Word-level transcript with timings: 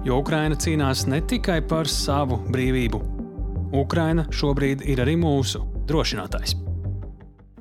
Jo 0.00 0.22
Ukraina 0.22 0.56
cīnās 0.56 1.02
ne 1.12 1.18
tikai 1.28 1.58
par 1.68 1.88
savu 1.90 2.38
brīvību. 2.48 2.98
Ukraina 3.76 4.24
šobrīd 4.32 4.80
ir 4.88 5.02
arī 5.04 5.12
mūsu 5.20 5.60
drošinātājs. 5.90 6.54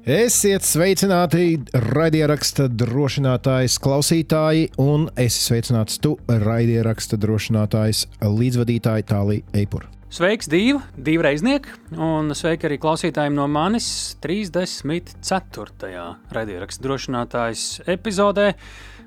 Esiet 0.09 0.63
sveicināti, 0.63 1.59
raidieraksta 1.91 2.69
drošinātājs, 2.71 3.75
klausītāji, 3.83 4.69
un 4.79 5.09
es 5.19 5.35
esmu 5.35 5.49
sveicināts 5.49 5.99
tu, 5.99 6.13
raidieraksta 6.31 7.19
drošinātājs, 7.19 8.05
līdzvadītāji 8.23 9.05
Tālija 9.11 9.59
Eipura. 9.59 9.91
Sveiks, 10.09 10.47
divi 10.49 11.19
reiznieki, 11.21 11.75
un 11.99 12.31
sveiki 12.33 12.69
arī 12.69 12.79
klausītājiem 12.81 13.35
no 13.35 13.49
manis 13.51 14.15
34. 14.23 16.07
raidieraksta 16.33 16.87
drošinātājs 16.87 17.65
epizodē. 17.91 18.53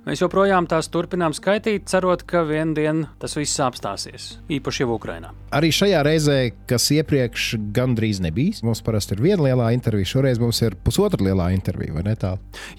Mēs 0.03 0.19
joprojām 0.19 0.67
tās 0.67 0.89
turpinām 0.91 1.31
skaitīt, 1.31 1.85
cerot, 1.87 2.25
ka 2.27 2.41
vienā 2.43 2.75
dienā 2.75 3.11
tas 3.23 3.37
viss 3.39 3.61
apstāsies, 3.63 4.25
īpaši 4.51 4.83
jau 4.83 4.97
Ukrajinā. 4.97 5.31
Arī 5.55 5.71
šajā 5.71 6.01
reizē, 6.03 6.39
kas 6.67 6.89
iepriekš 6.97 7.45
gandrīz 7.77 8.19
nebija, 8.25 8.65
mums 8.67 8.83
parasti 8.83 9.15
ir 9.15 9.23
viena 9.23 9.47
lielā 9.47 9.71
intervija, 9.77 10.11
šoreiz 10.17 10.43
mums 10.43 10.59
ir 10.67 10.75
pusotra 10.75 11.23
lielā 11.23 11.53
intervija, 11.55 11.95
vai 11.95 12.03
ne 12.09 12.17
tā? 12.19 12.33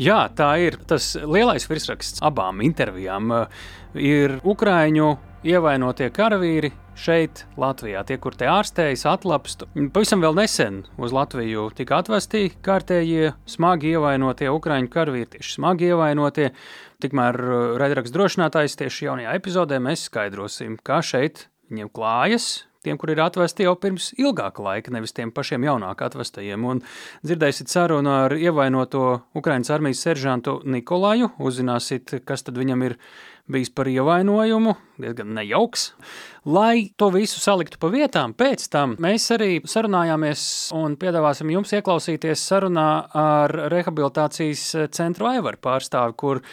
Jā, 0.04 0.26
tā 0.36 0.52
ir. 0.66 0.76
Tas 0.90 1.14
lielais 1.16 1.64
virsraksts 1.72 2.20
abām 2.28 2.60
intervijām 2.68 3.32
uh, 3.32 3.64
ir 3.96 4.42
Ukrāņu 4.44 5.14
ievainotie 5.44 6.08
karavīri 6.14 6.72
šeit, 6.96 7.44
Latvijā. 7.60 8.04
Tie, 8.08 8.18
kur 8.22 8.36
te 8.38 8.48
ārstējas, 8.48 9.06
atlapstu. 9.10 9.68
Pavisam 9.94 10.24
vēl 10.24 10.38
nesen 10.38 10.84
uz 11.02 11.14
Latviju 11.16 11.68
tika 11.76 12.00
atvesti 12.00 12.48
kārtējie 12.64 13.34
smagi 13.50 13.94
ievainotie 13.96 14.52
Ukrāņu 14.54 14.92
karavīri, 14.94 15.32
tieši 15.36 15.58
smagi 15.58 15.92
ievainotie. 15.92 16.52
Tikmēr 17.04 17.40
uh, 17.44 17.64
raidījums 17.82 18.14
drošinātājs 18.16 18.78
tieši 18.80 19.10
jaunajā 19.10 19.34
epizodē 19.40 19.82
mēs 19.84 20.06
skaidrosim, 20.08 20.78
kā 20.86 21.02
šeit 21.04 21.50
viņiem 21.72 21.92
klājas. 21.92 22.54
Tiem, 22.84 22.98
kur 23.00 23.14
ir 23.14 23.22
atvesti 23.24 23.64
jau 23.64 23.78
pirms 23.80 24.10
ilgāka 24.20 24.60
laika, 24.60 24.92
nevis 24.92 25.16
tiem 25.16 25.30
pašiem 25.32 25.64
jaunāk 25.64 26.02
atvestajiem. 26.04 26.66
Un 26.68 26.82
dzirdēsiet 27.24 27.72
sarunu 27.72 28.12
ar 28.12 28.36
ievainoto 28.36 29.22
Ukraiņas 29.40 29.72
armijas 29.72 30.02
seržantu 30.04 30.58
Nikolaju. 30.68 31.30
Uzzināsiet, 31.40 32.12
kas 32.28 32.44
tad 32.44 32.60
viņam 32.60 32.84
ir 32.90 32.98
bijis 33.52 33.72
par 33.76 33.90
ievainojumu, 33.92 34.76
diezgan 35.04 35.34
nejauks. 35.36 35.90
Lai 36.46 36.90
to 37.00 37.10
visu 37.14 37.42
saliktu 37.44 37.80
pa 37.80 37.90
vietām, 37.92 38.36
pēc 38.38 38.68
tam 38.72 38.96
mēs 39.04 39.26
arī 39.36 39.58
sarunājāmies 39.68 40.46
un 40.78 40.96
piedāvāsim 41.00 41.52
jums 41.52 41.74
ieklausīties 41.76 42.46
sarunā 42.50 42.88
ar 43.18 43.56
rehabilitācijas 43.74 44.70
centru 44.96 45.32
Aivaru 45.32 45.60
pārstāvi, 45.64 46.18
kur 46.20 46.44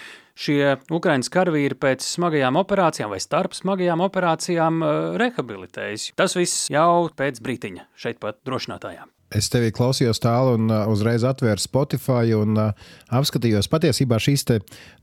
šie 0.40 0.76
Ukraiņas 0.90 1.30
karavīri 1.32 1.78
pēc 1.78 2.04
smagajām 2.06 2.58
operācijām 2.60 3.12
vai 3.12 3.20
starp 3.22 3.56
smagajām 3.58 4.02
operācijām 4.06 4.82
eh, 4.82 4.98
rehabilitējas. 5.22 6.10
Tas 6.18 6.36
viss 6.38 6.68
jau 6.72 7.08
pēc 7.16 7.42
brītiņa 7.44 7.88
šeit 7.98 8.22
pat 8.22 8.40
drošinātājām. 8.46 9.10
Es 9.30 9.46
tevi 9.52 9.70
klausījos 9.74 10.18
tālu 10.22 10.56
un 10.58 10.70
uh, 10.72 10.84
uzreiz 10.90 11.22
atvēru 11.26 11.62
Spotify 11.62 12.34
un 12.34 12.58
uh, 12.58 12.92
apskatījos. 13.14 13.70
Patiesībā 13.70 14.18
šīs 14.18 14.46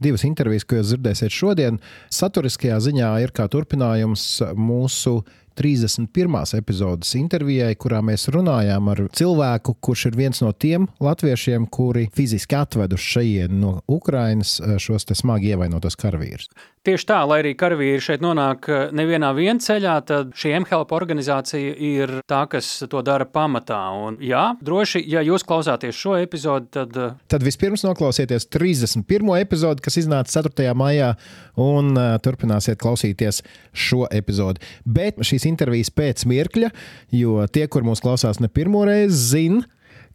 divas 0.03 0.25
intervijas, 0.27 0.67
ko 0.67 0.81
jūs 0.81 0.91
dzirdēsiet 0.91 1.31
šodien, 1.33 1.81
saturiskajā 2.11 2.79
ziņā 2.89 3.11
ir 3.23 3.35
kā 3.35 3.47
turpinājums 3.51 4.27
mūsu 4.59 5.21
31. 5.57 6.57
epizodes 6.59 7.15
intervijai, 7.17 7.71
kurā 7.81 8.03
mēs 8.05 8.27
runājām 8.33 8.91
ar 8.91 8.99
cilvēku, 9.17 9.73
kurš 9.81 10.03
ir 10.11 10.17
viens 10.19 10.41
no 10.43 10.51
tiem 10.53 10.85
latviešiem, 11.01 11.65
kuri 11.73 12.05
fiziski 12.13 12.59
atveduši 12.59 13.09
šeit 13.15 13.55
no 13.57 13.79
Ukrainas 13.89 14.59
eh, 14.61 14.75
šos 14.81 15.09
smagi 15.17 15.55
ievainotos 15.55 15.97
karavīrus. 15.97 16.51
Tieši 16.87 17.03
tā, 17.03 17.17
lai 17.27 17.41
arī 17.41 17.49
karavīri 17.59 17.99
šeit 17.99 18.21
nonāk 18.23 18.67
eh, 18.71 18.83
nevienā 18.95 19.33
ceļā, 19.59 19.95
tad 20.07 20.29
šī 20.39 20.53
MHLP 20.61 20.95
organizācija 20.95 21.73
ir 21.83 22.13
tā, 22.23 22.45
kas 22.47 22.69
to 22.87 23.01
dara 23.03 23.27
pamatā. 23.27 23.79
Un, 23.91 24.15
jā, 24.23 24.53
droši, 24.63 25.01
ja 25.11 25.19
jūs 25.25 25.43
klausāties 25.43 25.97
šo 25.99 26.15
epizodi, 26.15 26.71
tad. 26.71 26.95
Eh, 26.95 27.17
tad 27.27 27.43
vispirms 27.43 27.83
noklausieties 27.83 28.47
31. 28.55 29.03
epizodi, 29.41 29.83
kas 29.83 29.99
iznāca 29.99 30.31
4. 30.47 30.71
maijā, 30.79 31.11
un 31.59 31.91
uh, 31.97 32.15
turpināsiet 32.23 32.79
klausīties 32.79 33.41
šo 33.75 34.05
epizodi. 34.07 34.63
Bet 34.87 35.19
šīs 35.19 35.43
intervijas 35.49 35.91
pēc 35.91 36.23
mirkļa, 36.29 36.71
jo 37.19 37.41
tie, 37.51 37.67
kur 37.67 37.83
mūs 37.83 37.99
klausās 38.05 38.39
ne 38.39 38.47
pirmo 38.47 38.85
reizi, 38.87 39.19
zina, 39.33 39.65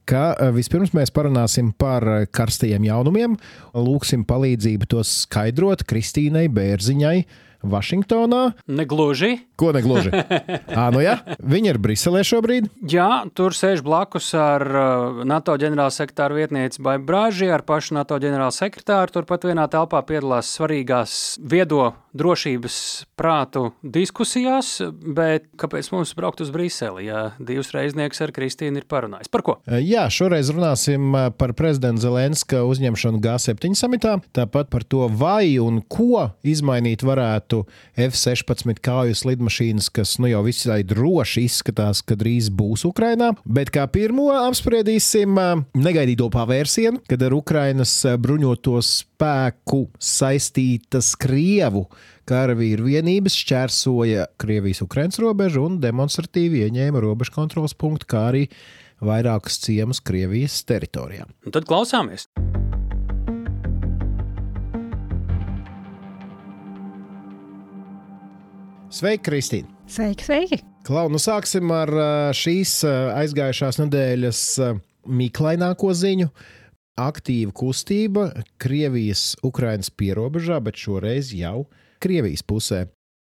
ka 0.09 0.33
eh, 0.35 0.51
vispirms 0.55 0.95
mēs 0.97 1.13
parunāsim 1.15 1.73
par 1.79 2.07
karstajiem 2.35 2.87
jaunumiem, 2.89 3.39
lūgsim 3.75 4.27
palīdzību 4.29 4.91
tos 4.95 5.23
skaidrot 5.27 5.87
Kristīnai 5.89 6.49
Bērziņai. 6.53 7.17
Vašingtonā. 7.63 8.43
Negluži. 8.67 9.37
Ko 9.57 9.73
negluži? 9.75 10.13
à, 10.79 10.89
nu 10.95 11.03
jā, 11.03 11.19
viņi 11.39 11.73
ir 11.73 11.81
Briselē 11.83 12.25
šobrīd. 12.27 12.69
Jā, 12.91 13.25
tur 13.37 13.57
sēž 13.57 13.85
blakus 13.87 14.33
ar 14.39 14.65
uh, 14.67 15.23
NATO 15.29 15.57
ģenerālsekretāra 15.61 16.37
vietnieci 16.37 16.83
Baibu 16.83 17.09
Brāži, 17.11 17.51
ar 17.53 17.65
pašu 17.67 17.99
NATO 17.99 18.19
ģenerālsekretāru. 18.23 19.15
Turpat 19.19 19.47
vienā 19.49 19.69
telpā 19.73 20.03
piedalās 20.09 20.51
svarīgās 20.57 21.37
viedo 21.39 21.93
drošības 22.13 22.77
prātu 23.17 23.71
diskusijās, 23.83 24.75
bet 25.17 25.47
kāpēc 25.61 25.89
mums 25.95 26.13
braukt 26.17 26.43
uz 26.45 26.51
Briseli, 26.53 27.07
ja 27.09 27.31
divas 27.41 27.73
reiznieks 27.75 28.21
ar 28.25 28.33
Kristīnu 28.37 28.83
ir 28.83 28.89
parunājis? 28.89 29.31
Par 29.33 29.45
ko? 29.47 29.57
Jā, 29.81 30.05
šoreiz 30.13 30.53
runāsim 30.53 31.15
par 31.39 31.55
prezidenta 31.57 32.05
Zelenska 32.05 32.63
uzņemšanu 32.69 33.23
G7 33.23 33.79
samitā, 33.79 34.19
tāpat 34.37 34.71
par 34.73 34.85
to, 34.85 35.07
vai 35.09 35.57
un 35.63 35.81
ko 35.89 36.29
izmainīt 36.45 37.05
varētu 37.07 37.52
F-16 37.99 38.81
kāju 38.85 39.17
slidmašīnas, 39.19 39.91
kas 39.95 40.17
nu 40.23 40.31
jau 40.31 40.43
visai 40.47 40.81
droši 40.87 41.47
izskatās, 41.49 42.03
ka 42.07 42.17
drīz 42.19 42.51
būs 42.55 42.87
Ukrainā. 42.89 43.33
Bet 43.45 43.73
kā 43.75 43.87
pirmo 43.93 44.31
apspriedīsim 44.43 45.39
negaidīto 45.79 46.29
pavērsienu, 46.33 47.05
kad 47.11 47.27
ar 47.27 47.37
Ukrainas 47.37 47.95
bruņoto 48.23 48.79
spēku 48.87 49.85
saistītas 50.01 51.13
Krievu 51.21 51.87
karavīru 52.29 52.87
vienības 52.91 53.37
šķērsoja 53.43 54.29
Krievijas-Ukrainas 54.43 55.21
robežu 55.23 55.67
un 55.67 55.81
demonstratīvi 55.83 56.65
ieņēma 56.69 57.03
robežu 57.03 57.35
kontrols 57.35 57.75
punktu, 57.75 58.09
kā 58.15 58.29
arī 58.31 58.47
vairākus 59.03 59.59
ciemus 59.65 60.03
Krievijas 60.05 60.63
teritorijā. 60.69 61.27
Un 61.47 61.55
tad 61.55 61.67
klausāmies! 61.69 62.29
Sveiki, 68.93 69.23
Kristīne! 69.25 69.71
Sveiki, 69.89 70.25
sveiki! 70.27 70.57
Klau, 70.85 71.07
nu 71.09 71.17
sāksim 71.17 71.71
ar 71.73 71.89
šīs 72.37 72.83
aizgājušās 72.85 73.79
nedēļas 73.81 74.41
mīklaināko 75.09 75.95
ziņu 75.97 76.27
aktīva 77.01 77.55
kustība 77.57 78.27
Krievijas-Ukrainas 78.61 79.89
pierobežā, 79.97 80.61
bet 80.61 80.77
šoreiz 80.77 81.33
jau 81.33 81.65
Krievijas 82.05 82.45
pusē. 82.45 82.83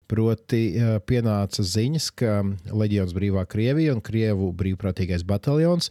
Proti, 0.06 0.78
pienāca 1.10 1.66
ziņas, 1.66 2.09
ka 2.15 2.38
Leģions 2.70 3.17
Brīvā 3.17 3.43
Krievija 3.50 3.96
un 3.96 4.05
Krievu 4.06 4.52
brīvprātīgais 4.55 5.26
bataljons 5.26 5.90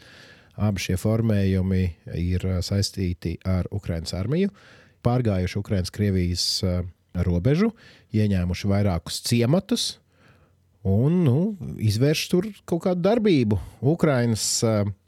abi 0.56 0.86
šie 0.86 0.96
formējumi 0.96 1.82
ir 2.16 2.48
saistīti 2.64 3.36
ar 3.44 3.68
Ukraiņas 3.76 4.16
armiju, 4.16 4.56
pārgājuši 5.04 5.60
Ukraiņas-Krievijas 5.60 6.46
robežu, 7.24 7.72
ieņēmuši 8.16 8.72
vairākus 8.72 9.22
ciematus 9.26 9.94
un 10.86 11.24
nu, 11.26 11.40
izvērš 11.82 12.28
tur 12.30 12.48
kaut 12.68 12.84
kādu 12.86 13.04
darbību. 13.08 13.58
Ukraiņas 13.96 14.48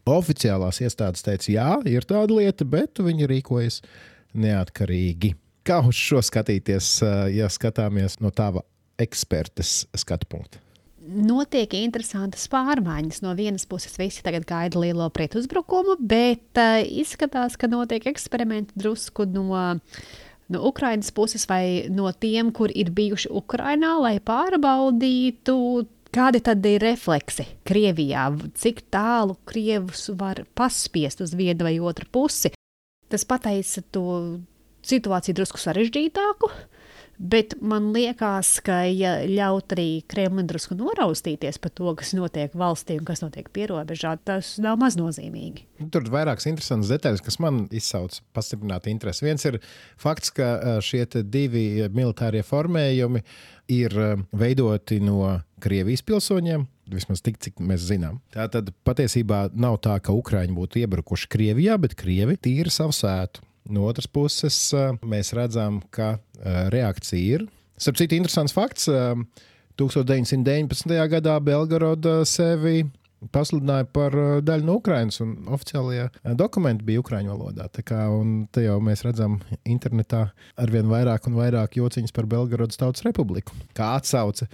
Oficiālās 0.08 0.80
iestādes 0.80 1.26
teica, 1.26 1.50
jā, 1.52 1.72
ir 1.92 2.06
tāda 2.08 2.38
lieta, 2.38 2.64
bet 2.64 3.02
viņi 3.04 3.28
rīkojas 3.28 3.82
neatkarīgi. 4.40 5.34
Kā 5.68 5.82
uz 5.84 6.00
šo 6.00 6.22
skatīties, 6.24 7.02
ja 7.36 7.50
skatāmies 7.52 8.22
no 8.24 8.32
tava 8.32 8.64
ekspertes 8.98 9.82
skatu 10.00 10.30
punkta? 10.32 10.62
Notiek 11.08 11.72
interesantas 11.78 12.50
pārmaiņas. 12.52 13.22
No 13.24 13.32
vienas 13.36 13.64
puses, 13.70 13.94
visi 14.00 14.24
tagad 14.24 14.44
gaida 14.48 14.80
lielo 14.80 15.08
pretuzbrukumu, 15.16 15.96
bet 16.04 16.60
uh, 16.60 16.82
izskatās, 16.84 17.56
ka 17.60 17.70
notiek 17.72 18.10
eksperimenti 18.12 18.76
drusku 18.80 19.24
no 19.32 19.52
no 20.54 20.64
Ukraiņas 20.70 21.14
puses 21.16 21.48
vai 21.50 21.88
no 21.92 22.12
tiem, 22.12 22.54
kur 22.56 22.72
ir 22.74 22.94
bijuši 22.96 23.32
Ukrajinā, 23.42 23.98
lai 24.04 24.18
pārbaudītu 24.24 25.58
Kādi 26.18 26.40
tad 26.42 26.64
ir 26.66 26.82
refleksi 26.82 27.44
Krievijā? 27.68 28.30
Cik 28.58 28.86
tālu 28.94 29.36
Krievus 29.46 30.08
var 30.18 30.40
paspiest 30.58 31.20
uz 31.22 31.34
vienu 31.36 31.68
vai 31.68 31.76
otru 31.84 32.08
pusi? 32.10 32.54
Tas 33.12 33.26
pateica 33.28 33.84
to 33.92 34.06
situāciju 34.88 35.36
drusku 35.38 35.60
sarežģītāku. 35.62 36.50
Bet 37.18 37.56
man 37.66 37.90
liekas, 37.96 38.60
ka, 38.62 38.84
ja 38.94 39.16
ļaut 39.26 39.74
arī 39.74 40.04
Kremlim 40.10 40.46
drusku 40.50 40.76
noraustīties 40.78 41.58
par 41.64 41.72
to, 41.74 41.90
kas 41.98 42.14
notiek 42.14 42.54
valstī 42.54 43.00
un 43.00 43.08
kas 43.08 43.24
notiek 43.24 43.50
pierobežā, 43.54 44.12
tas 44.22 44.54
nav 44.62 44.78
maznozīmīgi. 44.84 45.66
Tur 45.94 46.06
ir 46.06 46.14
vairākas 46.14 46.46
interesantas 46.52 46.92
detaļas, 46.94 47.24
kas 47.26 47.40
man 47.42 47.64
izsauc 47.74 48.20
pastiprināti 48.38 48.94
interesi. 48.94 49.26
Viens 49.26 49.48
ir 49.50 49.58
fakts, 49.98 50.30
ka 50.38 50.78
šie 50.86 51.08
divi 51.26 51.88
militārie 51.90 52.46
formējumi 52.46 53.24
ir 53.74 53.98
veidoti 54.38 55.02
no 55.02 55.40
Krievijas 55.64 56.06
pilsoņiem. 56.06 56.70
Vismaz 56.94 57.26
tik, 57.26 57.42
cik 57.44 57.58
mēs 57.66 57.82
zinām. 57.90 58.22
Tā 58.32 58.46
tad 58.52 58.70
patiesībā 58.88 59.48
nav 59.58 59.82
tā, 59.84 59.98
ka 60.00 60.14
Ukrāņi 60.16 60.54
būtu 60.56 60.86
iebrukuši 60.86 61.34
Krievijā, 61.34 61.82
bet 61.82 61.98
Krievi 62.00 62.38
tīra 62.40 62.72
savu 62.72 62.96
sētu. 62.96 63.42
No 63.70 63.88
otras 63.90 64.08
puses, 64.08 64.58
mēs 65.04 65.34
redzam, 65.36 65.82
ka 65.92 66.16
reakcija 66.74 67.40
ir. 67.40 67.48
Starp 67.78 68.00
citu, 68.00 68.18
interesants 68.18 68.56
fakts. 68.56 68.88
1919. 69.78 70.94
gadā 71.12 71.36
Belgoroda 71.44 72.24
sevi 72.26 72.86
pasludināja 73.34 73.86
par 73.94 74.14
daļu 74.46 74.66
no 74.66 74.78
Ukrainas, 74.78 75.20
un 75.22 75.36
oficiālajie 75.54 76.08
dokumenti 76.38 76.86
bija 76.86 77.02
Ukrāņu 77.02 77.34
valodā. 77.34 77.68
Tā 77.74 77.84
kā, 77.86 78.06
te 78.54 78.66
jau 78.66 78.78
mēs 78.82 79.04
redzam 79.06 79.40
internetā 79.66 80.28
arvien 80.58 80.90
vairāk 80.90 81.30
un 81.30 81.38
vairāk 81.38 81.78
jociņas 81.80 82.14
par 82.14 82.30
Belgorodas 82.30 82.78
Tautas 82.82 83.06
Republiku, 83.06 83.58
kā 83.78 83.96
atsauce 83.98 84.50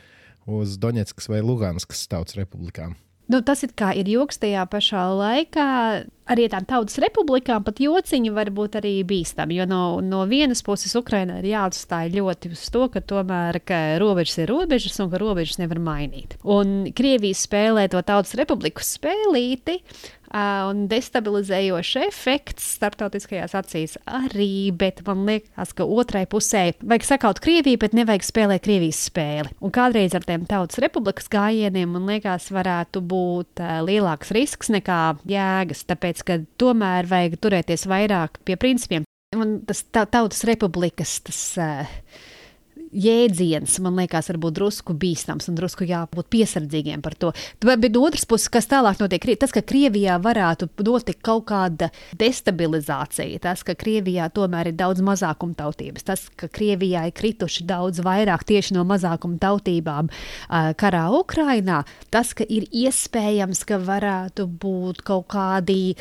uz 0.47 0.77
Doņetskas 0.79 1.29
vai 1.31 1.43
Luganskas 1.43 2.07
Tautas 2.11 2.39
Republikām. 2.39 2.95
Nu, 3.31 3.39
tas 3.45 3.63
ir 3.63 4.09
joks 4.11 4.41
tajā 4.41 4.65
pašā 4.67 5.03
laikā 5.15 5.67
arī 6.29 6.47
tām 6.51 6.65
tautas 6.67 6.99
republikām 7.03 7.63
pat 7.63 7.79
jociņi 7.83 8.31
var 8.35 8.51
būt 8.55 8.77
arī 8.79 8.93
bīstami. 9.07 9.57
Jo 9.59 9.67
no, 9.67 9.83
no 10.03 10.23
vienas 10.29 10.63
puses 10.65 10.95
Ukraiņai 10.99 11.39
ir 11.41 11.49
jāatstāj 11.53 12.11
ļoti 12.15 12.51
uz 12.55 12.63
to, 12.73 12.87
ka 12.91 13.03
tomēr 13.03 13.59
ka 13.63 13.79
robežas 14.03 14.43
ir 14.43 14.51
robežas 14.51 14.99
un 15.03 15.11
ka 15.11 15.21
robežas 15.21 15.59
nevar 15.61 15.79
mainīt. 15.83 16.37
Un 16.43 16.91
Krievija 16.95 17.39
spēlē 17.39 17.87
to 17.91 18.03
tautas 18.03 18.35
republiku 18.39 18.83
spēlīti. 18.83 19.79
Un 20.33 20.87
destabilizējošs 20.89 22.07
efekts 22.07 22.65
starptautiskajās 22.79 23.53
acīs 23.59 23.91
arī, 24.09 24.71
bet 24.73 25.03
man 25.05 25.27
liekas, 25.27 25.75
ka 25.77 25.85
otrai 25.85 26.23
pusē 26.29 26.63
vajag 26.81 27.05
sakaut 27.05 27.41
Krieviju, 27.43 27.77
bet 27.83 27.93
nevajag 27.93 28.25
spēlēt 28.25 28.65
Krievijas 28.65 29.03
spēli. 29.11 29.53
Un 29.61 29.73
kādreiz 29.75 30.15
ar 30.17 30.25
tiem 30.25 30.47
tautas 30.49 30.81
republikas 30.81 31.29
gājieniem, 31.29 31.93
man 31.93 32.09
liekas, 32.09 32.49
varētu 32.55 33.03
būt 33.05 33.61
uh, 33.61 33.77
lielāks 33.85 34.33
risks 34.33 34.73
nekā 34.73 35.01
jēgas. 35.29 35.85
Tāpēc, 35.91 36.25
ka 36.25 36.41
tomēr 36.57 37.09
vajag 37.13 37.37
turēties 37.43 37.85
vairāk 37.91 38.41
pie 38.47 38.57
principiem. 38.57 39.05
Un 39.37 39.59
tas 39.69 39.85
tautas 39.93 40.41
republikas 40.49 41.19
tas, 41.29 41.43
uh, 41.61 41.93
jēdziens, 42.93 43.79
man 43.83 43.97
liekas, 43.99 44.29
varbūt 44.31 44.57
drusku 44.57 44.95
bīstams 44.97 45.49
un 45.49 45.57
drusku 45.57 45.87
jābūt 45.89 46.29
piesardzīgiem 46.33 47.03
par 47.03 47.15
to. 47.19 47.31
Bet 47.63 47.91
no 47.93 48.03
otras 48.07 48.25
puses, 48.29 48.51
kas 48.53 48.69
tālāk 48.71 49.01
notiek, 49.01 49.25
tas, 49.39 49.53
ka 49.53 49.63
Krievijā 49.65 50.19
varētu 50.21 50.69
notikt 50.85 51.21
kaut 51.25 51.47
kāda 51.51 51.89
destabilizācija, 52.19 53.41
tas, 53.43 53.63
ka 53.65 53.75
Krievijā 53.79 54.29
tomēr 54.33 54.71
ir 54.71 54.77
daudz 54.79 55.03
mazākumtautības, 55.05 56.05
tas, 56.07 56.27
ka 56.37 56.49
Krievijā 56.53 57.07
ir 57.09 57.15
krituši 57.17 57.65
daudz 57.69 58.03
vairāk 58.05 58.45
tieši 58.49 58.77
no 58.77 58.85
mazākumtautībām 58.87 60.11
karā 60.79 61.05
Ukrainā, 61.17 61.83
tas, 62.13 62.33
ka 62.37 62.45
ir 62.47 62.67
iespējams, 62.69 63.63
ka 63.67 63.79
varētu 63.83 64.47
būt 64.61 65.03
kaut 65.07 65.27
kādi 65.33 65.95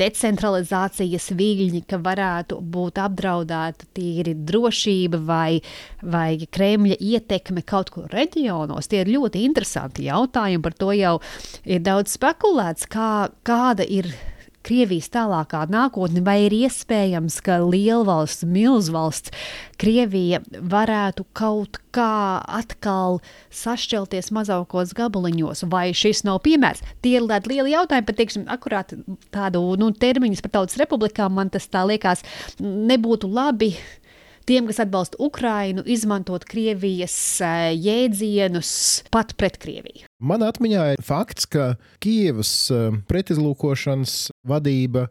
decentralizācijas 0.00 1.30
viļņi, 1.36 1.84
ka 1.90 2.00
varētu 2.02 2.60
būt 2.60 3.00
apdraudēta 3.02 3.90
tīri 3.96 4.34
drošība 4.34 5.20
vai 5.26 5.60
vai 6.02 6.38
Kremļa 6.50 6.98
ietekme 7.00 7.64
kaut 7.66 7.92
kur 7.94 8.08
reģionos. 8.12 8.90
Tie 8.90 9.02
ir 9.04 9.12
ļoti 9.12 9.44
interesanti 9.46 10.08
jautājumi. 10.08 10.62
Par 10.64 10.76
to 10.76 10.92
jau 10.96 11.14
ir 11.64 11.84
daudz 11.84 12.16
spekulēts, 12.16 12.88
kā, 12.90 13.30
kāda 13.46 13.86
ir 13.86 14.12
Krievijas 14.60 15.08
tālākā 15.08 15.62
nākotne, 15.72 16.20
vai 16.20 16.42
ir 16.44 16.52
iespējams, 16.52 17.38
ka 17.46 17.56
lielvalsts, 17.64 18.44
milzvalsts 18.44 19.32
Krievija 19.80 20.42
varētu 20.52 21.24
kaut 21.32 21.78
kā 21.96 22.42
atkal 22.44 23.22
sašķelties 23.56 24.28
mazākos 24.36 24.92
gabaliņos, 24.98 25.64
vai 25.72 25.94
šis 25.96 26.26
nav 26.28 26.42
piemērs? 26.44 26.84
Tie 27.00 27.16
ir 27.16 27.24
lieli 27.24 27.72
jautājumi, 27.72 28.06
pat 28.10 28.20
teiksim, 28.20 28.44
akurāt 28.52 28.92
tādu 29.32 29.64
nu, 29.80 29.88
termiņus 29.96 30.44
par 30.44 30.58
tautas 30.58 30.76
republikām, 30.82 31.32
man 31.40 31.48
tas 31.48 31.64
tā 31.72 31.86
liekas, 31.88 32.20
nebūtu 32.60 33.32
labi 33.32 33.72
tiem, 34.48 34.66
kas 34.68 34.80
atbalsta 34.82 35.18
Ukrainu, 35.22 35.84
izmantot 35.86 36.44
Krievijas 36.48 37.16
eh, 37.44 37.70
jēdzienus 37.74 38.72
pat 39.12 39.34
pret 39.40 39.58
Krieviju. 39.62 40.08
Man 40.20 40.44
atmiņā 40.46 40.86
ir 40.94 41.04
fakts, 41.04 41.48
ka 41.50 41.74
Kievas 42.02 42.52
eh, 42.74 42.88
pretizlūkošanas 43.10 44.30
vadība 44.48 45.08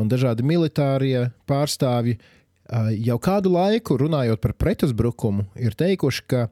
un 0.00 0.10
dažādi 0.10 0.46
militārie 0.46 1.28
pārstāvji 1.50 2.18
eh, 2.18 2.92
jau 3.06 3.18
kādu 3.22 3.54
laiku 3.54 3.98
runājot 4.00 4.42
par 4.42 4.56
pretuzbrukumu, 4.58 5.48
ir 5.60 5.76
teikuši, 5.78 6.26
ka 6.26 6.46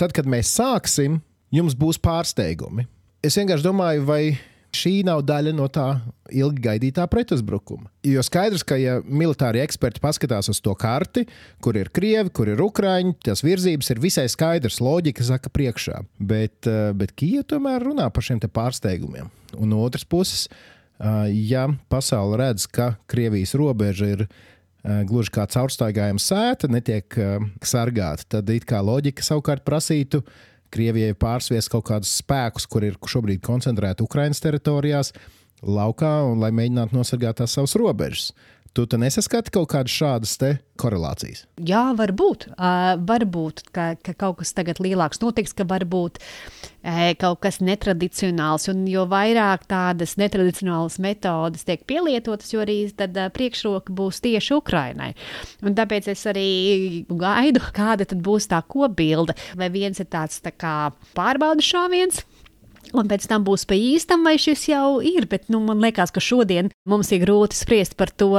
tad, 0.00 0.14
kad 0.16 0.28
mēs 0.28 0.54
sāksim, 0.56 1.20
jums 1.52 1.76
būs 1.78 2.00
pārsteigumi. 2.02 2.86
Es 3.22 3.36
vienkārši 3.38 3.68
domāju, 3.68 4.06
vai 4.08 4.22
šī 4.76 5.02
nav 5.06 5.22
daļa 5.28 5.52
no 5.56 5.66
tā 5.72 5.86
ilgi 6.32 6.62
gaidītā 6.64 7.04
pretuzbrukuma. 7.10 7.90
Jo 8.06 8.22
skaidrs, 8.24 8.64
ka 8.66 8.78
ja 8.80 8.98
militāri 9.04 9.60
eksperti 9.62 10.00
paskatās 10.02 10.48
uz 10.52 10.60
to 10.64 10.74
karti, 10.78 11.26
kur 11.62 11.76
ir 11.78 11.90
krievi, 11.94 12.32
kur 12.34 12.50
ir 12.52 12.62
ukrāņi, 12.64 13.14
tās 13.28 13.44
virzības 13.44 13.92
ir 13.92 14.02
visai 14.02 14.26
skaidrs, 14.32 14.80
loģika 14.82 15.26
saka 15.28 15.52
priekšā. 15.52 16.02
Bet, 16.18 16.66
eh, 16.66 16.92
bet 16.96 17.14
Kijava 17.16 17.48
tomēr 17.54 17.84
runā 17.84 18.08
par 18.12 18.24
šiem 18.24 18.40
pārsteigumiem. 18.40 19.30
Un 19.58 19.68
no 19.68 19.82
otras 19.84 20.04
puses, 20.04 20.48
eh, 20.48 21.28
ja 21.48 21.68
pasaule 21.90 22.38
redz, 22.38 22.66
ka 22.66 22.96
Krievijas 23.06 23.54
robeža 23.54 24.06
ir 24.06 24.28
eh, 24.84 25.04
gluži 25.04 25.30
kā 25.30 25.46
caurstaigājama 25.46 26.18
sēta, 26.18 26.68
netiek 26.68 27.06
sargāta, 27.60 28.24
tad 28.28 28.50
it 28.50 28.64
kā 28.66 28.82
loģika 28.82 29.22
savukārt 29.22 29.62
prasītu 29.64 30.24
Krievijai 30.72 31.16
pārsviest 31.18 31.70
kaut 31.72 31.86
kādus 31.90 32.14
spēkus, 32.22 32.66
kur 32.70 32.86
ir 32.86 32.96
šobrīd 32.96 33.42
koncentrēti 33.44 34.04
Ukraiņas 34.06 34.42
teritorijās, 34.44 35.12
laukā, 35.62 36.14
un 36.30 36.40
lai 36.42 36.50
mēģinātu 36.54 36.96
nosargāt 36.96 37.42
tās 37.42 37.54
savas 37.58 37.76
robežas. 37.78 38.32
Tu 38.72 38.86
nesaskati 38.96 39.52
kaut 39.52 39.68
kādas 39.68 39.92
šādas 39.92 40.38
korelācijas? 40.80 41.42
Jā, 41.60 41.82
varbūt. 41.96 42.46
Uh, 42.54 42.94
varbūt 43.04 43.66
ka, 43.68 43.90
ka 44.00 44.14
kaut 44.16 44.38
kas 44.40 44.54
tagad 44.56 44.80
lielāks 44.80 45.20
notiks, 45.20 45.52
ka 45.52 45.66
varbūt 45.68 46.16
uh, 46.16 47.10
kaut 47.20 47.42
kas 47.44 47.60
netradicionāls. 47.60 48.70
Un 48.72 48.86
jo 48.88 49.04
vairāk 49.10 49.66
tādas 49.68 50.16
netradicionālas 50.16 50.96
metodes 51.04 51.68
tiek 51.68 51.84
pielietotas, 51.84 52.54
jo 52.54 52.64
arī 52.64 52.78
tad, 52.96 53.12
uh, 53.20 53.28
priekšroka 53.34 53.92
būs 53.92 54.22
tieši 54.24 54.56
Ukrainai. 54.56 55.12
Un 55.60 55.76
tāpēc 55.76 56.08
es 56.14 56.24
arī 56.32 56.48
gaidu, 57.12 57.60
kāda 57.76 58.08
būs 58.24 58.48
tā 58.48 58.64
kopbilde. 58.64 59.36
Vai 59.60 59.68
viens 59.74 60.00
ir 60.00 60.08
tāds 60.08 60.40
tā 60.40 60.54
kā 60.56 60.76
pārbaudas 61.12 61.68
šāviens, 61.68 62.24
Un 62.92 63.08
pēc 63.08 63.24
tam 63.30 63.44
būs 63.46 63.64
pa 63.68 63.76
īstam, 63.78 64.26
vai 64.26 64.34
šis 64.42 64.66
jau 64.72 65.00
ir. 65.06 65.28
Bet 65.30 65.48
nu, 65.52 65.62
man 65.64 65.80
liekas, 65.84 66.12
ka 66.12 66.20
šodien 66.20 66.72
mums 66.88 67.12
ir 67.14 67.22
grūti 67.24 67.56
spriest 67.56 67.94
par 67.96 68.10
to, 68.10 68.34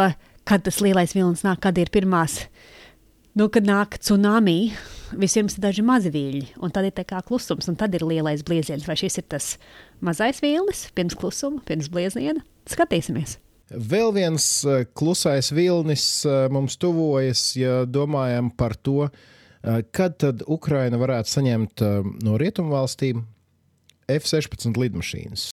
kad 0.47 0.65
tas 0.65 0.81
lielais 0.83 1.15
vilnis 1.15 1.45
nāk, 1.45 1.61
kad 1.63 1.79
ir 1.79 1.91
pirmās. 1.93 2.43
Nu, 3.33 3.47
kad 3.49 3.65
nāk 3.65 3.97
tsunami, 3.97 4.75
vispirms 5.17 5.55
ir 5.57 5.63
daži 5.63 5.85
mazi 5.85 6.11
viļņi, 6.13 6.51
un 6.61 6.73
tad 6.73 6.85
ir 6.85 6.93
tā 6.93 7.05
kā 7.07 7.23
klusums, 7.25 7.65
un 7.71 7.79
tad 7.79 7.95
ir 7.97 8.05
lielais 8.05 8.43
blieziens. 8.45 8.85
Vai 8.85 8.99
šis 8.99 9.17
ir 9.23 9.25
tas 9.31 9.55
mazais 10.05 10.43
vilnis, 10.43 10.85
pirms 10.93 11.17
klusuma, 11.17 11.63
pirms 11.65 11.89
blieziena? 11.89 12.43
Skatīsimies! 12.69 13.39
Vēl 13.73 14.11
viens 14.13 14.45
eh, 14.69 14.83
klusais 14.93 15.49
vilnis 15.55 16.05
eh, 16.27 16.45
mums 16.53 16.77
tuvojas, 16.77 17.55
ja 17.57 17.83
domājam 17.89 18.51
par 18.53 18.75
to, 18.75 19.07
eh, 19.07 19.81
kad 19.89 20.19
tad 20.21 20.43
Ukraina 20.45 20.99
varētu 21.01 21.33
saņemt 21.33 21.85
no 22.21 22.37
rietumvalstīm 22.37 23.23
F-16 24.11 24.79
lidmašīnas. 24.79 25.49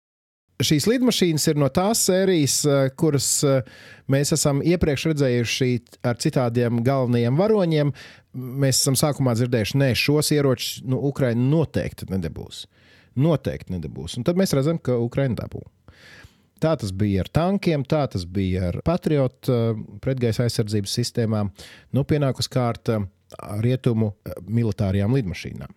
Šīs 0.63 0.85
lidmašīnas 0.87 1.49
ir 1.51 1.57
no 1.59 1.67
tās 1.73 2.05
sērijas, 2.07 2.61
eh, 2.63 2.85
kuras 2.95 3.27
eh, 3.43 3.65
mēs 4.11 4.31
esam 4.37 4.61
iepriekš 4.63 5.09
redzējuši 5.11 5.71
ar 6.07 6.15
citādiem 6.23 6.79
galvenajiem 6.85 7.35
varoņiem. 7.35 7.91
Mēs 8.63 8.79
esam 8.79 8.95
sākumā 8.99 9.33
dzirdējuši, 9.35 9.79
ka 9.81 9.99
šos 9.99 10.31
ieročus 10.31 10.85
nu, 10.87 11.01
Ukraiņa 11.11 11.49
noteikti 11.51 12.07
nedabūs. 12.11 12.65
Noteikti 13.19 13.75
nedabūs. 13.75 14.15
Un 14.19 14.27
tad 14.27 14.39
mēs 14.39 14.55
redzam, 14.55 14.79
ka 14.79 14.95
Ukraiņa 15.03 15.41
dabū. 15.41 15.63
Tā 16.63 16.71
tas 16.79 16.93
bija 16.95 17.25
ar 17.25 17.29
tankiem, 17.35 17.83
tā 17.83 18.05
tas 18.11 18.23
bija 18.23 18.69
ar 18.69 18.79
patriotu 18.87 19.51
eh, 19.51 19.83
pretgaisa 19.99 20.47
aizsardzības 20.47 20.95
sistēmām. 21.01 21.51
Nu, 21.91 22.07
pienākus 22.07 22.47
kārta 22.47 23.01
rietumu 23.63 24.13
militārajām 24.47 25.15
lidmašīnām. 25.17 25.71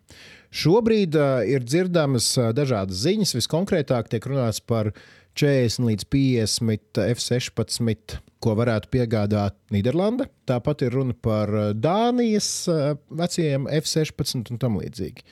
Šobrīd 0.49 1.17
uh, 1.19 1.43
ir 1.45 1.65
dzirdamas 1.67 2.31
uh, 2.41 2.51
dažādas 2.57 3.03
ziņas. 3.05 3.37
Viskonkrētāk 3.37 4.09
tiek 4.13 4.29
runāts 4.31 4.63
par 4.65 4.93
40 5.39 5.85
līdz 5.91 6.07
50 6.11 7.03
F-16, 7.13 8.17
ko 8.43 8.55
varētu 8.59 8.91
piegādāt 8.95 9.59
Nīderlanda. 9.75 10.29
Tāpat 10.49 10.87
ir 10.87 10.97
runa 10.97 11.15
par 11.15 11.53
Dānijas 11.77 12.51
uh, 12.73 12.97
vecajiem 13.11 13.69
F-16 13.83 14.55
un 14.55 14.63
tam 14.63 14.81
līdzīgi. 14.81 15.27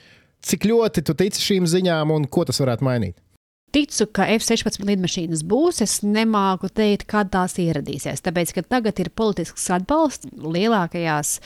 Cik 0.47 0.69
ļoti 0.69 1.03
tu 1.07 1.17
tici 1.19 1.43
šīm 1.43 1.65
ziņām 1.71 2.13
un 2.15 2.29
ko 2.31 2.45
tas 2.47 2.61
varētu 2.63 2.87
mainīt? 2.87 3.17
Ticu, 3.75 4.07
ka 4.15 4.27
F-16 4.37 4.85
lidmašīnas 4.87 5.43
būs. 5.47 5.81
Es 5.85 5.99
nemāku 6.05 6.71
teikt, 6.73 7.07
kad 7.11 7.31
tās 7.35 7.57
ieradīsies. 7.63 8.23
Tāpēc, 8.25 8.55
ka 8.57 8.65
tagad 8.77 9.01
ir 9.03 9.11
politisks 9.17 9.67
atbalsts 9.75 10.31
lielākajās 10.33 11.37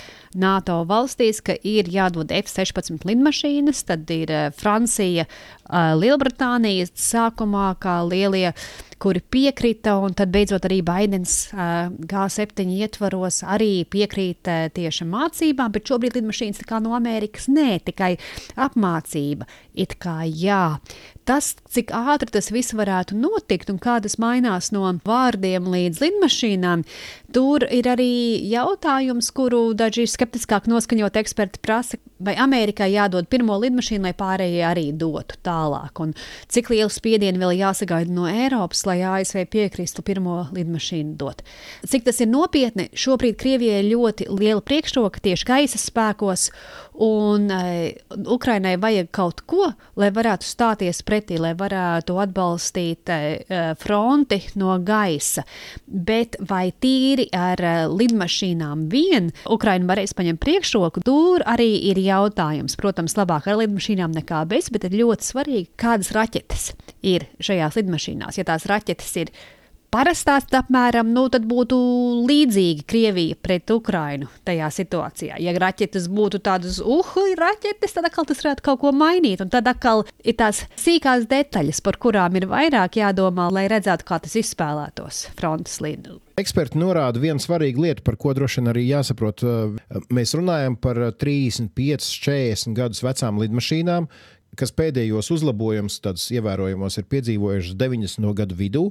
NATO 0.40 0.80
valstīs, 0.90 1.42
ka 1.44 1.56
ir 1.66 1.90
jādod 1.90 2.32
F-16 2.34 3.06
lidmašīnas, 3.08 3.82
tad 3.88 4.10
ir 4.14 4.34
eh, 4.34 4.46
Francija, 4.56 5.26
eh, 5.26 5.92
Lielbritānija 6.00 6.90
sākumā 6.94 7.72
kā 7.82 8.00
lielie 8.06 8.52
kuri 9.00 9.22
piekrita, 9.32 9.96
un 10.04 10.14
tad 10.16 10.32
beidzot 10.34 10.66
arī 10.68 10.80
Baidens 10.84 11.34
G7 11.54 12.68
ietvaros 12.76 13.40
arī 13.48 13.86
piekrīt 13.88 14.50
tieši 14.76 15.06
mācībām, 15.08 15.72
bet 15.72 15.88
šobrīd 15.88 16.18
lidmašīnas 16.18 16.66
no 16.84 16.94
Amerikas 16.98 17.48
nē, 17.48 17.80
tikai 17.86 18.16
apmācība. 18.60 19.48
It 19.74 19.96
kā 20.02 20.20
jā. 20.26 20.78
Tas, 21.24 21.54
cik 21.70 21.92
ātri 21.94 22.32
tas 22.34 22.50
viss 22.50 22.74
varētu 22.74 23.16
notikt 23.16 23.70
un 23.70 23.78
kā 23.78 24.00
tas 24.02 24.18
mainās 24.18 24.72
no 24.74 24.88
vārdiem 25.06 25.68
līdz 25.70 26.00
lidmašīnām, 26.02 26.82
tur 27.34 27.64
ir 27.70 27.88
arī 27.90 28.12
jautājums, 28.50 29.30
kuru 29.34 29.70
daži 29.78 30.06
skeptiskāk 30.10 30.68
noskaņot. 30.70 31.18
Eksperti 31.20 31.60
prasa, 31.62 31.98
vai 32.22 32.34
Amerikai 32.40 32.90
jādod 32.92 33.28
pirmo 33.30 33.56
lidmašīnu, 33.60 34.04
lai 34.08 34.14
pārējie 34.16 34.62
arī 34.66 34.86
dotu 34.96 35.38
tālāk, 35.46 36.02
un 36.02 36.14
cik 36.52 36.72
lielu 36.72 36.90
spiedienu 36.92 37.40
vēl 37.42 37.56
jāsagaida 37.60 38.12
no 38.14 38.26
Eiropas, 38.30 38.84
lai 38.88 39.00
ASV 39.06 39.46
piekristu 39.52 40.04
pirmo 40.06 40.42
lidmašīnu 40.54 41.16
dot. 41.20 41.44
Cik 41.86 42.06
tas 42.08 42.20
ir 42.20 42.30
nopietni, 42.30 42.90
šobrīd 42.92 43.38
Krievijai 43.40 43.82
ir 43.84 43.90
ļoti 43.94 44.28
liela 44.32 44.62
priekšroka 44.64 45.22
tieši 45.24 45.48
gaisa 45.48 45.80
spēkos, 45.80 46.50
un 47.00 47.50
uh, 47.50 47.88
Ukrainai 48.32 48.76
vajag 48.80 49.08
kaut 49.14 49.42
ko, 49.48 49.70
lai 50.00 50.10
varētu 50.14 50.46
stāties 50.46 51.00
pretī, 51.06 51.38
lai 51.40 51.52
varētu 51.58 52.16
atbalstīt 52.20 53.12
uh, 53.12 53.72
fronti 53.80 54.40
no 54.60 54.76
gaisa. 54.84 55.44
Bet 55.86 56.36
vai 56.50 56.70
tīri 56.72 57.30
ar 57.36 57.62
uh, 57.64 57.78
lidmašīnām 57.92 58.88
vien 58.92 59.30
Ukraina 59.50 59.88
varēs 59.92 60.14
paņemt 60.18 60.42
priekšroku, 60.44 61.04
tur 61.06 61.44
arī 61.48 61.70
ir 61.90 62.00
jautājums. 62.04 62.76
Protams, 62.80 63.16
labāk 63.18 63.48
ar 63.48 63.62
lidmašīnām 63.62 64.12
nekā 64.20 64.44
bez, 64.50 64.68
bet 64.72 64.84
ir 64.88 65.00
ļoti 65.00 65.32
svarīgi, 65.32 65.70
kādas 65.80 66.12
raķetes 66.16 66.72
ir 67.06 67.30
šajās 67.40 67.80
lidmašīnās. 67.80 68.40
Ja 68.40 68.46
tās 68.52 68.68
raķetes 68.68 69.16
ir 69.24 69.32
parastās 69.92 70.46
apmēram, 70.56 71.10
nu, 71.14 71.26
tad 71.32 71.46
būtu 71.50 71.76
līdzīgi 72.28 72.86
Krievija 72.88 73.38
pret 73.42 73.70
Ukrainu 73.74 74.30
tajā 74.46 74.70
situācijā. 74.74 75.38
Ja 75.42 75.54
raķetes 75.58 76.08
būtu 76.12 76.40
tādas 76.46 76.80
uhuļu 76.80 77.36
raķetes, 77.40 77.96
tad 77.96 78.08
atkal 78.08 78.28
tas 78.28 78.42
varētu 78.42 78.66
kaut 78.66 78.80
ko 78.84 78.94
mainīt. 78.96 79.42
Un 79.44 79.52
tad 79.52 79.68
atkal 79.70 80.04
ir 80.22 80.38
tās 80.38 80.64
sīkās 80.80 81.28
detaļas, 81.30 81.82
par 81.84 82.00
kurām 82.02 82.38
ir 82.40 82.48
vairāk 82.50 83.00
jādomā, 83.02 83.50
lai 83.52 83.66
redzētu, 83.70 84.06
kā 84.08 84.20
tas 84.22 84.36
izspēlētos 84.40 85.26
frontes 85.38 85.80
līnijā. 85.84 86.18
Eksperti 86.40 86.78
norāda 86.80 87.20
vienu 87.20 87.42
svarīgu 87.42 87.82
lietu, 87.84 88.04
par 88.06 88.16
ko 88.20 88.32
droši 88.36 88.60
vien 88.60 88.70
arī 88.72 88.86
jāsaprot. 88.88 89.42
Mēs 90.14 90.32
runājam 90.38 90.78
par 90.80 91.02
35, 91.20 92.06
40 92.24 92.76
gadus 92.78 93.02
vecām 93.04 93.40
lidmašīnām, 93.42 94.06
kas 94.58 94.72
pēdējos 94.76 95.30
uzlabojumus, 95.34 96.00
tādus 96.04 96.26
ievērojamos, 96.34 96.98
ir 96.98 97.06
piedzīvojušas 97.10 97.76
90. 97.78 98.32
gadu 98.40 98.58
vidū, 98.58 98.84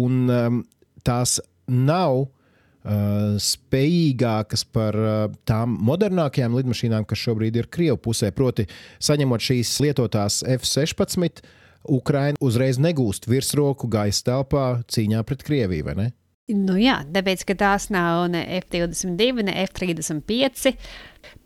un 0.00 0.26
um, 0.30 0.60
tās 1.06 1.38
nav 1.70 2.24
uh, 2.24 3.38
spējīgākas 3.40 4.66
par 4.74 4.98
uh, 4.98 5.22
tām 5.48 5.78
modernākajām 5.88 6.58
lidmašīnām, 6.60 7.06
kas 7.08 7.24
šobrīd 7.24 7.60
ir 7.60 7.70
Krievijas 7.72 8.02
pusē. 8.04 8.32
Proti, 8.36 8.68
saņemot 9.02 9.48
šīs 9.50 9.74
lietotās 9.84 10.42
F-16, 10.58 11.44
Ukraina 11.88 12.36
uzreiz 12.44 12.76
negūst 12.76 13.28
virsroku 13.30 13.88
gaisa 13.88 14.26
telpā 14.32 14.64
cīņā 14.92 15.22
pret 15.24 15.44
Krieviju? 15.46 16.10
Nu 16.50 16.74
jā, 16.80 16.96
tāpēc, 17.14 17.44
ka 17.46 17.54
tās 17.54 17.88
nav 17.94 18.24
ne 18.32 18.42
F-22, 18.58 19.44
ne 19.46 19.54
F-35. 19.68 20.72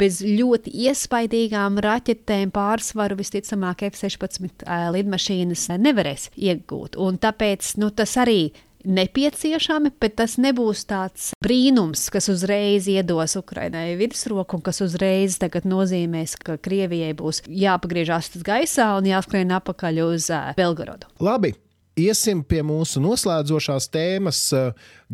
Bez 0.00 0.20
ļoti 0.24 0.72
iespaidīgām 0.86 1.80
raķetēm 1.84 2.52
pārsvaru 2.54 3.18
visticamāk 3.18 3.84
F-16 3.90 4.64
lidmašīnas 4.94 5.66
nevarēs 5.76 6.30
iegūt. 6.36 6.96
Un 6.96 7.18
tāpēc 7.20 7.74
nu, 7.82 7.90
tas 7.92 8.16
arī 8.22 8.54
nepieciešami, 8.84 9.94
bet 10.00 10.16
tas 10.20 10.36
nebūs 10.40 10.84
tāds 10.88 11.32
brīnums, 11.42 12.06
kas 12.12 12.28
uzreiz 12.32 12.88
iedos 12.90 13.36
Ukrainai 13.40 13.94
virsroku 14.00 14.58
un 14.58 14.64
kas 14.64 14.82
uzreiz 14.84 15.38
nozīmēs, 15.40 16.36
ka 16.36 16.58
Krievijai 16.60 17.14
būs 17.16 17.42
jāpagriežās 17.48 18.34
gaisā 18.44 18.92
un 18.98 19.08
jāskrien 19.08 19.52
atpakaļ 19.56 20.02
uz 20.04 20.30
Belgorodu. 20.58 21.08
Labi, 21.24 21.54
Iesim 21.94 22.40
pie 22.42 22.58
mūsu 22.66 22.98
noslēdzošās 22.98 23.86
tēmas. 23.94 24.40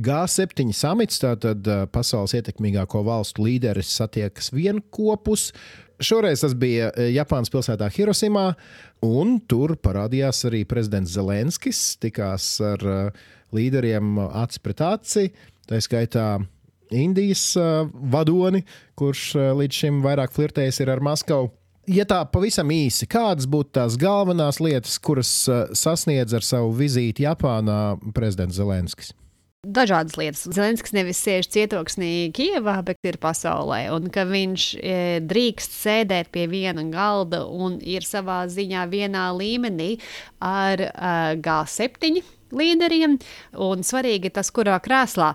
G7 0.00 0.72
samits, 0.72 1.18
tātad 1.20 1.66
pasaules 1.92 2.32
ietekmīgāko 2.38 3.02
valstu 3.04 3.44
līderis 3.44 3.90
satiekas 3.98 4.48
vienopus. 4.54 5.50
Šoreiz 6.00 6.40
tas 6.40 6.54
bija 6.56 6.88
Japānas 7.12 7.52
pilsētā 7.52 7.90
Hirosimā, 7.92 8.46
un 9.04 9.36
tur 9.44 9.76
parādījās 9.76 10.46
arī 10.48 10.62
prezidents 10.64 11.12
Zelenskis. 11.12 11.82
Tikās 12.00 12.48
ar 12.64 12.86
līderiem 13.52 14.16
aci 14.30 14.64
pret 14.64 14.80
aci, 14.88 15.28
tā 15.68 15.82
skaitā 15.84 16.30
Indijas 16.96 17.52
vadoni, 17.92 18.64
kurš 18.96 19.34
līdz 19.60 19.84
šim 19.84 20.00
vairāk 20.06 20.32
flirtējis 20.32 20.80
ar 20.88 21.04
Maskavu 21.04 21.52
ja 21.88 22.04
tā 22.08 22.20
pavisam 22.32 22.70
īsi, 22.74 23.08
kādas 23.10 23.48
būtu 23.50 23.76
tās 23.78 23.96
galvenās 24.00 24.60
lietas, 24.60 24.98
kuras 24.98 25.32
uh, 25.48 25.64
sasniedz 25.76 26.34
ar 26.36 26.46
savu 26.46 26.74
vizīti 26.76 27.26
Japānā 27.26 27.96
prezidents 28.16 28.58
Zelenskis? 28.58 29.14
Dažādas 29.60 30.16
lietas. 30.16 30.46
Zelenskis 30.48 30.94
nevis 30.96 31.18
sēž 31.20 31.50
cietoksnī 31.52 32.30
Kijavā, 32.32 32.78
bet 32.80 32.96
ir 33.04 33.18
pasaulē. 33.20 33.82
Un 33.92 34.08
ka 34.08 34.24
viņš 34.24 34.64
e, 34.80 34.94
drīkst 35.20 35.74
sēdēt 35.76 36.30
pie 36.32 36.46
viena 36.48 36.80
galda 36.88 37.42
un 37.44 37.76
ir 37.84 38.06
savā 38.08 38.46
ziņā 38.48 38.86
vienā 38.88 39.26
līmenī 39.36 39.90
ar 40.40 40.80
e, 40.80 40.92
G7 41.44 42.22
līderiem. 42.56 43.16
Un 43.60 43.86
svarīgi 43.86 44.32
tas, 44.34 44.52
kurā 44.54 44.78
krēslā 44.82 45.32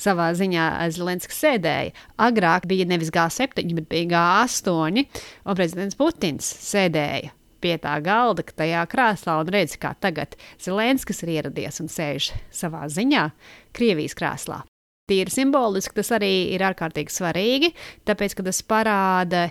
savā 0.00 0.32
ziņā 0.36 0.68
Zelenskis 0.94 1.40
sēdēja. 1.44 1.94
Agrāk 2.22 2.68
bija 2.70 2.88
nevis 2.88 3.12
G7, 3.14 3.74
bet 3.78 3.90
bija 3.92 4.12
G8, 4.12 5.06
un 5.46 5.58
prezidents 5.58 5.98
Putins 5.98 6.52
sēdēja 6.68 7.32
pie 7.66 7.76
tā 7.82 7.96
galda, 8.04 8.44
tajā 8.44 8.84
krēslā 8.90 9.40
un 9.40 9.50
redz, 9.50 9.76
kā 9.80 9.94
tagad 9.98 10.36
Zelenskis 10.62 11.24
ir 11.24 11.36
ieradies 11.38 11.80
un 11.82 11.90
sēž 11.90 12.30
savā 12.54 12.84
ziņā 12.92 13.30
Krievijas 13.76 14.16
krēslā. 14.18 14.62
Tīri 15.06 15.30
simboliski 15.30 15.94
tas 15.94 16.10
arī 16.16 16.50
ir 16.54 16.64
ārkārtīgi 16.66 17.14
svarīgi, 17.14 17.72
tāpēc, 18.08 18.34
ka 18.34 18.46
tas 18.48 18.62
parāda 18.66 19.44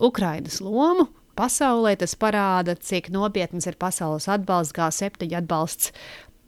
Ukrainas 0.00 0.60
lomu 0.64 1.10
pasaulē, 1.36 1.94
tas 2.00 2.14
parāda, 2.16 2.76
cik 2.76 3.10
nopietns 3.12 3.68
ir 3.68 3.76
pasaules 3.80 4.28
atbalsts, 4.32 4.76
G7 4.76 5.28
atbalsts 5.36 5.92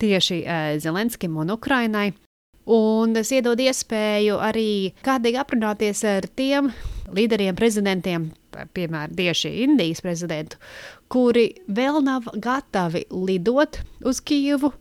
tieši 0.03 0.43
Zelenskim 0.83 1.37
un 1.41 1.55
Ukrainai. 1.55 2.13
Un 2.65 3.13
tas 3.13 3.29
iedod 3.35 3.61
iespēju 3.61 4.39
arī 4.41 4.95
kādīgi 5.05 5.37
aprunāties 5.37 6.01
ar 6.09 6.25
tiem 6.33 6.71
līderiem, 7.13 7.57
prezidentiem, 7.59 8.31
piemēram, 8.73 9.13
tieši 9.19 9.51
Indijas 9.67 10.01
prezidentu, 10.05 10.57
kuri 11.13 11.51
vēl 11.69 12.01
nav 12.07 12.31
gatavi 12.33 13.05
lidot 13.13 13.83
uz 14.09 14.23
Kijevu, 14.25 14.73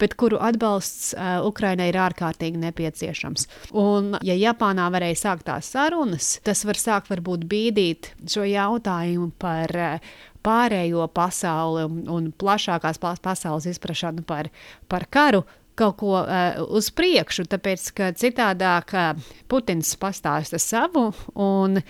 bet 0.00 0.16
kuru 0.20 0.40
atbalsts 0.40 1.12
uh, 1.14 1.44
Ukrainai 1.46 1.90
ir 1.92 2.00
ārkārtīgi 2.00 2.60
nepieciešams. 2.64 3.46
Un, 3.76 4.16
ja 4.26 4.36
Japānā 4.38 4.88
varēja 4.92 5.20
sākt 5.26 5.46
tās 5.50 5.70
sarunas, 5.74 6.38
tas 6.46 6.64
var 6.68 6.80
sākt 6.80 7.12
varbūt 7.12 7.46
bīdīt 7.50 8.12
šo 8.30 8.46
jautājumu 8.48 9.30
par 9.40 9.76
uh, 9.76 10.12
pārējo 10.44 11.06
pasauli 11.12 11.86
un, 12.08 12.30
plašākās 12.40 13.00
pasaules 13.00 13.68
izpratni 13.68 14.24
par, 14.26 14.48
par 14.88 15.06
karu 15.12 15.44
kaut 15.80 15.96
ko 16.00 16.14
uh, 16.20 16.60
uz 16.76 16.90
priekšu, 16.92 17.46
tāpēc 17.48 17.90
ka 17.96 18.12
citādāk 18.16 18.94
uh, 18.96 19.34
Putins 19.48 19.94
pastāsta 20.00 20.60
savu 20.60 21.10
un 21.40 21.80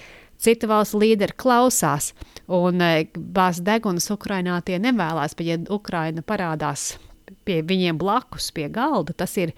citu 0.41 0.71
valstu 0.71 1.01
līderi 1.03 1.37
klausās. 1.37 2.13
Un 2.51 2.83
uh, 2.85 3.03
bāzes 3.17 3.65
degunas 3.67 4.11
Ukrainā 4.15 4.61
tie 4.67 4.79
nevēlas, 4.83 5.35
bet 5.39 5.51
ja 5.51 5.59
Ukraina 5.75 6.23
parādās 6.27 6.93
pie 7.51 7.61
viņiem 7.67 7.99
blakus, 8.01 8.51
pie 8.55 8.69
galda, 8.73 9.15
tas 9.17 9.37
ir, 9.41 9.55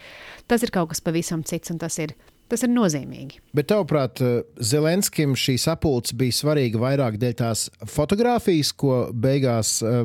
tas 0.48 0.64
ir 0.64 0.72
kaut 0.74 0.92
kas 0.92 1.02
pavisam 1.04 1.44
cits 1.44 1.72
un 1.72 1.80
tas 1.82 1.98
ir 2.02 2.16
tas 2.52 2.66
ir 2.66 2.68
nozīmīgi. 2.68 3.38
Bet, 3.56 3.70
tavuprāt, 3.70 4.20
Zelenskim 4.60 5.32
šī 5.40 5.54
sapulce 5.56 6.12
bija 6.20 6.36
svarīga 6.36 6.82
vairāk 6.82 7.16
dēļ 7.16 7.38
tās 7.38 7.62
fotografijas, 7.88 8.74
ko 8.76 9.06
beigās 9.08 9.78
uh, 9.80 10.02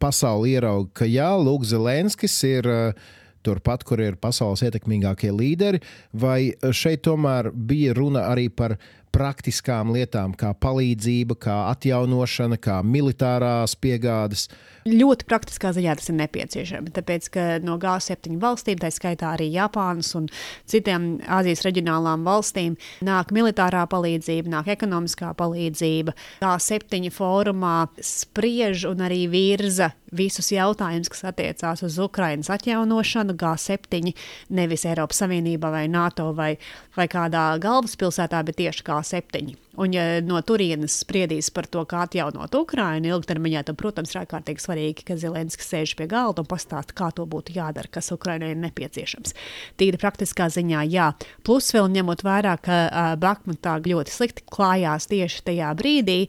pasauli 0.00 0.54
ierauga, 0.56 0.88
ka 1.02 1.08
jā, 1.08 1.28
Lūk, 1.36 1.68
Zelenskis 1.68 2.40
ir. 2.48 2.72
Uh, 2.72 3.14
turpat, 3.48 3.84
kur 3.86 4.00
ir 4.02 4.16
pasaules 4.20 4.60
ietekmīgākie 4.66 5.30
līderi, 5.32 5.78
vai 6.12 6.50
šeit 6.74 7.04
tomēr 7.06 7.52
bija 7.54 7.94
runa 7.96 8.26
arī 8.32 8.48
par 8.50 8.74
praktiskām 9.14 9.92
lietām, 9.94 10.34
kā 10.36 10.52
palīdzība, 10.58 11.38
kā 11.40 11.56
atjaunošana, 11.72 12.58
kā 12.60 12.80
militārās 12.84 13.76
piegādes. 13.80 14.48
Ļoti 14.88 15.26
praktiskā 15.28 15.72
ziņā 15.76 15.94
tas 15.98 16.08
ir 16.08 16.16
nepieciešams. 16.22 16.92
Tāpēc, 16.96 17.28
ka 17.34 17.44
no 17.64 17.76
G7 17.82 18.38
valstīm, 18.40 18.78
tā 18.80 18.90
skaitā 18.94 19.34
arī 19.34 19.50
Japānas 19.52 20.14
un 20.16 20.28
citām 20.68 21.18
Āzijas 21.38 21.64
reģionālām 21.66 22.24
valstīm, 22.26 22.78
nāk 23.04 23.32
militārā 23.36 23.84
palīdzība, 23.90 24.52
nāk 24.56 24.72
ekonomiskā 24.78 25.34
palīdzība. 25.38 26.16
G7 26.44 27.12
fórumā 27.14 27.76
spriež 28.00 28.86
un 28.88 29.04
arī 29.04 29.26
virza 29.32 29.92
visus 30.14 30.48
jautājumus, 30.54 31.12
kas 31.12 31.26
attiecās 31.32 31.84
uz 31.84 32.00
Ukraiņas 32.00 32.52
atjaunošanu. 32.56 33.36
G7 33.38 34.14
nevis 34.56 34.88
Eiropas 34.88 35.20
Savienībā 35.24 35.72
vai 35.74 35.86
NATO 35.92 36.32
vai, 36.32 36.54
vai 36.96 37.08
kādā 37.12 37.50
galvaspilsētā, 37.62 38.44
bet 38.48 38.62
tieši 38.62 38.86
G7. 38.88 39.67
Un, 39.78 39.92
ja 39.94 40.18
no 40.26 40.40
turienes 40.42 40.96
spriedīs 41.04 41.52
par 41.54 41.68
to, 41.70 41.84
kā 41.86 42.02
atjaunot 42.08 42.54
Ukrajinu 42.58 43.12
ilgtermiņā, 43.12 43.62
tad, 43.68 43.78
protams, 43.78 44.10
ir 44.10 44.24
ārkārtīgi 44.24 44.64
svarīgi, 44.64 45.04
ka 45.06 45.14
Zelenskis 45.20 45.70
sēž 45.70 45.94
pie 46.00 46.08
galda 46.10 46.42
un 46.42 46.48
pastāsta, 46.50 46.96
kā 46.98 47.12
to 47.14 47.28
būtu 47.30 47.54
jādara, 47.54 47.90
kas 47.94 48.10
Ukrajinai 48.14 48.50
ir 48.56 48.60
nepieciešams. 48.64 49.36
Tīri 49.78 50.00
praktiskā 50.02 50.48
ziņā, 50.50 50.82
jā. 50.90 51.12
Plus, 51.46 51.70
vēl 51.76 51.92
ņemot 51.94 52.26
vērā, 52.26 52.56
ka 52.64 52.80
uh, 52.88 53.14
Bakmatā 53.22 53.78
ļoti 53.86 54.14
slikti 54.16 54.46
klājās 54.50 55.06
tieši 55.12 55.46
tajā 55.46 55.70
brīdī, 55.78 56.20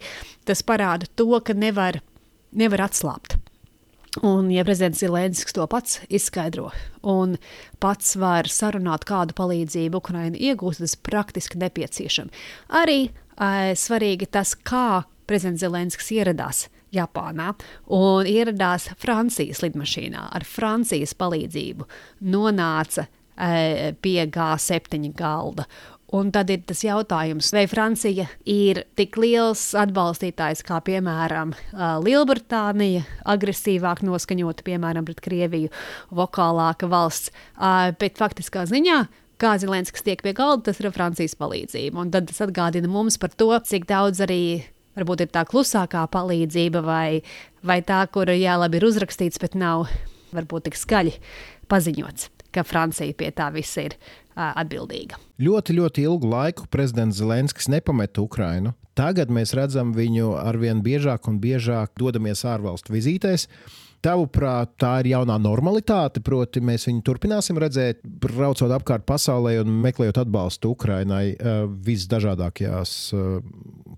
tas 0.45 0.61
parāda 0.61 1.09
to, 1.17 1.31
ka 1.41 1.57
nevar, 1.57 2.03
nevar 2.53 2.85
atslābt. 2.85 3.39
Un, 4.25 4.49
ja 4.51 4.63
prezidents 4.65 4.99
Zelenskis 5.03 5.53
to 5.53 5.65
pats 5.69 5.99
izskaidro 6.09 6.71
un 7.05 7.35
pats 7.79 8.15
var 8.17 8.49
sarunāt, 8.49 9.05
kādu 9.05 9.35
palīdzību 9.37 10.01
Ukraina 10.01 10.37
iegūst, 10.37 10.81
tas 10.81 10.95
praktiski 10.97 11.61
nepieciešams. 11.61 12.47
Arī 12.81 13.11
svarīgi 13.39 14.27
tas, 14.31 14.55
kā 14.55 15.03
prezidents 15.29 15.63
Zelenskis 15.63 16.11
ieradās 16.17 16.65
Japānā 16.95 17.53
un 17.93 18.27
ieradās 18.29 18.89
Francijas 18.99 19.61
lidmašīnā 19.63 20.25
ar 20.35 20.45
Francijas 20.47 21.13
palīdzību, 21.19 21.85
nonāca 22.33 23.05
e, 23.05 23.93
pie 24.01 24.25
G7 24.25 25.13
galda. 25.17 25.67
Un 26.17 26.31
tad 26.33 26.49
ir 26.49 26.63
tas 26.65 26.79
jautājums, 26.81 27.51
vai 27.53 27.67
Francija 27.69 28.25
ir 28.49 28.81
tik 28.97 29.19
liels 29.21 29.61
atbalstītājs 29.77 30.63
kā, 30.65 30.79
piemēram, 30.81 31.51
Lielbritānija, 32.01 33.03
agresīvāk 33.29 34.01
noskaņota, 34.07 34.65
piemēram, 34.65 35.05
pret 35.05 35.21
Krieviju, 35.21 35.69
vokālāka 36.17 36.89
valsts, 36.89 37.29
bet 38.01 38.17
faktiskā 38.17 38.65
ziņā. 38.71 39.03
Kā 39.39 39.53
Zelenskis 39.55 40.03
tiek 40.03 40.19
pie 40.23 40.33
galda, 40.35 40.67
tas 40.67 40.81
ir 40.81 40.89
Francijas 40.91 41.37
palīdzība. 41.39 41.95
Un 42.01 42.11
tad 42.11 42.27
tas 42.27 42.41
atgādina 42.43 42.89
mums 42.91 43.15
par 43.21 43.31
to, 43.31 43.53
cik 43.63 43.87
daudz 43.87 44.19
arī 44.25 44.65
varbūt 44.99 45.23
ir 45.23 45.31
tā 45.31 45.45
klusākā 45.47 46.03
palīdzība, 46.11 46.81
vai, 46.83 47.21
vai 47.63 47.79
tā, 47.85 48.01
kur 48.11 48.31
jā, 48.33 48.57
labi 48.59 48.81
ir 48.81 48.87
uzrakstīts, 48.89 49.39
bet 49.39 49.55
nav 49.55 49.87
varbūt 50.35 50.67
tik 50.67 50.75
skaļi 50.77 51.15
paziņots, 51.71 52.29
ka 52.51 52.65
Francija 52.67 53.15
pie 53.15 53.31
tā 53.35 53.47
viss 53.55 53.79
ir 53.79 53.95
atbildīga. 54.39 55.19
Ļoti, 55.39 55.75
ļoti 55.79 56.05
ilgu 56.07 56.29
laiku 56.31 56.67
prezidents 56.71 57.19
Zelenskis 57.19 57.69
nepameta 57.71 58.23
Ukrainu. 58.23 58.75
Tagad 58.99 59.31
mēs 59.31 59.53
redzam 59.55 59.93
viņu 59.95 60.33
arvien 60.41 60.83
biežāk 60.83 61.29
un 61.31 61.39
biežāk 61.39 61.93
dodamies 61.99 62.43
ārvalstu 62.47 62.95
vizītēs. 62.95 63.47
Tavuprāt, 64.05 64.77
tā 64.79 64.93
ir 65.01 65.11
jaunā 65.11 65.35
normalitāte, 65.43 66.21
proti, 66.23 66.61
mēs 66.63 66.87
viņu 66.87 67.01
turpināsim 67.03 67.59
redzēt, 67.59 67.99
braucot 68.03 68.71
apkārt 68.71 69.03
pasaulē 69.09 69.57
un 69.59 69.73
meklējot 69.83 70.21
atbalstu 70.23 70.71
Ukrainai 70.71 71.33
visdažādākajās 71.83 72.93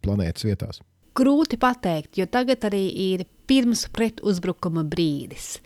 planētas 0.01 0.47
vietās. 0.47 0.81
Grūti 1.17 1.59
pateikt, 1.59 2.15
jo 2.17 2.25
tagad 2.31 2.63
arī 2.69 2.85
ir 3.11 3.25
pirms 3.45 3.83
pretuzbrukuma 3.91 4.85
brīdis. 4.87 5.57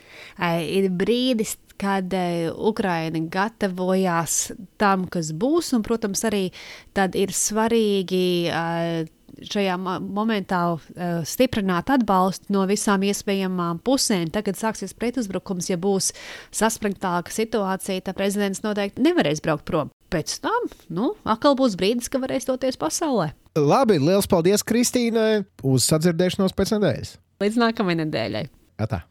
Ir 0.42 0.90
brīdis, 0.90 1.54
kad 1.78 2.14
uh, 2.16 2.50
Ukraina 2.70 3.20
gatavojās 3.32 4.54
tam, 4.80 5.06
kas 5.12 5.32
būs, 5.36 5.74
un, 5.76 5.84
protams, 5.86 6.24
arī 6.28 6.48
tad 6.96 7.18
ir 7.20 7.34
svarīgi 7.36 8.50
šajā 9.44 9.76
momentā 9.80 10.62
uh, 10.76 11.22
stiprināt 11.28 11.92
atbalstu 11.94 12.54
no 12.56 12.66
visām 12.70 13.06
iespējamām 13.08 13.82
pusēm. 13.86 14.30
Tagad 14.34 14.60
sāksies 14.60 14.96
pretuzbrukums, 14.98 15.70
ja 15.72 15.80
būs 15.82 16.12
saspringtāka 16.56 17.34
situācija, 17.34 18.06
tad 18.06 18.20
prezidents 18.20 18.64
noteikti 18.66 19.04
nevarēs 19.06 19.44
braukt 19.46 19.68
prom. 19.68 19.92
Pēc 20.14 20.38
tam, 20.44 20.70
nu, 20.94 21.14
atkal 21.28 21.58
būs 21.60 21.76
brīdis, 21.80 22.12
kad 22.12 22.24
varēs 22.24 22.48
doties 22.48 22.80
pasaulē. 22.80 23.32
Labi, 23.56 23.98
liels 24.04 24.30
paldies 24.30 24.64
Kristīnai 24.68 25.46
uz 25.66 25.88
sadzirdēšanos 25.90 26.56
pēc 26.56 26.76
nedēļas. 26.76 27.18
Līdz 27.44 27.60
nākamajai 27.66 28.02
nedēļai. 28.06 28.48
Atā. 28.84 29.06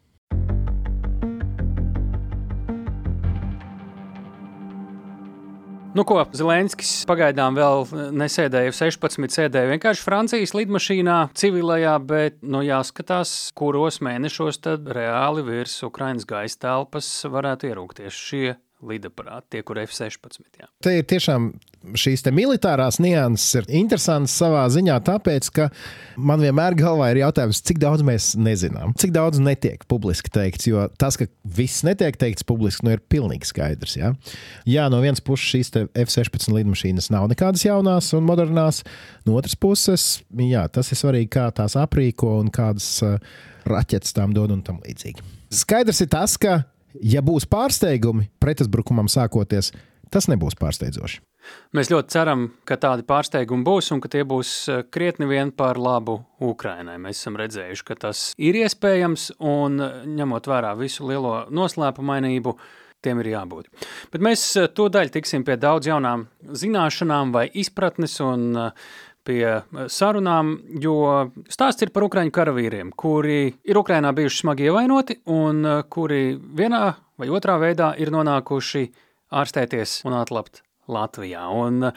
Nu, 5.94 6.02
ko 6.02 6.24
Zelenskis 6.34 7.04
pagaidām 7.06 7.54
vēl 7.54 7.84
nesēdēja 8.18 8.72
16, 8.74 9.30
sēdēja 9.30 9.68
vienkārši 9.76 10.02
Francijas 10.02 10.50
lidmašīnā, 10.58 11.18
civilajā, 11.38 11.92
bet 12.02 12.40
nu, 12.42 12.64
jāskatās, 12.66 13.52
kuros 13.54 14.00
mēnešos 14.02 14.58
tad 14.66 14.90
reāli 14.90 15.44
virs 15.46 15.76
Ukraiņas 15.86 16.26
gaisa 16.26 16.58
telpas 16.66 17.12
varētu 17.30 17.70
ierūkties 17.70 18.18
šie 18.26 18.56
lidaparāti, 18.88 19.56
tie, 19.56 19.62
kur 19.66 19.78
F-16. 19.82 20.44
Jā. 20.60 20.68
Te 20.84 20.98
ir 20.98 21.06
tiešām 21.08 21.52
šīs 21.98 22.24
militārās 22.32 22.98
nianses 23.02 23.60
ir 23.60 23.68
interesantas 23.80 24.34
savā 24.38 24.64
ziņā, 24.72 24.96
tāpēc, 25.04 25.50
ka 25.54 25.68
man 26.16 26.42
vienmēr 26.44 26.76
galvā 26.78 27.10
ir 27.12 27.22
jautājums, 27.24 27.60
cik 27.66 27.80
daudz 27.82 28.04
mēs 28.06 28.32
nezinām, 28.40 28.94
cik 29.00 29.12
daudz 29.14 29.40
netiek 29.42 29.84
publiski 29.90 30.32
teikts. 30.32 30.68
Jo 30.70 30.86
tas, 31.00 31.18
ka 31.20 31.28
viss 31.44 31.84
netiek 31.86 32.16
teikts 32.20 32.46
publiski, 32.46 32.86
nu, 32.86 32.94
ir 32.96 33.04
pilnīgi 33.12 33.50
skaidrs. 33.50 33.96
Ja? 34.00 34.14
Jā, 34.68 34.88
no 34.92 35.02
vienas 35.04 35.22
puses 35.24 35.50
šīs 35.52 35.72
F-16 36.06 36.52
lidmašīnas 36.54 37.10
nav 37.14 37.28
nekādas 37.32 37.66
jaunās 37.66 38.12
un 38.16 38.26
modernās, 38.28 38.82
no 39.28 39.38
otras 39.38 39.58
puses, 39.58 40.08
jā, 40.40 40.66
tas 40.72 40.92
ir 40.92 41.00
svarīgi, 41.00 41.32
kā 41.36 41.48
tās 41.54 41.76
aprīko 41.80 42.38
un 42.40 42.52
kādas 42.54 42.88
uh, 43.04 43.18
raķetes 43.68 44.16
tām 44.16 44.34
dod 44.36 44.54
un 44.54 44.64
tam 44.64 44.80
līdzīgi. 44.84 45.24
Skaidrs 45.54 46.02
ir 46.02 46.10
tas, 46.12 46.38
ka 46.40 46.62
ja 47.02 47.22
būs 47.24 47.48
pārsteigumi 47.50 48.28
pretuzbrukumam 48.42 49.08
sākoties, 49.10 49.72
tas 50.12 50.28
nebūs 50.30 50.58
pārsteidzoši. 50.60 51.22
Mēs 51.76 51.90
ļoti 51.92 52.14
ceram, 52.14 52.44
ka 52.68 52.78
tādi 52.80 53.04
pārsteigumi 53.06 53.66
būs 53.66 53.90
un 53.94 54.00
ka 54.00 54.10
tie 54.12 54.22
būs 54.28 54.52
eh, 54.72 54.84
krietni 54.94 55.28
vien 55.28 55.52
par 55.52 55.80
labu 55.80 56.20
Ukrainai. 56.44 56.96
Mēs 57.02 57.20
esam 57.20 57.36
redzējuši, 57.40 57.84
ka 57.88 57.98
tas 58.06 58.24
ir 58.40 58.56
iespējams 58.62 59.34
un 59.44 59.76
eh, 59.84 59.98
ņemot 60.20 60.48
vērā 60.50 60.72
visu 60.78 61.08
lielo 61.10 61.42
noslēpumainību, 61.52 62.56
tiem 63.04 63.20
ir 63.20 63.32
jābūt. 63.34 63.68
Bet 64.14 64.24
mēs 64.24 64.46
eh, 64.60 64.70
to 64.72 64.88
daļu 64.92 65.16
tiksim 65.18 65.44
pie 65.44 65.58
daudz 65.60 65.90
jaunām 65.90 66.28
zināšanām 66.64 67.34
vai 67.34 67.48
izpratnes 67.52 68.16
un 68.24 68.54
pie 69.24 69.62
sarunām, 69.90 70.54
jo 70.82 70.96
stāsts 71.52 71.86
ir 71.86 71.92
par 71.94 72.06
ukraiņu 72.06 72.34
karavīriem, 72.34 72.92
kuri 72.96 73.54
ir 73.64 73.80
Ukrainā 73.80 74.12
bijuši 74.16 74.42
smagi 74.42 74.68
ievainoti 74.68 75.18
un 75.32 75.64
kuri 75.90 76.36
vienā 76.36 76.84
vai 77.20 77.30
otrā 77.32 77.56
veidā 77.62 77.94
ir 78.00 78.12
nonākuši 78.14 78.84
ārstēties 79.34 80.02
un 80.08 80.18
atlapt 80.18 80.62
Latvijā. 80.90 81.46
Un, 81.48 81.90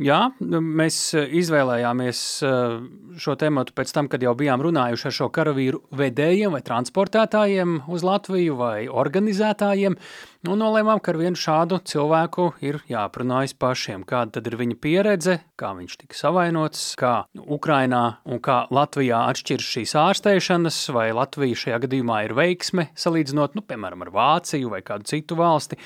jā, 0.00 0.18
mēs 0.40 0.98
izvēlējāmies 1.14 2.20
eh, 2.46 2.76
šo 3.20 3.36
tēmu 3.38 3.66
pēc 3.74 3.94
tam, 3.94 4.10
kad 4.10 4.22
jau 4.24 4.34
bijām 4.38 4.62
runājuši 4.64 5.08
ar 5.10 5.16
šo 5.18 5.30
karavīru 5.34 5.82
vedējiem 5.94 6.54
vai 6.56 6.62
transportētājiem 6.66 7.82
uz 7.90 8.06
Latviju 8.06 8.56
vai 8.58 8.76
organizētājiem. 8.90 9.98
Un 10.44 10.60
nolēmām, 10.60 10.98
ka 11.00 11.14
ar 11.14 11.18
vienu 11.22 11.40
šādu 11.40 11.78
cilvēku 11.88 12.50
ir 12.60 12.82
jāprunājas 12.90 13.54
pašiem, 13.56 14.02
kāda 14.04 14.36
tad 14.36 14.50
ir 14.50 14.58
viņa 14.60 14.76
pieredze, 14.76 15.38
kā 15.56 15.70
viņš 15.78 15.94
tika 16.02 16.18
savainots, 16.18 16.82
kā 17.00 17.14
Ukrainā 17.40 18.02
un 18.28 18.42
kā 18.44 18.58
Latvijā 18.74 19.22
atšķiras 19.30 19.70
šīs 19.76 19.96
ārstēšanas, 20.02 20.82
vai 20.92 21.06
Latvija 21.16 21.62
šajā 21.62 21.80
gadījumā 21.86 22.20
ir 22.26 22.36
veiksme, 22.36 22.90
salīdzinot, 22.92 23.56
nu, 23.56 23.64
piemēram, 23.64 24.04
ar 24.04 24.12
Vāciju 24.18 24.74
vai 24.74 24.84
kādu 24.84 25.08
citu 25.14 25.40
valsti. 25.40 25.80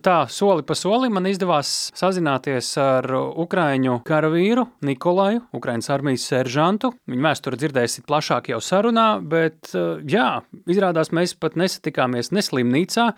Tā 0.00 0.22
soli 0.32 0.62
pa 0.64 0.72
solim 0.72 1.12
man 1.12 1.26
izdevās 1.28 1.90
sazināties 1.98 2.70
ar 2.80 3.04
Ukrāņu 3.12 3.98
karavīru 4.08 4.62
Nikolaju, 4.88 5.42
Ukraiņas 5.56 5.90
armijas 5.92 6.24
seržantu. 6.30 6.88
Viņa 7.10 7.26
vēsturi 7.26 7.58
dzirdēsiet 7.60 8.06
plašāk 8.08 8.48
jau 8.48 8.62
sarunā, 8.64 9.18
bet 9.20 9.74
uh, 9.74 10.00
jā, 10.08 10.40
izrādās 10.72 11.12
mēs 11.12 11.34
pat 11.36 11.58
nesatikāmies 11.60 12.32
ne 12.32 12.40
slimnīcā, 12.46 13.10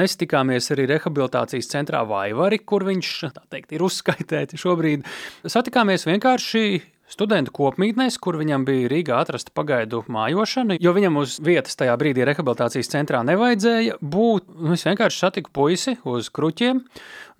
nesatikāmies 0.00 0.70
arī 0.72 0.88
rehabilitācijas 0.94 1.68
centrā 1.74 2.00
Vaivari, 2.08 2.62
kur 2.64 2.88
viņš, 2.88 3.12
tā 3.36 3.44
teikt, 3.52 3.76
ir 3.76 3.84
uzskaitēti 3.84 4.60
šobrīd. 4.64 5.04
Satikāmies 5.44 6.08
vienkārši 6.08 6.64
studentu 7.10 7.52
kopmītnēs, 7.56 8.18
kur 8.22 8.38
viņam 8.40 8.64
bija 8.68 8.90
Rīgā 8.90 9.20
atrasta 9.20 9.52
pagaidu 9.56 10.02
mājošana, 10.10 10.78
jo 10.80 10.94
viņam 10.96 11.20
uz 11.22 11.36
vietas 11.44 11.78
tajā 11.80 11.96
brīdī 12.00 12.24
rehabilitācijas 12.28 12.92
centrā 12.92 13.22
nevajadzēja 13.26 14.00
būt. 14.00 14.48
Nu, 14.56 14.74
es 14.76 14.86
vienkārši 14.86 15.24
satiku 15.24 15.52
puisi 15.54 15.96
uz 16.08 16.30
kruķiem. 16.34 16.82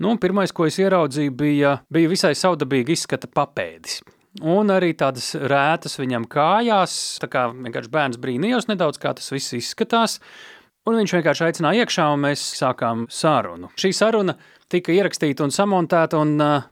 Nu, 0.00 0.14
pirmais, 0.20 0.54
ko 0.56 0.66
es 0.68 0.80
ieraudzīju, 0.82 1.34
bija, 1.36 1.76
bija 1.92 2.10
visai 2.10 2.34
saudabīgi 2.38 2.96
izskata 2.96 3.30
papēdis. 3.30 4.00
Un 4.46 4.70
arī 4.70 4.92
tādas 4.94 5.32
rētas 5.34 5.98
viņam 5.98 6.28
kājās, 6.30 6.94
tā 7.22 7.26
kā 7.30 7.48
vienkārši 7.50 7.90
bērns 7.90 8.20
brīnījos 8.22 8.68
nedaudz, 8.70 9.00
kā 9.02 9.14
tas 9.18 9.32
viss 9.34 9.56
izskatās. 9.58 10.20
Un 10.88 10.96
viņš 10.96 11.16
vienkārši 11.18 11.44
aicināja 11.48 11.84
iekšā, 11.84 12.06
un 12.14 12.22
mēs 12.24 12.44
sākām 12.56 13.04
sarunu. 13.12 13.68
Šī 13.78 13.90
saruna 13.96 14.36
tika 14.70 14.94
ierakstīta 14.94 15.44
un 15.46 15.52
samontēta, 15.54 16.20
un 16.20 16.34
uh, 16.40 16.64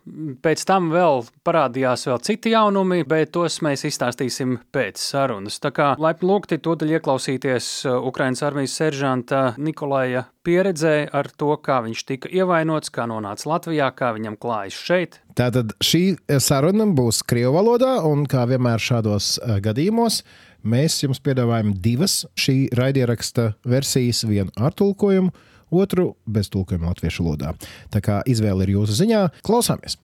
pēc 0.44 0.64
tam 0.68 0.90
vēl 0.92 1.24
parādījās 1.46 2.06
vēl 2.08 2.22
citi 2.26 2.54
jaunumi, 2.54 3.02
bet 3.08 3.32
tos 3.36 3.60
mēs 3.66 3.86
izstāstīsim 3.88 4.56
pēc 4.74 5.00
sarunas. 5.02 5.60
Tā 5.62 5.72
kā 5.74 5.92
laipni 6.00 6.30
lūgti 6.30 6.60
tūdaļ 6.64 6.96
ieklausīties 6.98 7.70
Ukrainas 7.98 8.44
armijas 8.46 8.76
seržanta 8.80 9.42
Nikolaja 9.58 10.26
pieredzē 10.46 10.96
ar 11.12 11.28
to, 11.36 11.52
kā 11.60 11.82
viņš 11.84 12.04
tika 12.08 12.32
ievainots, 12.32 12.92
kā 12.94 13.04
nonāca 13.10 13.50
Latvijā, 13.50 13.90
kā 13.96 14.14
viņam 14.16 14.38
klājas 14.40 14.78
šeit. 14.88 15.18
Tātad 15.38 15.74
šī 15.84 16.18
saruna 16.42 16.88
būs 16.96 17.20
Krievu 17.28 17.58
valodā, 17.58 17.98
un 18.08 18.24
kā 18.30 18.46
vienmēr 18.50 18.82
šādos 18.82 19.36
gadījumos 19.64 20.22
Mēs 20.66 20.96
jums 21.04 21.20
piedāvājam 21.22 21.70
divas 21.78 22.24
šī 22.38 22.72
raidieraksta 22.74 23.52
versijas, 23.68 24.24
vienu 24.26 24.50
ar 24.58 24.74
tulkojumu, 24.74 25.30
otru 25.70 26.14
bez 26.26 26.48
tulkojuma 26.48 26.92
latviešu 26.94 27.24
valodā. 27.24 27.54
Tā 27.90 28.00
kā 28.04 28.22
izvēle 28.26 28.66
ir 28.66 28.76
jūsu 28.78 28.98
ziņā, 29.02 29.28
klausāmies! 29.46 29.98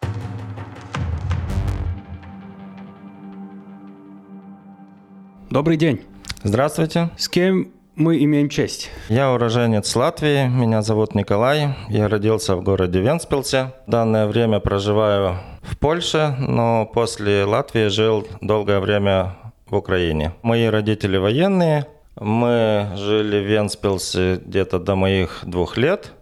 Добрый 5.55 5.77
день. 5.77 6.00
Здравствуйте. 6.42 7.11
С 7.16 7.29
кем 7.29 7.68
мы 7.94 8.24
имеем 8.24 8.48
честь? 8.48 8.90
Я 9.09 9.33
уроженец 9.33 9.94
Латвии, 9.94 10.48
меня 10.48 10.83
зовут 10.83 11.14
Николай, 11.14 11.77
я 11.88 12.09
родился 12.09 12.57
в 12.57 12.62
городе 12.64 13.00
Венспилсе. 13.00 13.72
В 13.87 13.90
данное 13.90 14.27
время 14.27 14.59
проживаю 14.59 15.38
в 15.62 15.79
Польше, 15.79 16.35
но 16.40 16.87
после 16.87 17.44
Латвии 17.44 17.87
жил 17.87 18.27
долгое 18.40 18.81
время 18.81 19.37
в 19.66 19.77
Украине. 19.77 20.33
Мои 20.42 20.66
родители 20.66 21.18
военные. 21.18 21.87
Мы 22.20 22.88
жили 22.96 23.40
в 23.40 23.46
Венспилсе 23.46 24.40
где-то 24.44 24.79
до 24.79 24.94
моих 24.94 25.40
двух 25.42 25.77
лет. 25.77 26.12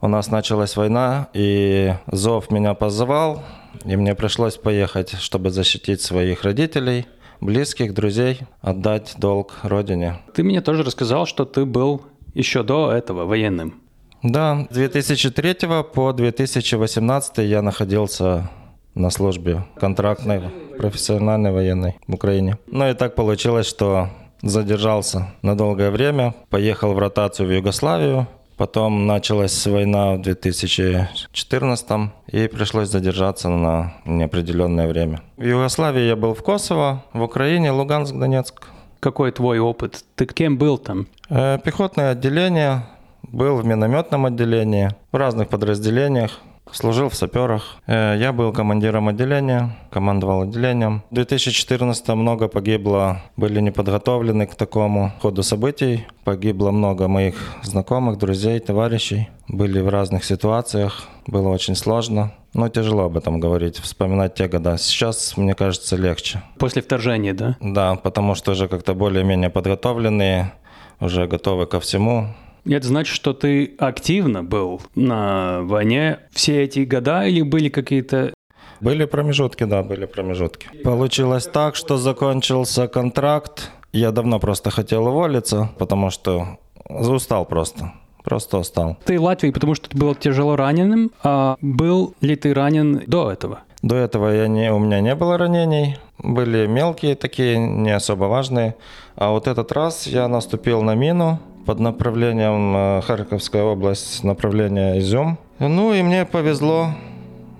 у 0.00 0.08
нас 0.08 0.28
началась 0.30 0.76
война, 0.76 1.28
и 1.32 1.94
Зов 2.10 2.50
меня 2.50 2.74
позывал, 2.74 3.44
и 3.84 3.96
мне 3.96 4.14
пришлось 4.14 4.56
поехать, 4.56 5.14
чтобы 5.20 5.50
защитить 5.50 6.02
своих 6.02 6.42
родителей– 6.42 7.06
близких, 7.44 7.94
друзей, 7.94 8.40
отдать 8.60 9.14
долг 9.18 9.60
родине. 9.62 10.20
Ты 10.34 10.42
мне 10.42 10.60
тоже 10.60 10.82
рассказал, 10.82 11.26
что 11.26 11.44
ты 11.44 11.64
был 11.64 12.02
еще 12.32 12.62
до 12.62 12.90
этого 12.90 13.26
военным. 13.26 13.74
Да, 14.22 14.66
с 14.70 14.74
2003 14.74 15.54
по 15.94 16.12
2018 16.12 17.38
я 17.38 17.60
находился 17.60 18.50
на 18.94 19.10
службе 19.10 19.64
контрактной, 19.76 20.42
профессиональной 20.78 21.52
военной 21.52 21.96
в 22.06 22.14
Украине. 22.14 22.58
Ну 22.66 22.88
и 22.88 22.94
так 22.94 23.14
получилось, 23.14 23.66
что 23.66 24.08
задержался 24.40 25.34
на 25.42 25.56
долгое 25.56 25.90
время, 25.90 26.34
поехал 26.48 26.94
в 26.94 26.98
ротацию 26.98 27.48
в 27.48 27.52
Югославию, 27.52 28.26
Потом 28.56 29.06
началась 29.06 29.66
война 29.66 30.14
в 30.14 30.22
2014 30.22 32.10
и 32.28 32.48
пришлось 32.48 32.88
задержаться 32.88 33.48
на 33.48 33.94
неопределенное 34.04 34.86
время. 34.86 35.22
В 35.36 35.44
Югославии 35.44 36.02
я 36.02 36.16
был 36.16 36.34
в 36.34 36.42
Косово, 36.42 37.04
в 37.12 37.22
Украине 37.22 37.72
Луганск, 37.72 38.14
Донецк. 38.14 38.68
Какой 39.00 39.32
твой 39.32 39.58
опыт? 39.58 40.04
Ты 40.14 40.26
кем 40.26 40.56
был 40.56 40.78
там? 40.78 41.08
Э, 41.28 41.58
пехотное 41.62 42.12
отделение, 42.12 42.86
был 43.22 43.56
в 43.56 43.66
минометном 43.66 44.26
отделении, 44.26 44.90
в 45.12 45.16
разных 45.16 45.48
подразделениях. 45.48 46.40
Служил 46.72 47.08
в 47.08 47.14
саперах. 47.14 47.76
Э, 47.86 48.16
я 48.18 48.32
был 48.32 48.52
командиром 48.52 49.08
отделения, 49.08 49.76
командовал 49.90 50.42
отделением. 50.42 51.02
В 51.10 51.14
2014 51.14 52.08
много 52.08 52.48
погибло, 52.48 53.22
были 53.36 53.60
не 53.60 53.70
подготовлены 53.70 54.46
к 54.46 54.54
такому 54.54 55.12
ходу 55.20 55.42
событий. 55.42 56.06
Погибло 56.24 56.70
много 56.70 57.06
моих 57.06 57.36
знакомых, 57.62 58.18
друзей, 58.18 58.58
товарищей. 58.60 59.28
Были 59.46 59.80
в 59.80 59.88
разных 59.88 60.24
ситуациях, 60.24 61.04
было 61.26 61.48
очень 61.48 61.76
сложно. 61.76 62.32
Но 62.54 62.68
тяжело 62.68 63.04
об 63.04 63.16
этом 63.16 63.40
говорить, 63.40 63.78
вспоминать 63.78 64.34
те 64.34 64.48
года. 64.48 64.78
Сейчас, 64.78 65.36
мне 65.36 65.54
кажется, 65.54 65.96
легче. 65.96 66.42
После 66.58 66.82
вторжения, 66.82 67.34
да? 67.34 67.56
Да, 67.60 67.96
потому 67.96 68.34
что 68.34 68.52
уже 68.52 68.68
как-то 68.68 68.94
более-менее 68.94 69.50
подготовленные, 69.50 70.52
уже 71.00 71.26
готовы 71.26 71.66
ко 71.66 71.80
всему. 71.80 72.28
Это 72.66 72.86
значит, 72.86 73.14
что 73.14 73.32
ты 73.32 73.74
активно 73.78 74.42
был 74.42 74.80
на 74.94 75.60
войне 75.62 76.20
все 76.32 76.62
эти 76.64 76.80
года 76.80 77.26
или 77.26 77.42
были 77.42 77.68
какие-то 77.68 78.32
были 78.80 79.06
промежутки, 79.06 79.64
да, 79.64 79.82
были 79.82 80.04
промежутки. 80.04 80.68
Получилось 80.82 81.46
так, 81.46 81.74
что 81.74 81.96
закончился 81.96 82.86
контракт. 82.86 83.70
Я 83.92 84.10
давно 84.10 84.38
просто 84.38 84.70
хотел 84.70 85.06
уволиться, 85.06 85.70
потому 85.78 86.10
что 86.10 86.58
устал 86.88 87.46
просто. 87.46 87.92
Просто 88.22 88.58
устал. 88.58 88.96
Ты 89.04 89.18
в 89.18 89.22
Латвии, 89.22 89.50
потому 89.50 89.74
что 89.74 89.88
ты 89.88 89.96
был 89.96 90.14
тяжело 90.14 90.56
раненым, 90.56 91.12
а 91.22 91.56
был 91.60 92.14
ли 92.20 92.36
ты 92.36 92.52
ранен 92.52 93.02
до 93.06 93.30
этого? 93.30 93.60
До 93.82 93.96
этого 93.96 94.30
я 94.30 94.48
не, 94.48 94.72
у 94.72 94.78
меня 94.78 95.00
не 95.00 95.14
было 95.14 95.36
ранений. 95.36 95.98
Были 96.18 96.66
мелкие 96.66 97.16
такие, 97.16 97.58
не 97.58 97.90
особо 97.90 98.24
важные. 98.24 98.76
А 99.14 99.30
вот 99.30 99.46
этот 99.46 99.72
раз 99.72 100.06
я 100.06 100.26
наступил 100.26 100.82
на 100.82 100.94
мину, 100.94 101.38
под 101.66 101.80
направлением 101.80 102.74
э, 102.76 103.00
Харьковская 103.02 103.62
область, 103.62 104.24
направление 104.24 104.98
Изюм. 104.98 105.38
Ну 105.58 105.92
и 105.92 106.02
мне 106.02 106.24
повезло, 106.24 106.88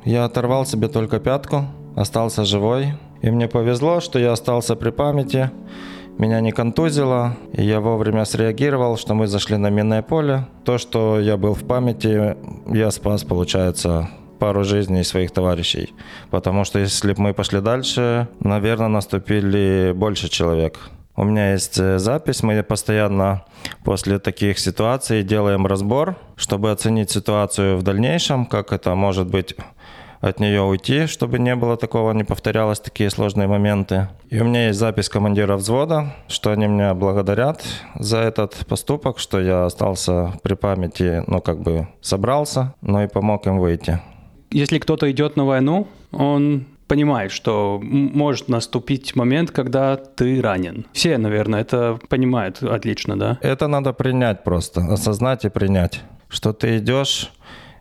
я 0.04 0.24
оторвал 0.24 0.66
себе 0.66 0.88
только 0.88 1.20
пятку, 1.20 1.64
остался 1.96 2.44
живой. 2.44 2.94
И 3.22 3.30
мне 3.30 3.48
повезло, 3.48 4.00
что 4.00 4.18
я 4.18 4.32
остался 4.32 4.76
при 4.76 4.90
памяти, 4.90 5.50
меня 6.18 6.40
не 6.40 6.52
контузило, 6.52 7.36
и 7.52 7.62
я 7.64 7.80
вовремя 7.80 8.24
среагировал, 8.24 8.96
что 8.96 9.14
мы 9.14 9.26
зашли 9.26 9.56
на 9.56 9.70
минное 9.70 10.02
поле. 10.02 10.46
То, 10.64 10.78
что 10.78 11.18
я 11.18 11.36
был 11.36 11.54
в 11.54 11.64
памяти, 11.64 12.36
я 12.72 12.90
спас, 12.90 13.24
получается, 13.24 14.10
пару 14.38 14.62
жизней 14.62 15.02
своих 15.04 15.32
товарищей. 15.32 15.92
Потому 16.30 16.64
что 16.64 16.78
если 16.78 17.14
бы 17.14 17.22
мы 17.22 17.34
пошли 17.34 17.60
дальше, 17.60 18.28
наверное, 18.40 18.88
наступили 18.88 19.92
больше 19.94 20.28
человек. 20.28 20.78
У 21.16 21.24
меня 21.24 21.52
есть 21.52 21.78
э, 21.78 21.98
запись, 21.98 22.42
мы 22.42 22.62
постоянно 22.64 23.44
после 23.84 24.18
таких 24.18 24.58
ситуаций 24.58 25.22
делаем 25.22 25.66
разбор, 25.66 26.16
чтобы 26.34 26.72
оценить 26.72 27.10
ситуацию 27.10 27.76
в 27.76 27.82
дальнейшем, 27.82 28.46
как 28.46 28.72
это 28.72 28.94
может 28.96 29.28
быть 29.28 29.54
от 30.20 30.40
нее 30.40 30.62
уйти, 30.62 31.06
чтобы 31.06 31.38
не 31.38 31.54
было 31.54 31.76
такого, 31.76 32.12
не 32.12 32.24
повторялось 32.24 32.80
такие 32.80 33.10
сложные 33.10 33.46
моменты. 33.46 34.08
И 34.30 34.40
у 34.40 34.44
меня 34.44 34.68
есть 34.68 34.78
запись 34.78 35.08
командира 35.08 35.56
взвода, 35.56 36.14
что 36.28 36.50
они 36.50 36.66
меня 36.66 36.94
благодарят 36.94 37.62
за 37.94 38.18
этот 38.18 38.66
поступок, 38.66 39.18
что 39.18 39.40
я 39.40 39.66
остался 39.66 40.32
при 40.42 40.54
памяти, 40.54 41.22
ну 41.26 41.40
как 41.40 41.60
бы 41.60 41.88
собрался, 42.00 42.74
но 42.80 43.04
и 43.04 43.06
помог 43.06 43.46
им 43.46 43.58
выйти. 43.58 44.00
Если 44.50 44.78
кто-то 44.78 45.10
идет 45.10 45.36
на 45.36 45.44
войну, 45.44 45.86
он 46.10 46.66
понимает, 46.86 47.32
что 47.32 47.80
может 47.82 48.48
наступить 48.48 49.16
момент, 49.16 49.50
когда 49.50 49.96
ты 49.96 50.40
ранен. 50.40 50.86
Все, 50.92 51.18
наверное, 51.18 51.60
это 51.60 51.98
понимают 52.08 52.62
отлично, 52.62 53.18
да? 53.18 53.38
Это 53.42 53.68
надо 53.68 53.92
принять 53.92 54.44
просто, 54.44 54.80
осознать 54.80 55.44
и 55.44 55.48
принять, 55.48 56.02
что 56.28 56.52
ты 56.52 56.78
идешь 56.78 57.30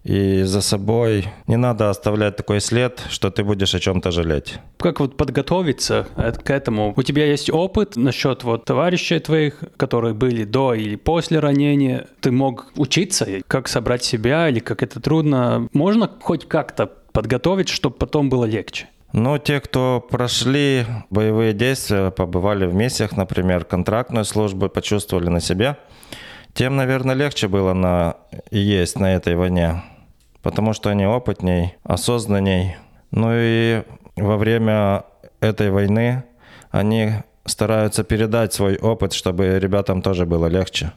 и 0.04 0.44
за 0.44 0.62
собой 0.62 1.28
не 1.48 1.56
надо 1.56 1.90
оставлять 1.90 2.36
такой 2.36 2.60
след, 2.60 3.02
что 3.10 3.30
ты 3.30 3.44
будешь 3.44 3.74
о 3.74 3.80
чем-то 3.80 4.12
жалеть. 4.12 4.60
Как 4.78 5.00
вот 5.00 5.16
подготовиться 5.16 6.08
к 6.44 6.50
этому? 6.50 6.94
У 6.96 7.04
тебя 7.04 7.26
есть 7.26 7.50
опыт 7.50 7.96
насчет 7.96 8.44
вот 8.44 8.66
товарищей 8.66 9.20
твоих, 9.20 9.64
которые 9.78 10.14
были 10.14 10.44
до 10.44 10.74
или 10.74 10.96
после 10.98 11.40
ранения? 11.40 12.08
Ты 12.20 12.32
мог 12.32 12.68
учиться, 12.76 13.26
как 13.48 13.68
собрать 13.68 14.04
себя 14.04 14.50
или 14.50 14.60
как 14.60 14.84
это 14.84 15.00
трудно? 15.00 15.70
Можно 15.72 16.10
хоть 16.20 16.48
как-то 16.48 16.88
подготовить, 17.14 17.70
чтобы 17.70 17.96
потом 17.96 18.30
было 18.30 18.44
легче? 18.46 18.90
Ну, 19.14 19.38
те, 19.38 19.60
кто 19.60 20.02
прошли 20.02 20.86
боевые 21.12 21.54
действия, 21.54 22.10
побывали 22.10 22.66
в 22.66 22.74
миссиях, 22.74 23.16
например, 23.16 23.64
контрактную 23.64 24.26
службу, 24.26 24.70
почувствовали 24.70 25.30
на 25.30 25.40
себе, 25.40 25.78
тем, 26.56 26.76
наверное, 26.76 27.14
легче 27.14 27.48
было 27.48 27.74
на 27.74 28.16
есть 28.50 29.00
на 29.00 29.14
этой 29.14 29.36
войне, 29.36 29.84
потому 30.42 30.74
что 30.74 30.90
они 30.90 31.06
опытней, 31.06 31.76
осознанней. 31.84 32.78
Ну 33.12 33.30
и 33.32 33.84
во 34.16 34.38
время 34.38 35.04
этой 35.42 35.70
войны 35.70 36.24
они 36.72 37.12
стараются 37.46 38.04
передать 38.04 38.54
свой 38.54 38.78
опыт, 38.78 39.14
чтобы 39.14 39.60
ребятам 39.60 40.02
тоже 40.02 40.26
было 40.26 40.48
легче 40.48 40.92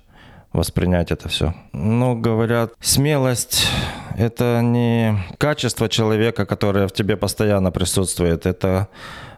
воспринять 0.56 1.12
это 1.12 1.28
все. 1.28 1.54
Ну, 1.72 2.18
говорят, 2.18 2.72
смелость– 2.80 3.68
это 4.16 4.60
не 4.62 5.16
качество 5.38 5.88
человека, 5.88 6.46
которое 6.46 6.88
в 6.88 6.92
тебе 6.92 7.16
постоянно 7.16 7.70
присутствует, 7.70 8.46
это 8.46 8.88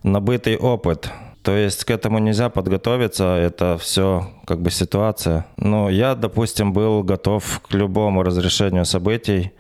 набытый 0.03 0.57
опыт. 0.57 1.11
То 1.43 1.57
есть 1.57 1.85
к 1.85 1.91
этому 1.91 2.19
нельзя 2.19 2.51
подготовиться, 2.51 3.37
это 3.37 3.79
все 3.79 4.31
как 4.45 4.61
бы 4.61 4.71
ситуация. 4.71 5.47
Но 5.57 5.89
я, 5.89 6.15
допустим, 6.15 6.73
был 6.73 7.03
готов 7.03 7.61
к 7.61 7.73
любому 7.73 8.23
разрешению 8.23 8.85
событий. 8.85 9.53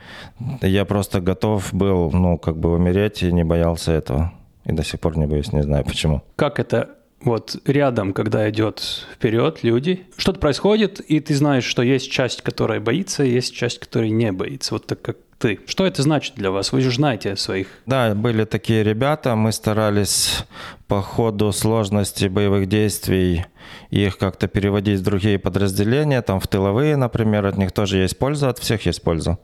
Я 0.61 0.85
просто 0.85 1.21
готов 1.21 1.73
был, 1.73 2.11
ну, 2.11 2.37
как 2.37 2.59
бы 2.59 2.73
умереть 2.73 3.23
и 3.23 3.33
не 3.33 3.44
боялся 3.44 3.92
этого. 3.92 4.33
И 4.66 4.73
до 4.73 4.85
сих 4.85 5.01
пор 5.01 5.16
не 5.16 5.27
боюсь, 5.27 5.53
не 5.53 5.62
знаю 5.62 5.85
почему. 5.85 6.23
Как 6.37 6.61
это 6.61 6.90
вот 7.21 7.57
рядом, 7.65 8.13
когда 8.13 8.49
идет 8.49 9.07
вперед 9.15 9.63
люди, 9.63 10.07
что-то 10.17 10.39
происходит, 10.39 11.01
и 11.01 11.21
ты 11.21 11.35
знаешь, 11.35 11.65
что 11.65 11.83
есть 11.83 12.11
часть, 12.11 12.43
которая 12.43 12.81
боится, 12.81 13.25
есть 13.25 13.55
часть, 13.55 13.79
которая 13.81 14.11
не 14.11 14.33
боится. 14.33 14.75
Вот 14.75 14.87
так 14.87 15.03
как 15.03 15.17
ты. 15.39 15.61
Что 15.67 15.87
это 15.87 16.03
значит 16.03 16.35
для 16.35 16.51
вас? 16.51 16.73
Вы 16.73 16.81
же 16.81 16.91
знаете 16.91 17.37
своих. 17.37 17.69
Да, 17.87 18.15
были 18.15 18.45
такие 18.45 18.83
ребята. 18.83 19.37
Мы 19.37 19.53
старались 19.53 20.45
по 20.87 21.01
ходу 21.01 21.53
сложности 21.53 22.27
боевых 22.27 22.67
действий 22.67 23.47
их 23.91 24.19
как-то 24.19 24.49
переводить 24.49 25.01
в 25.01 25.05
другие 25.05 25.39
подразделения, 25.39 26.23
там 26.23 26.41
в 26.41 26.49
тыловые, 26.49 26.97
например, 26.97 27.47
от 27.47 27.57
них 27.57 27.73
тоже 27.73 27.99
есть 27.99 28.19
польза, 28.19 28.49
от 28.49 28.59
всех 28.59 28.87
есть 28.87 29.03
польза. 29.03 29.39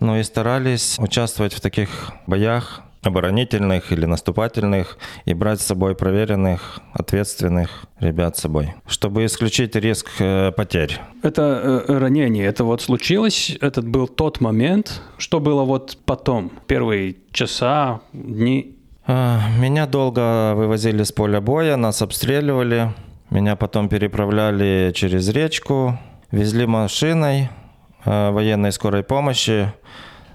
Ну 0.00 0.16
и 0.16 0.22
старались 0.22 0.96
участвовать 0.98 1.54
в 1.54 1.60
таких 1.60 2.12
боях, 2.26 2.82
оборонительных 3.02 3.92
или 3.92 4.06
наступательных 4.06 4.98
и 5.24 5.34
брать 5.34 5.60
с 5.60 5.66
собой 5.66 5.94
проверенных, 5.94 6.80
ответственных 6.92 7.84
ребят 8.00 8.36
с 8.36 8.40
собой, 8.40 8.74
чтобы 8.86 9.24
исключить 9.24 9.76
риск 9.76 10.08
э, 10.18 10.52
потерь. 10.52 10.98
Это 11.22 11.84
э, 11.88 11.98
ранение, 11.98 12.46
это 12.46 12.64
вот 12.64 12.82
случилось, 12.82 13.56
этот 13.60 13.86
был 13.86 14.08
тот 14.08 14.40
момент, 14.40 15.02
что 15.16 15.40
было 15.40 15.62
вот 15.62 15.98
потом, 16.04 16.50
первые 16.66 17.16
часа, 17.32 18.00
дни? 18.12 18.76
А, 19.06 19.40
меня 19.58 19.86
долго 19.86 20.54
вывозили 20.54 21.02
с 21.02 21.12
поля 21.12 21.40
боя, 21.40 21.76
нас 21.76 22.02
обстреливали, 22.02 22.92
меня 23.30 23.56
потом 23.56 23.88
переправляли 23.88 24.92
через 24.94 25.28
речку, 25.28 25.98
везли 26.30 26.66
машиной 26.66 27.48
э, 28.04 28.30
военной 28.30 28.72
скорой 28.72 29.02
помощи, 29.02 29.72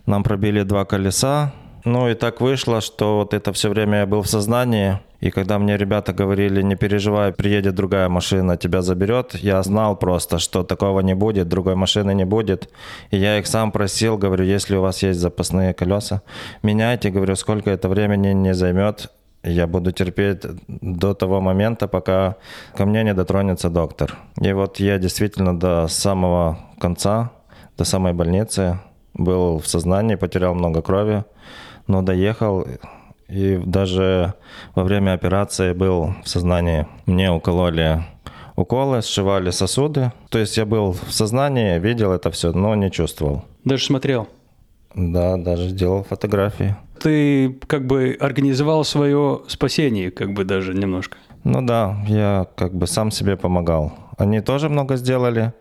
нам 0.05 0.23
пробили 0.23 0.63
два 0.63 0.85
колеса, 0.85 1.53
ну 1.85 2.07
и 2.09 2.13
так 2.13 2.39
вышло, 2.41 2.81
что 2.81 3.17
вот 3.17 3.33
это 3.33 3.51
все 3.51 3.69
время 3.69 3.99
я 3.99 4.05
был 4.05 4.21
в 4.21 4.29
сознании. 4.29 4.99
И 5.19 5.31
когда 5.31 5.59
мне 5.59 5.77
ребята 5.77 6.13
говорили, 6.13 6.61
не 6.61 6.75
переживай, 6.75 7.31
приедет 7.31 7.75
другая 7.75 8.09
машина, 8.09 8.57
тебя 8.57 8.81
заберет, 8.81 9.35
я 9.35 9.63
знал 9.63 9.95
просто, 9.95 10.39
что 10.39 10.63
такого 10.63 11.01
не 11.01 11.13
будет, 11.13 11.47
другой 11.47 11.75
машины 11.75 12.13
не 12.13 12.25
будет. 12.25 12.69
И 13.11 13.17
я 13.17 13.37
их 13.37 13.47
сам 13.47 13.71
просил, 13.71 14.17
говорю, 14.17 14.43
если 14.43 14.75
у 14.75 14.81
вас 14.81 15.03
есть 15.03 15.19
запасные 15.19 15.73
колеса, 15.73 16.21
меняйте, 16.61 17.09
говорю, 17.09 17.35
сколько 17.35 17.69
это 17.69 17.89
времени 17.89 18.33
не 18.33 18.53
займет, 18.53 19.11
я 19.43 19.67
буду 19.67 19.91
терпеть 19.91 20.41
до 20.67 21.13
того 21.13 21.41
момента, 21.41 21.87
пока 21.87 22.35
ко 22.75 22.85
мне 22.85 23.03
не 23.03 23.13
дотронется 23.13 23.69
доктор. 23.69 24.17
И 24.41 24.53
вот 24.53 24.79
я 24.79 24.97
действительно 24.97 25.57
до 25.57 25.87
самого 25.87 26.59
конца, 26.79 27.31
до 27.77 27.83
самой 27.83 28.13
больницы 28.13 28.79
был 29.13 29.59
в 29.59 29.67
сознании, 29.67 30.15
потерял 30.15 30.53
много 30.53 30.81
крови 30.81 31.23
но 31.87 32.01
доехал 32.01 32.65
и 33.29 33.59
даже 33.65 34.33
во 34.75 34.83
время 34.83 35.13
операции 35.13 35.73
был 35.73 36.13
в 36.23 36.27
сознании. 36.27 36.87
Мне 37.05 37.31
укололи 37.31 38.03
уколы, 38.55 39.01
сшивали 39.01 39.51
сосуды. 39.51 40.11
То 40.29 40.39
есть 40.39 40.57
я 40.57 40.65
был 40.65 40.91
в 40.91 41.11
сознании, 41.11 41.79
видел 41.79 42.11
это 42.11 42.29
все, 42.31 42.51
но 42.51 42.75
не 42.75 42.91
чувствовал. 42.91 43.43
Даже 43.65 43.85
смотрел? 43.85 44.27
Да, 44.95 45.37
даже 45.37 45.71
делал 45.71 46.03
фотографии. 46.03 46.75
Ты 46.99 47.57
как 47.67 47.87
бы 47.87 48.15
организовал 48.19 48.83
свое 48.83 49.41
спасение, 49.47 50.11
как 50.11 50.33
бы 50.33 50.43
даже 50.43 50.73
немножко. 50.73 51.17
Ну 51.43 51.65
да, 51.65 51.97
я 52.07 52.47
как 52.55 52.73
бы 52.73 52.87
сам 52.87 53.11
себе 53.11 53.35
помогал. 53.35 53.93
Они 54.17 54.39
тоже 54.39 54.69
много 54.69 54.95
сделали. 54.95 55.53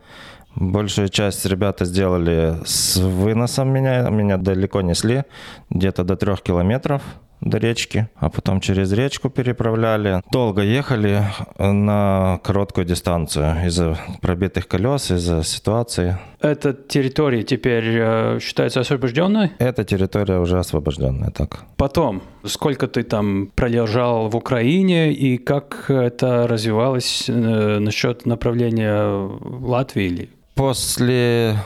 Большую 0.54 1.08
часть 1.08 1.46
ребята 1.46 1.84
сделали 1.84 2.56
с 2.64 2.96
выносом 2.96 3.68
меня. 3.70 4.08
Меня 4.10 4.36
далеко 4.36 4.80
несли, 4.82 5.24
где-то 5.70 6.04
до 6.04 6.16
трех 6.16 6.42
километров 6.42 7.02
до 7.42 7.58
речки, 7.58 8.08
а 8.16 8.30
потом 8.30 8.60
через 8.60 8.92
речку 8.92 9.28
переправляли. 9.28 10.22
Долго 10.30 10.62
ехали 10.62 11.22
на 11.58 12.40
короткую 12.44 12.86
дистанцию 12.86 13.66
из-за 13.66 13.98
пробитых 14.20 14.68
колес, 14.68 15.10
из-за 15.10 15.42
ситуации. 15.42 16.18
Эта 16.40 16.72
территория 16.72 17.42
теперь 17.42 17.84
э, 17.86 18.38
считается 18.40 18.80
освобожденной? 18.80 19.52
Эта 19.58 19.84
территория 19.84 20.38
уже 20.38 20.58
освобожденная, 20.58 21.30
так. 21.30 21.64
Потом, 21.76 22.22
сколько 22.44 22.86
ты 22.86 23.02
там 23.02 23.48
пролежал 23.54 24.28
в 24.28 24.36
Украине 24.36 25.12
и 25.12 25.36
как 25.36 25.90
это 25.90 26.46
развивалось 26.46 27.28
э, 27.28 27.78
насчет 27.78 28.26
направления 28.26 29.28
Латвии 29.60 30.04
или 30.04 30.28
После 30.54 31.56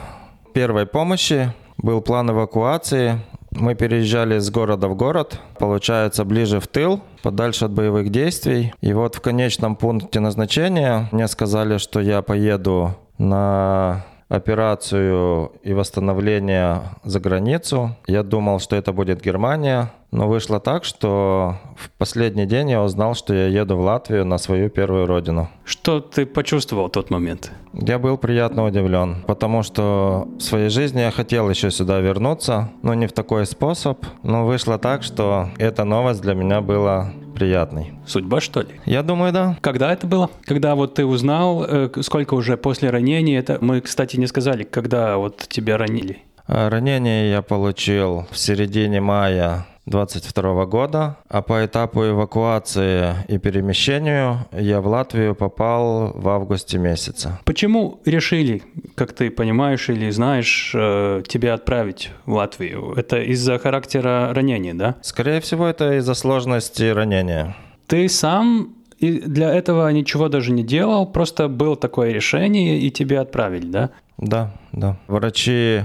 первой 0.54 0.86
помощи 0.86 1.52
был 1.76 2.00
план 2.00 2.30
эвакуации. 2.30 3.20
Мы 3.50 3.74
переезжали 3.74 4.38
с 4.38 4.50
города 4.50 4.88
в 4.88 4.96
город, 4.96 5.40
получается, 5.58 6.24
ближе 6.24 6.60
в 6.60 6.68
тыл, 6.68 7.00
подальше 7.22 7.64
от 7.64 7.72
боевых 7.72 8.10
действий. 8.10 8.74
И 8.80 8.92
вот 8.92 9.14
в 9.14 9.20
конечном 9.20 9.76
пункте 9.76 10.20
назначения 10.20 11.08
мне 11.10 11.26
сказали, 11.26 11.78
что 11.78 12.00
я 12.00 12.22
поеду 12.22 12.96
на 13.18 14.04
операцию 14.28 15.52
и 15.62 15.72
восстановление 15.72 16.82
за 17.04 17.20
границу. 17.20 17.96
Я 18.06 18.22
думал, 18.22 18.58
что 18.58 18.76
это 18.76 18.92
будет 18.92 19.22
Германия, 19.22 19.92
но 20.10 20.28
вышло 20.28 20.60
так, 20.60 20.84
что 20.84 21.56
в 21.76 21.90
последний 21.98 22.46
день 22.46 22.70
я 22.70 22.82
узнал, 22.82 23.14
что 23.14 23.34
я 23.34 23.46
еду 23.46 23.76
в 23.76 23.80
Латвию 23.80 24.24
на 24.24 24.38
свою 24.38 24.70
первую 24.70 25.06
родину. 25.06 25.48
Что 25.64 26.00
ты 26.00 26.26
почувствовал 26.26 26.88
в 26.88 26.92
тот 26.92 27.10
момент? 27.10 27.52
Я 27.72 27.98
был 27.98 28.16
приятно 28.16 28.64
удивлен, 28.64 29.24
потому 29.26 29.62
что 29.62 30.26
в 30.38 30.40
своей 30.40 30.70
жизни 30.70 31.00
я 31.00 31.10
хотел 31.10 31.50
еще 31.50 31.70
сюда 31.70 32.00
вернуться, 32.00 32.70
но 32.82 32.94
не 32.94 33.06
в 33.06 33.12
такой 33.12 33.46
способ. 33.46 34.04
Но 34.22 34.46
вышло 34.46 34.78
так, 34.78 35.02
что 35.02 35.48
эта 35.58 35.84
новость 35.84 36.22
для 36.22 36.34
меня 36.34 36.60
была 36.60 37.10
приятной. 37.36 37.92
Судьба, 38.06 38.40
что 38.40 38.62
ли? 38.62 38.80
Я 38.86 39.02
думаю, 39.02 39.32
да. 39.32 39.56
Когда 39.60 39.92
это 39.92 40.06
было? 40.06 40.30
Когда 40.44 40.74
вот 40.74 40.94
ты 40.94 41.04
узнал, 41.04 41.64
э, 41.64 41.90
сколько 42.00 42.34
уже 42.34 42.56
после 42.56 42.90
ранения? 42.90 43.38
Это 43.38 43.58
мы, 43.60 43.80
кстати, 43.80 44.16
не 44.16 44.26
сказали, 44.26 44.64
когда 44.64 45.18
вот 45.18 45.46
тебя 45.48 45.76
ранили. 45.76 46.18
А, 46.46 46.70
ранение 46.70 47.30
я 47.30 47.42
получил 47.42 48.26
в 48.30 48.38
середине 48.38 49.00
мая 49.00 49.66
2022 49.86 50.66
года, 50.66 51.16
а 51.28 51.42
по 51.42 51.64
этапу 51.64 52.04
эвакуации 52.04 53.14
и 53.28 53.38
перемещению 53.38 54.46
я 54.52 54.80
в 54.80 54.86
Латвию 54.88 55.34
попал 55.34 56.12
в 56.12 56.28
августе 56.28 56.78
месяца. 56.78 57.40
Почему 57.44 58.00
решили, 58.04 58.62
как 58.96 59.12
ты 59.12 59.30
понимаешь 59.30 59.88
или 59.88 60.10
знаешь, 60.10 60.72
э, 60.74 61.22
тебя 61.26 61.54
отправить 61.54 62.10
в 62.26 62.34
Латвию? 62.34 62.94
Это 62.96 63.22
из-за 63.22 63.58
характера 63.58 64.32
ранения, 64.34 64.74
да? 64.74 64.96
Скорее 65.02 65.40
всего, 65.40 65.66
это 65.66 65.96
из-за 65.98 66.14
сложности 66.14 66.82
ранения. 66.84 67.56
Ты 67.86 68.08
сам 68.08 68.74
и 68.98 69.20
для 69.20 69.54
этого 69.54 69.88
ничего 69.90 70.28
даже 70.28 70.52
не 70.52 70.64
делал, 70.64 71.06
просто 71.06 71.48
было 71.48 71.76
такое 71.76 72.12
решение, 72.12 72.80
и 72.80 72.90
тебя 72.90 73.20
отправили, 73.20 73.66
да? 73.66 73.90
Да, 74.16 74.54
да. 74.72 74.96
Врачи 75.06 75.82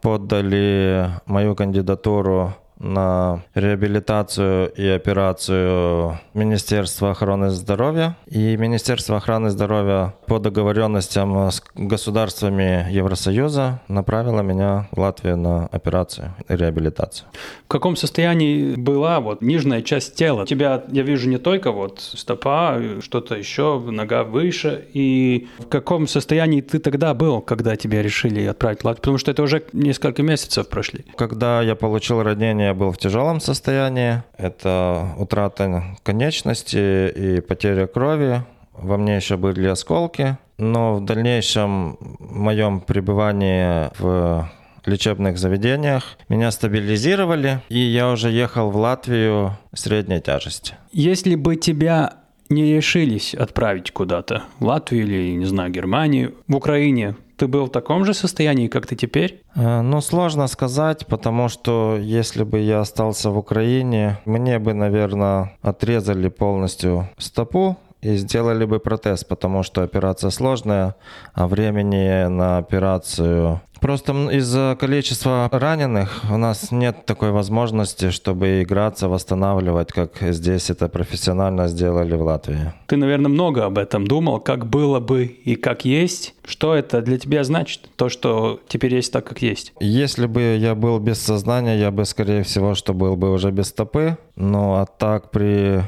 подали 0.00 1.10
мою 1.26 1.54
кандидатуру 1.54 2.54
на 2.78 3.42
реабилитацию 3.54 4.72
и 4.72 4.86
операцию 4.86 6.18
Министерства 6.34 7.10
охраны 7.10 7.50
здоровья. 7.50 8.16
И 8.26 8.56
Министерство 8.56 9.16
охраны 9.16 9.50
здоровья 9.50 10.14
по 10.26 10.38
договоренностям 10.38 11.50
с 11.50 11.62
государствами 11.74 12.86
Евросоюза 12.90 13.80
направило 13.88 14.40
меня 14.40 14.88
в 14.90 15.00
Латвию 15.00 15.36
на 15.36 15.66
операцию 15.66 16.34
и 16.48 16.56
реабилитацию. 16.56 17.28
В 17.64 17.68
каком 17.68 17.96
состоянии 17.96 18.74
была 18.74 19.20
вот 19.20 19.42
нижняя 19.42 19.82
часть 19.82 20.14
тела? 20.14 20.42
У 20.42 20.46
тебя, 20.46 20.84
я 20.88 21.02
вижу, 21.02 21.28
не 21.28 21.38
только 21.38 21.72
вот 21.72 22.00
стопа, 22.00 22.80
что-то 23.00 23.36
еще, 23.36 23.80
нога 23.80 24.24
выше. 24.24 24.86
И 24.92 25.48
в 25.58 25.66
каком 25.68 26.06
состоянии 26.06 26.60
ты 26.60 26.78
тогда 26.78 27.14
был, 27.14 27.40
когда 27.40 27.76
тебя 27.76 28.02
решили 28.02 28.44
отправить 28.44 28.80
в 28.80 28.84
Латвию? 28.84 29.00
Потому 29.00 29.18
что 29.18 29.30
это 29.30 29.42
уже 29.42 29.62
несколько 29.72 30.22
месяцев 30.22 30.68
прошли. 30.68 31.04
Когда 31.16 31.62
я 31.62 31.74
получил 31.74 32.22
ранение, 32.22 32.65
я 32.66 32.74
был 32.74 32.90
в 32.92 32.98
тяжелом 32.98 33.40
состоянии. 33.40 34.22
Это 34.36 35.14
утрата 35.18 35.96
конечности 36.02 37.10
и 37.10 37.40
потеря 37.40 37.86
крови. 37.86 38.42
Во 38.72 38.96
мне 38.96 39.16
еще 39.16 39.36
были 39.36 39.66
осколки. 39.66 40.36
Но 40.58 40.94
в 40.94 41.04
дальнейшем 41.04 41.98
моем 42.18 42.80
пребывании 42.80 43.90
в 43.98 44.50
лечебных 44.86 45.38
заведениях. 45.38 46.16
Меня 46.28 46.50
стабилизировали, 46.50 47.60
и 47.68 47.78
я 47.78 48.10
уже 48.10 48.30
ехал 48.30 48.70
в 48.70 48.76
Латвию 48.76 49.56
средней 49.74 50.20
тяжести. 50.20 50.74
Если 50.92 51.34
бы 51.34 51.56
тебя 51.56 52.14
не 52.48 52.74
решились 52.76 53.34
отправить 53.34 53.90
куда-то, 53.90 54.44
в 54.60 54.64
Латвию 54.64 55.02
или, 55.02 55.34
не 55.34 55.46
знаю, 55.46 55.70
Германию, 55.72 56.34
в 56.46 56.54
Украине, 56.54 57.16
ты 57.36 57.46
был 57.46 57.66
в 57.66 57.70
таком 57.70 58.04
же 58.04 58.14
состоянии, 58.14 58.68
как 58.68 58.86
ты 58.86 58.96
теперь? 58.96 59.42
Ну, 59.54 60.00
сложно 60.00 60.46
сказать, 60.46 61.06
потому 61.06 61.48
что 61.48 61.96
если 62.00 62.44
бы 62.44 62.58
я 62.58 62.80
остался 62.80 63.30
в 63.30 63.38
Украине, 63.38 64.18
мне 64.24 64.58
бы, 64.58 64.74
наверное, 64.74 65.56
отрезали 65.62 66.28
полностью 66.28 67.08
стопу, 67.18 67.76
и 68.02 68.16
сделали 68.16 68.64
бы 68.64 68.78
протез, 68.78 69.24
потому 69.24 69.62
что 69.62 69.82
операция 69.82 70.30
сложная, 70.30 70.94
а 71.34 71.46
времени 71.48 72.28
на 72.28 72.58
операцию 72.58 73.60
Просто 73.80 74.30
из-за 74.30 74.76
количества 74.78 75.48
раненых 75.52 76.24
у 76.30 76.36
нас 76.36 76.70
нет 76.70 77.04
такой 77.04 77.30
возможности, 77.30 78.10
чтобы 78.10 78.62
играться, 78.62 79.08
восстанавливать, 79.08 79.92
как 79.92 80.16
здесь 80.20 80.70
это 80.70 80.88
профессионально 80.88 81.68
сделали 81.68 82.14
в 82.14 82.22
Латвии. 82.22 82.72
Ты, 82.86 82.96
наверное, 82.96 83.28
много 83.28 83.64
об 83.64 83.78
этом 83.78 84.06
думал, 84.06 84.40
как 84.40 84.66
было 84.66 85.00
бы 85.00 85.24
и 85.24 85.56
как 85.56 85.84
есть. 85.84 86.34
Что 86.44 86.74
это 86.74 87.02
для 87.02 87.18
тебя 87.18 87.44
значит, 87.44 87.88
то, 87.96 88.08
что 88.08 88.60
теперь 88.68 88.94
есть 88.94 89.12
так, 89.12 89.26
как 89.26 89.42
есть? 89.42 89.72
Если 89.80 90.26
бы 90.26 90.56
я 90.56 90.74
был 90.74 90.98
без 90.98 91.20
сознания, 91.20 91.78
я 91.78 91.90
бы, 91.90 92.04
скорее 92.04 92.44
всего, 92.44 92.74
что 92.74 92.94
был 92.94 93.16
бы 93.16 93.30
уже 93.30 93.50
без 93.50 93.68
стопы. 93.68 94.16
Ну, 94.36 94.74
а 94.74 94.86
так 94.86 95.30
при 95.30 95.82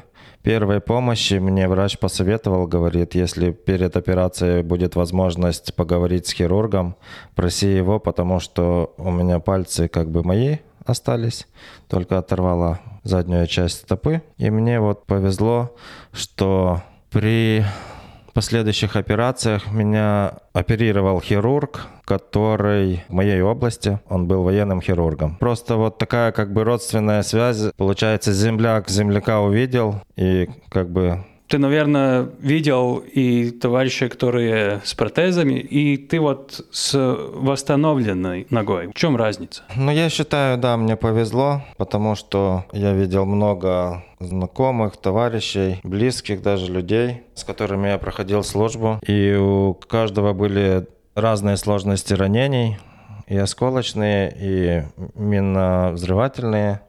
первой 0.48 0.80
помощи 0.80 1.34
мне 1.34 1.68
врач 1.68 1.98
посоветовал, 1.98 2.66
говорит, 2.66 3.14
если 3.14 3.50
перед 3.50 3.98
операцией 3.98 4.62
будет 4.62 4.96
возможность 4.96 5.74
поговорить 5.74 6.26
с 6.26 6.32
хирургом, 6.32 6.96
проси 7.34 7.66
его, 7.66 8.00
потому 8.00 8.40
что 8.40 8.94
у 8.96 9.10
меня 9.10 9.40
пальцы 9.40 9.88
как 9.88 10.10
бы 10.10 10.22
мои 10.22 10.56
остались, 10.86 11.46
только 11.86 12.16
оторвала 12.16 12.80
заднюю 13.02 13.46
часть 13.46 13.80
стопы. 13.80 14.22
И 14.38 14.48
мне 14.48 14.80
вот 14.80 15.04
повезло, 15.04 15.76
что 16.12 16.80
при 17.10 17.62
последующих 18.38 18.94
операциях 18.94 19.72
меня 19.72 20.34
оперировал 20.52 21.20
хирург, 21.20 21.88
который 22.04 23.02
в 23.08 23.12
моей 23.12 23.42
области, 23.42 23.98
он 24.08 24.28
был 24.28 24.44
военным 24.44 24.80
хирургом. 24.80 25.34
Просто 25.40 25.74
вот 25.74 25.98
такая 25.98 26.30
как 26.30 26.52
бы 26.52 26.62
родственная 26.62 27.22
связь, 27.22 27.72
получается, 27.76 28.32
земляк 28.32 28.88
земляка 28.90 29.40
увидел, 29.40 30.02
и 30.14 30.48
как 30.68 30.88
бы 30.88 31.24
ты, 31.48 31.58
наверное, 31.58 32.28
видел 32.40 32.98
и 32.98 33.50
товарищей, 33.50 34.08
которые 34.08 34.80
с 34.84 34.94
протезами, 34.94 35.54
и 35.54 35.96
ты 35.96 36.20
вот 36.20 36.66
с 36.70 36.94
восстановленной 36.94 38.46
ногой. 38.50 38.88
В 38.88 38.94
чем 38.94 39.16
разница? 39.16 39.62
Ну, 39.74 39.90
я 39.90 40.08
считаю, 40.10 40.58
да, 40.58 40.76
мне 40.76 40.96
повезло, 40.96 41.62
потому 41.76 42.14
что 42.14 42.64
я 42.72 42.92
видел 42.92 43.24
много 43.24 44.04
знакомых, 44.20 44.96
товарищей, 44.96 45.80
близких 45.82 46.42
даже 46.42 46.70
людей, 46.70 47.22
с 47.34 47.44
которыми 47.44 47.88
я 47.88 47.98
проходил 47.98 48.42
службу. 48.42 48.98
И 49.06 49.34
у 49.34 49.74
каждого 49.74 50.32
были 50.32 50.86
разные 51.14 51.56
сложности 51.56 52.12
ранений, 52.12 52.78
и 53.26 53.36
осколочные, 53.36 54.34
и 54.40 54.82
минно-взрывательные 55.14 56.80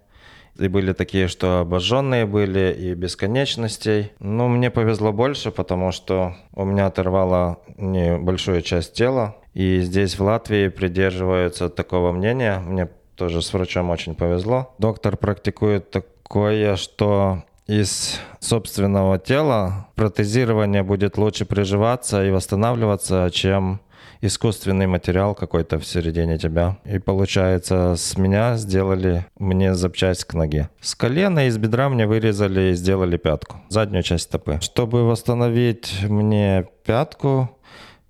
и 0.60 0.68
были 0.68 0.94
такие, 0.94 1.28
что 1.28 1.60
обожженные 1.60 2.26
были, 2.26 2.76
и 2.78 2.94
бесконечностей. 2.94 4.12
Но 4.20 4.48
мне 4.48 4.70
повезло 4.70 5.12
больше, 5.12 5.52
потому 5.52 5.92
что 5.92 6.36
у 6.54 6.66
меня 6.66 6.86
оторвало 6.88 7.60
небольшую 7.78 8.62
часть 8.62 8.94
тела. 8.94 9.36
И 9.54 9.80
здесь, 9.82 10.20
в 10.20 10.24
Латвии, 10.24 10.68
придерживаются 10.68 11.70
такого 11.70 12.12
мнения. 12.12 12.60
Мне 12.60 12.90
тоже 13.16 13.42
с 13.42 13.54
врачом 13.54 13.90
очень 13.90 14.16
повезло. 14.16 14.74
Доктор 14.78 15.18
практикует 15.18 15.92
такое, 15.92 16.76
что 16.76 17.44
из 17.68 18.20
собственного 18.40 19.20
тела 19.20 19.88
протезирование 19.96 20.82
будет 20.82 21.18
лучше 21.18 21.46
приживаться 21.46 22.26
и 22.26 22.32
восстанавливаться, 22.32 23.30
чем 23.32 23.80
искусственный 24.22 24.88
материал 24.88 25.36
какой-то 25.36 25.80
в 25.80 25.86
середине 25.86 26.38
тебя. 26.38 26.78
И 26.86 27.00
получается, 27.00 27.96
с 27.96 28.18
меня 28.18 28.58
сделали 28.58 29.26
мне 29.38 29.74
запчасть 29.76 30.26
к 30.26 30.34
ноге. 30.34 30.70
С 30.82 30.96
колена 30.96 31.48
из 31.48 31.58
бедра 31.58 31.90
мне 31.90 32.06
вырезали 32.06 32.72
и 32.72 32.74
сделали 32.74 33.18
пятку, 33.18 33.58
заднюю 33.70 34.04
часть 34.04 34.26
стопы. 34.26 34.60
Чтобы 34.62 35.06
восстановить 35.06 36.04
мне 36.04 36.68
пятку, 36.86 37.50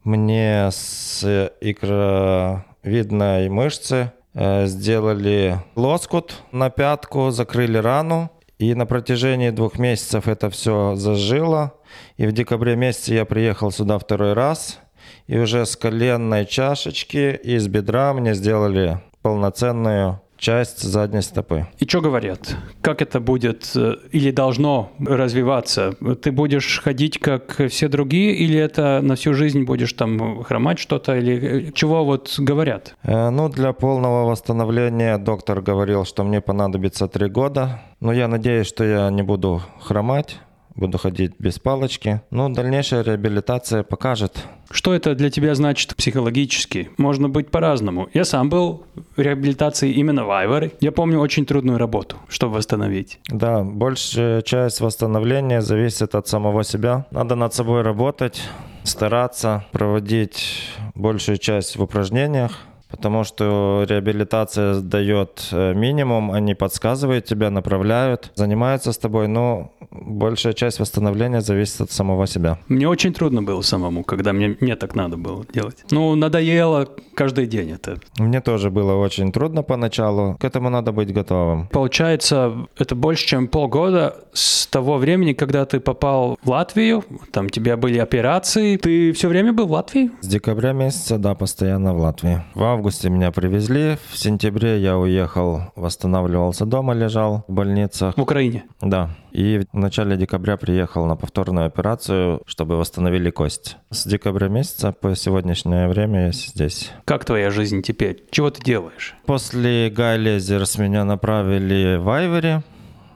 мне 0.04 0.69
с 0.72 1.52
икровидной 1.62 3.50
мышцы 3.50 4.12
э, 4.34 4.65
сделали 4.65 5.60
лоскут 5.76 6.41
на 6.52 6.69
пятку, 6.69 7.32
закрыли 7.32 7.78
рану. 7.78 8.32
И 8.58 8.74
на 8.74 8.86
протяжении 8.86 9.52
двух 9.52 9.80
месяцев 9.80 10.28
это 10.28 10.50
все 10.50 10.95
зажило. 10.95 11.76
И 12.17 12.28
в 12.28 12.34
декабре 12.34 12.76
месяце 12.76 13.13
я 13.13 13.24
приехал 13.24 13.72
сюда 13.72 13.98
второй 13.98 14.34
раз– 14.34 14.80
и 15.27 15.38
уже 15.38 15.65
с 15.65 15.75
коленной 15.75 16.45
чашечки 16.45 17.39
из 17.43 17.67
бедра 17.67 18.13
мне 18.13 18.33
сделали 18.33 18.99
полноценную 19.21 20.21
часть 20.39 20.81
задней 20.81 21.21
стопы. 21.21 21.67
И 21.77 21.85
что 21.85 22.01
говорят? 22.01 22.55
Как 22.81 23.01
это 23.01 23.19
будет 23.19 23.71
э, 23.75 23.95
или 24.12 24.31
должно 24.31 24.91
развиваться? 24.99 25.93
Ты 26.21 26.31
будешь 26.31 26.79
ходить 26.81 27.19
как 27.19 27.62
все 27.69 27.88
другие 27.88 28.35
или 28.35 28.57
это 28.57 29.01
на 29.03 29.15
всю 29.15 29.33
жизнь 29.33 29.63
будешь 29.63 29.93
там 29.93 30.43
хромать 30.43 30.79
что-то 30.79 31.17
или 31.17 31.67
э, 31.69 31.71
чего 31.73 32.05
вот 32.05 32.35
говорят? 32.38 32.95
Э, 33.03 33.29
ну, 33.29 33.49
для 33.49 33.73
полного 33.73 34.29
восстановления 34.29 35.17
доктор 35.17 35.62
говорил, 35.62 36.05
что 36.05 36.23
мне 36.23 36.41
понадобится 36.41 37.07
три 37.07 37.29
года. 37.29 37.81
Но 37.99 38.13
я 38.13 38.27
надеюсь, 38.27 38.67
что 38.67 38.85
я 38.85 39.09
не 39.09 39.23
буду 39.23 39.62
хромать 39.81 40.39
буду 40.79 40.97
ходить 40.97 41.33
без 41.39 41.59
палочки. 41.59 42.21
Но 42.31 42.49
дальнейшая 42.49 43.03
реабилитация 43.03 43.83
покажет. 43.83 44.45
Что 44.71 44.93
это 44.93 45.15
для 45.15 45.29
тебя 45.29 45.55
значит 45.55 45.95
психологически? 45.95 46.89
Можно 46.97 47.27
быть 47.27 47.49
по-разному. 47.49 48.07
Я 48.13 48.23
сам 48.23 48.49
был 48.49 48.85
в 49.15 49.19
реабилитации 49.19 49.91
именно 49.91 50.25
в 50.25 50.31
Айворе. 50.31 50.71
Я 50.79 50.91
помню 50.91 51.19
очень 51.19 51.45
трудную 51.45 51.77
работу, 51.77 52.17
чтобы 52.27 52.55
восстановить. 52.55 53.19
Да, 53.27 53.63
большая 53.63 54.41
часть 54.41 54.79
восстановления 54.79 55.61
зависит 55.61 56.15
от 56.15 56.27
самого 56.27 56.63
себя. 56.63 57.05
Надо 57.11 57.35
над 57.35 57.53
собой 57.53 57.81
работать, 57.81 58.41
стараться 58.83 59.65
проводить 59.71 60.63
большую 60.95 61.37
часть 61.37 61.75
в 61.75 61.83
упражнениях, 61.83 62.59
потому 62.89 63.23
что 63.23 63.86
реабилитация 63.88 64.82
дает 64.82 65.47
э, 65.52 65.73
минимум, 65.73 66.32
они 66.32 66.56
подсказывают 66.56 67.25
тебя, 67.25 67.49
направляют, 67.49 68.32
занимаются 68.36 68.91
с 68.91 68.97
тобой, 68.97 69.28
но 69.28 69.73
большая 69.91 70.54
часть 70.54 70.80
восстановления 70.80 71.41
зависит 71.41 71.82
от 71.82 71.91
самого 71.91 72.28
себя. 72.28 72.60
Мне 72.67 72.88
очень 72.88 73.13
трудно 73.13 73.41
было 73.41 73.62
самому, 73.62 74.04
когда 74.04 74.34
мне, 74.34 74.58
мне 74.60 74.75
так 74.75 74.95
надо 74.95 75.17
было 75.17 75.45
делать. 75.54 75.78
Ну, 75.91 76.15
надоело 76.15 76.88
каждый 77.15 77.47
день 77.47 77.71
это. 77.71 77.99
Мне 78.17 78.41
тоже 78.41 78.69
было 78.69 78.95
очень 78.95 79.32
трудно 79.32 79.63
поначалу, 79.63 80.38
к 80.39 80.43
этому 80.43 80.69
надо 80.69 80.91
быть 80.91 81.13
готовым. 81.13 81.67
Получается, 81.67 82.67
это 82.78 82.95
больше, 82.95 83.28
чем 83.28 83.47
полгода 83.47 84.16
с 84.34 84.68
того 84.68 84.97
времени, 84.97 85.34
когда 85.34 85.66
ты 85.66 85.80
попал 85.80 86.38
в 86.43 86.49
Латвию, 86.49 87.03
там 87.32 87.49
тебя 87.49 87.78
были 87.78 87.97
операции, 87.97 88.78
ты 88.78 89.11
все 89.13 89.28
время 89.28 89.53
был 89.53 89.68
в 89.68 89.72
Латвии? 89.72 90.11
С 90.22 90.28
декабря 90.28 90.74
месяца, 90.74 91.18
да, 91.18 91.36
постоянно 91.36 91.93
в 91.93 91.99
Латвии. 91.99 92.43
В 92.53 92.63
августе 92.80 93.09
меня 93.09 93.32
привезли, 93.32 93.97
в 94.09 94.17
сентябре 94.17 94.80
я 94.80 94.97
уехал, 94.97 95.63
восстанавливался 95.75 96.65
дома, 96.65 96.93
лежал 96.93 97.43
в 97.49 97.51
больницах. 97.51 98.15
В 98.15 98.21
Украине? 98.21 98.63
Да. 98.80 99.09
И 99.34 99.61
в 99.73 99.77
начале 99.77 100.15
декабря 100.15 100.55
приехал 100.55 101.05
на 101.05 101.17
повторную 101.17 101.65
операцию, 101.65 102.41
чтобы 102.45 102.77
восстановили 102.77 103.32
кость. 103.32 103.75
С 103.89 104.07
декабря 104.07 104.47
месяца 104.47 104.93
по 104.93 105.13
сегодняшнее 105.13 105.89
время 105.89 106.27
я 106.27 106.32
здесь. 106.32 106.93
Как 107.03 107.25
твоя 107.25 107.49
жизнь 107.49 107.82
теперь? 107.82 108.23
Чего 108.32 108.49
ты 108.49 108.63
делаешь? 108.63 109.13
После 109.25 109.89
Гайлезерс 109.89 110.77
меня 110.77 111.03
направили 111.03 111.97
в 111.97 112.09
Айвери. 112.09 112.63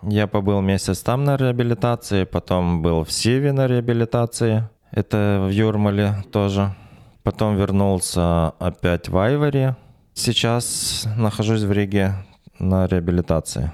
Я 0.02 0.28
побыл 0.28 0.60
месяц 0.60 1.00
там 1.00 1.24
на 1.24 1.38
реабилитации, 1.38 2.26
потом 2.26 2.82
был 2.82 3.06
в 3.06 3.14
Сиве 3.14 3.54
на 3.54 3.68
реабилитации. 3.68 4.68
Это 4.92 5.46
в 5.48 5.52
Юрмале 5.52 6.16
тоже. 6.34 6.76
Потом 7.24 7.56
вернулся 7.56 8.50
опять 8.60 9.10
в 9.10 9.18
Айвори. 9.18 9.76
Сейчас 10.14 11.08
нахожусь 11.18 11.62
в 11.62 11.72
Риге 11.72 12.16
на 12.60 12.86
реабилитации. 12.86 13.72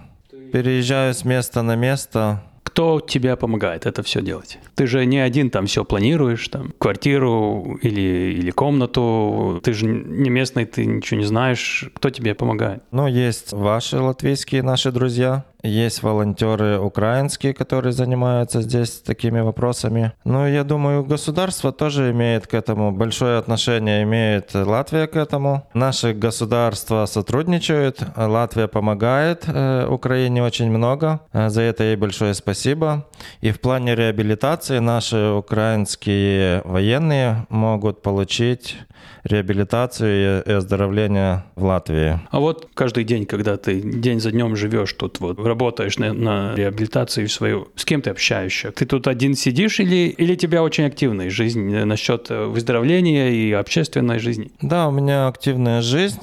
Переезжаю 0.53 1.13
с 1.13 1.25
места 1.25 1.61
на 1.61 1.75
место. 1.75 2.43
Кто 2.63 2.99
тебе 2.99 3.35
помогает 3.35 3.87
это 3.87 4.03
все 4.03 4.21
делать? 4.21 4.59
Ты 4.75 4.85
же 4.85 5.05
не 5.05 5.17
один 5.17 5.49
там 5.49 5.65
все 5.65 5.83
планируешь, 5.83 6.47
там, 6.47 6.71
квартиру 6.77 7.79
или, 7.81 8.35
или 8.39 8.51
комнату. 8.51 9.59
Ты 9.63 9.73
же 9.73 9.85
не 9.87 10.29
местный, 10.29 10.65
ты 10.65 10.85
ничего 10.85 11.19
не 11.19 11.25
знаешь. 11.25 11.89
Кто 11.95 12.09
тебе 12.11 12.35
помогает? 12.35 12.83
Ну, 12.91 13.07
есть 13.07 13.51
ваши 13.51 13.99
латвийские 13.99 14.61
наши 14.61 14.91
друзья, 14.91 15.45
есть 15.63 16.03
волонтеры 16.03 16.79
украинские, 16.79 17.53
которые 17.53 17.91
занимаются 17.91 18.61
здесь 18.61 19.01
такими 19.01 19.41
вопросами. 19.41 20.13
Ну, 20.23 20.47
я 20.47 20.63
думаю, 20.63 21.03
государство 21.03 21.71
тоже 21.71 22.11
имеет 22.11 22.47
к 22.47 22.53
этому 22.53 22.91
большое 22.91 23.37
отношение, 23.37 24.03
имеет 24.03 24.53
Латвия 24.53 25.07
к 25.07 25.15
этому. 25.15 25.67
Наши 25.73 26.13
государства 26.13 27.05
сотрудничают, 27.05 28.01
Латвия 28.15 28.67
помогает 28.67 29.43
э, 29.47 29.87
Украине 29.89 30.43
очень 30.43 30.71
много. 30.71 31.21
Э, 31.33 31.49
за 31.49 31.61
это 31.61 31.83
ей 31.83 31.95
большое 31.95 32.33
спасибо. 32.33 33.07
И 33.41 33.51
в 33.51 33.59
плане 33.59 33.95
реабилитации 33.95 34.79
наши 34.79 35.31
украинские 35.31 36.61
военные 36.63 37.45
могут 37.49 38.01
получить 38.01 38.77
реабилитацию 39.23 40.43
и 40.43 40.51
оздоровление 40.51 41.43
в 41.55 41.65
Латвии. 41.65 42.19
А 42.29 42.39
вот 42.39 42.69
каждый 42.73 43.03
день, 43.03 43.25
когда 43.25 43.57
ты 43.57 43.81
день 43.81 44.19
за 44.19 44.31
днем 44.31 44.55
живешь 44.55 44.93
тут, 44.93 45.19
вот 45.19 45.39
работаешь 45.49 45.97
на, 45.97 46.13
на 46.13 46.55
реабилитацию 46.55 47.27
свою, 47.27 47.67
с 47.75 47.83
кем 47.83 48.01
ты 48.01 48.11
общаешься? 48.11 48.71
Ты 48.71 48.85
тут 48.85 49.07
один 49.07 49.35
сидишь 49.35 49.79
или, 49.79 50.07
или 50.07 50.35
тебя 50.35 50.63
очень 50.63 50.85
активная 50.85 51.29
жизнь 51.29 51.75
насчет 51.83 52.29
выздоровления 52.29 53.29
и 53.29 53.51
общественной 53.51 54.19
жизни? 54.19 54.51
Да, 54.61 54.87
у 54.87 54.91
меня 54.91 55.27
активная 55.27 55.81
жизнь. 55.81 56.21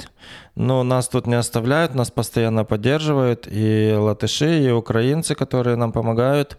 Но 0.56 0.82
нас 0.82 1.08
тут 1.08 1.26
не 1.26 1.34
оставляют, 1.34 1.94
нас 1.94 2.10
постоянно 2.10 2.64
поддерживают 2.64 3.46
и 3.50 3.94
латыши, 3.94 4.58
и 4.64 4.70
украинцы, 4.70 5.34
которые 5.34 5.76
нам 5.76 5.92
помогают. 5.92 6.58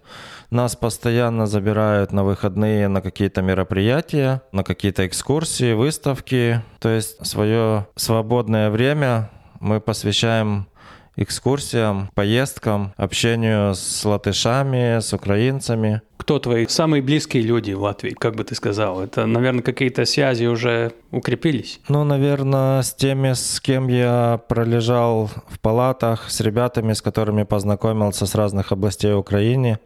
Нас 0.51 0.75
постоянно 0.75 1.47
забирают 1.47 2.11
на 2.11 2.23
выходные 2.23 2.87
на 2.87 3.01
какие-то 3.01 3.41
мероприятия, 3.41 4.43
на 4.51 4.63
какие-то 4.63 5.07
экскурсии, 5.07 5.73
выставки. 5.73 6.61
То 6.79 6.89
есть 6.89 7.25
свое 7.25 7.87
свободное 7.95 8.69
время 8.69 9.31
мы 9.59 9.81
посвящаем 9.81 10.67
экскурсиям, 11.17 12.09
поездкам, 12.13 12.93
общению 12.95 13.75
с 13.75 14.05
латышами, 14.05 14.99
с 14.99 15.13
украинцами. 15.13 16.01
Кто 16.17 16.39
твои 16.39 16.67
самые 16.67 17.01
близкие 17.01 17.43
люди 17.43 17.71
в 17.71 17.81
Латвии, 17.81 18.11
как 18.11 18.35
бы 18.35 18.43
ты 18.43 18.55
сказал? 18.55 19.01
Это, 19.01 19.25
наверное, 19.25 19.63
какие-то 19.63 20.05
связи 20.05 20.45
уже 20.45 20.93
укрепились? 21.11 21.79
Ну, 21.89 22.03
наверное, 22.03 22.81
с 22.81 22.93
теми, 22.93 23.33
с 23.33 23.59
кем 23.59 23.87
я 23.87 24.39
пролежал 24.47 25.29
в 25.47 25.59
палатах, 25.59 26.29
с 26.29 26.39
ребятами, 26.39 26.93
с 26.93 27.01
которыми 27.01 27.43
познакомился 27.43 28.25
с 28.25 28.35
разных 28.35 28.71
областей 28.71 29.13
Украины. 29.13 29.79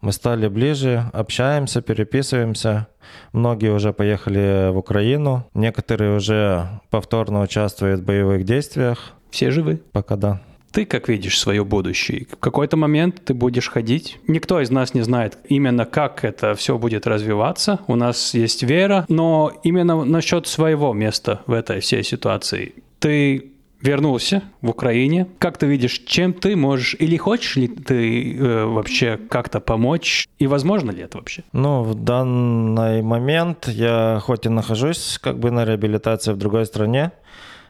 Мы 0.00 0.12
стали 0.12 0.46
ближе, 0.46 1.10
общаемся, 1.12 1.82
переписываемся. 1.82 2.86
Многие 3.32 3.72
уже 3.72 3.92
поехали 3.92 4.70
в 4.70 4.76
Украину, 4.76 5.48
некоторые 5.54 6.16
уже 6.16 6.68
повторно 6.90 7.40
участвуют 7.40 8.02
в 8.02 8.04
боевых 8.04 8.44
действиях. 8.44 9.14
Все 9.30 9.50
живы? 9.50 9.80
Пока 9.92 10.16
да. 10.16 10.40
Ты 10.72 10.84
как 10.84 11.08
видишь 11.08 11.38
свое 11.38 11.64
будущее? 11.64 12.26
В 12.30 12.36
какой-то 12.36 12.76
момент 12.76 13.22
ты 13.24 13.34
будешь 13.34 13.68
ходить. 13.68 14.18
Никто 14.26 14.60
из 14.60 14.70
нас 14.70 14.94
не 14.94 15.02
знает 15.02 15.38
именно, 15.48 15.84
как 15.84 16.24
это 16.24 16.54
все 16.54 16.78
будет 16.78 17.06
развиваться. 17.06 17.80
У 17.86 17.96
нас 17.96 18.34
есть 18.34 18.62
вера, 18.62 19.04
но 19.08 19.52
именно 19.62 20.04
насчет 20.04 20.46
своего 20.46 20.92
места 20.92 21.40
в 21.46 21.52
этой 21.52 21.80
всей 21.80 22.02
ситуации. 22.02 22.74
Ты 22.98 23.52
вернулся 23.80 24.42
в 24.60 24.70
Украине. 24.70 25.26
Как 25.38 25.56
ты 25.56 25.66
видишь, 25.66 26.02
чем 26.06 26.32
ты 26.32 26.56
можешь 26.56 26.96
или 26.98 27.16
хочешь 27.16 27.56
ли 27.56 27.68
ты 27.68 28.36
э, 28.36 28.64
вообще 28.64 29.18
как-то 29.30 29.60
помочь? 29.60 30.26
И 30.38 30.46
возможно 30.46 30.90
ли 30.90 31.02
это 31.02 31.18
вообще? 31.18 31.44
Ну, 31.52 31.82
в 31.82 31.94
данный 31.94 33.02
момент 33.02 33.68
я 33.68 34.20
хоть 34.22 34.46
и 34.46 34.48
нахожусь 34.48 35.18
как 35.22 35.38
бы 35.38 35.50
на 35.50 35.64
реабилитации 35.64 36.32
в 36.32 36.36
другой 36.36 36.66
стране, 36.66 37.12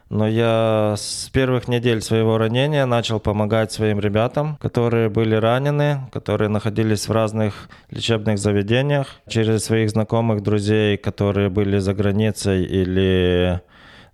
но 0.09 0.27
я 0.27 0.95
с 0.97 1.29
первых 1.31 1.67
недель 1.67 2.01
своего 2.01 2.37
ранения 2.37 2.85
начал 2.85 3.19
помогать 3.19 3.71
своим 3.71 3.99
ребятам, 3.99 4.57
которые 4.57 5.09
были 5.09 5.35
ранены, 5.35 6.01
которые 6.11 6.49
находились 6.49 7.07
в 7.07 7.11
разных 7.11 7.69
лечебных 7.91 8.39
заведениях, 8.39 9.21
через 9.27 9.65
своих 9.65 9.91
знакомых, 9.91 10.41
друзей, 10.41 10.97
которые 10.97 11.49
были 11.49 11.77
за 11.77 11.93
границей 11.93 12.63
или 12.63 13.61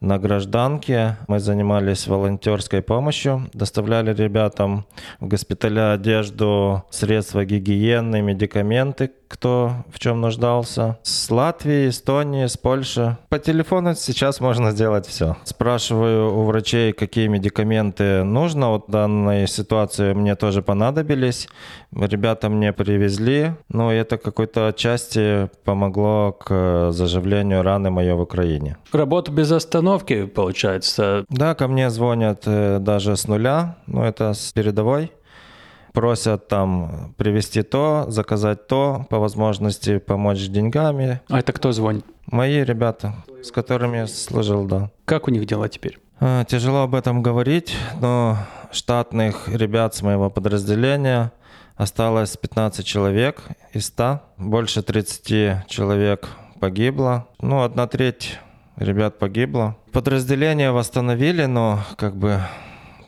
на 0.06 0.20
гражданке. 0.20 1.18
Мы 1.28 1.40
занимались 1.40 2.08
волонтерской 2.08 2.82
помощью, 2.82 3.50
доставляли 3.54 4.14
ребятам 4.14 4.86
в 5.20 5.28
госпиталя 5.28 5.94
одежду, 5.94 6.84
средства 6.92 7.44
гигиены, 7.44 8.22
медикаменты, 8.22 9.12
кто 9.28 9.72
в 9.92 10.00
чем 10.00 10.22
нуждался. 10.22 10.98
С 11.04 11.30
Латвии, 11.30 11.90
Эстонии, 11.90 12.46
с 12.46 12.58
Польши. 12.58 13.18
По 13.30 13.40
телефону 13.40 13.96
сейчас 13.96 14.40
можно 14.40 14.72
сделать 14.72 15.08
все. 15.08 15.36
Спрашиваю 15.44 16.38
у 16.38 16.44
врачей, 16.44 16.94
какие 16.94 17.28
медикаменты 17.28 18.24
нужно. 18.24 18.70
Вот 18.70 18.86
данной 18.88 19.48
ситуации 19.48 20.14
мне 20.14 20.36
тоже 20.36 20.62
понадобились. 20.62 21.50
Ребята 21.92 22.50
мне 22.50 22.72
привезли. 22.72 23.54
Но 23.70 23.92
это 23.92 24.18
какой-то 24.18 24.68
отчасти 24.68 25.50
помогло 25.64 26.32
к 26.32 26.92
заживлению 26.92 27.64
раны 27.64 27.90
моей 27.90 28.14
в 28.14 28.22
Украине. 28.22 28.78
Работа 28.92 29.32
без 29.32 29.52
остановки, 29.52 29.95
получается? 30.04 31.26
Да, 31.30 31.56
ко 31.56 31.68
мне 31.68 31.90
звонят 31.90 32.44
э, 32.46 32.80
даже 32.80 33.16
с 33.16 33.28
нуля. 33.28 33.78
Ну, 33.88 34.04
это 34.04 34.34
с 34.34 34.52
передовой 34.52 35.12
просят 35.96 36.48
там 36.48 37.16
привезти 37.18 37.64
то, 37.64 38.06
заказать 38.10 38.68
то, 38.68 39.08
по 39.10 39.18
возможности 39.18 39.98
помочь 39.98 40.46
деньгами. 40.48 41.22
А 41.30 41.40
это 41.40 41.54
кто 41.54 41.72
звонит? 41.72 42.06
Мои 42.28 42.64
ребята, 42.64 43.16
с 43.42 43.52
которыми 43.52 43.98
я 43.98 44.08
служил, 44.08 44.66
да. 44.66 44.92
Как 45.06 45.28
у 45.28 45.32
них 45.32 45.46
дела 45.48 45.70
теперь? 45.70 45.98
А, 46.20 46.44
тяжело 46.44 46.84
об 46.84 46.96
этом 46.96 47.24
говорить, 47.24 47.76
но 48.00 48.38
штатных 48.72 49.48
ребят 49.48 49.96
с 49.96 50.02
моего 50.02 50.30
подразделения 50.30 51.32
осталось 51.76 52.38
15 52.38 52.86
человек 52.86 53.44
из 53.74 53.88
100. 53.88 54.22
Больше 54.38 54.82
30 54.82 55.68
человек 55.68 56.28
погибло. 56.60 57.28
Ну, 57.40 57.64
одна 57.64 57.88
треть 57.88 58.40
ребят 58.78 59.20
погибло. 59.20 59.76
Подразделение 59.92 60.72
восстановили, 60.72 61.46
но 61.46 61.80
как 61.98 62.16
бы 62.16 62.40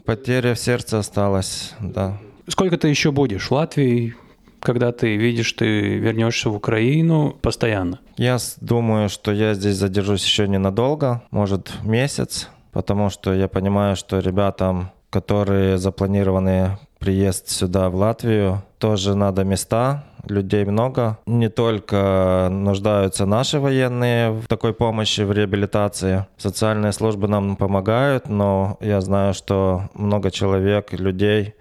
потеря 0.06 0.54
в 0.54 0.60
сердце 0.60 1.00
осталась, 1.00 1.74
да. 1.80 2.18
Сколько 2.48 2.78
ты 2.78 2.88
еще 2.88 3.12
будешь 3.12 3.48
в 3.48 3.52
Латвии, 3.52 4.16
когда 4.62 4.92
ты 4.92 5.18
видишь, 5.18 5.52
ты 5.54 5.98
вернешься 5.98 6.50
в 6.50 6.56
Украину 6.56 7.36
постоянно? 7.42 8.00
Я 8.18 8.38
думаю, 8.62 9.10
что 9.10 9.32
я 9.32 9.54
здесь 9.54 9.76
задержусь 9.76 10.26
еще 10.26 10.48
ненадолго, 10.48 11.24
может 11.32 11.74
месяц, 11.84 12.50
потому 12.72 13.10
что 13.10 13.34
я 13.34 13.48
понимаю, 13.48 13.96
что 13.96 14.20
ребятам, 14.20 14.92
которые 15.10 15.78
запланированы 15.78 16.78
приезд 17.00 17.50
сюда, 17.50 17.90
в 17.90 17.96
Латвию, 17.96 18.64
тоже 18.80 19.16
надо 19.16 19.44
места, 19.44 20.06
людей 20.32 20.66
много. 20.66 21.18
Не 21.26 21.50
только 21.50 22.50
нуждаются 22.52 23.26
наши 23.26 23.60
военные 23.60 24.32
в 24.32 24.48
такой 24.48 24.74
помощи, 24.74 25.22
в 25.22 25.32
реабилитации. 25.32 26.26
Социальные 26.38 26.92
службы 26.92 27.28
нам 27.28 27.56
помогают, 27.56 28.30
но 28.30 28.78
я 28.82 29.02
знаю, 29.02 29.34
что 29.34 29.90
много 29.94 30.32
человек, 30.32 30.94
людей 30.94 31.56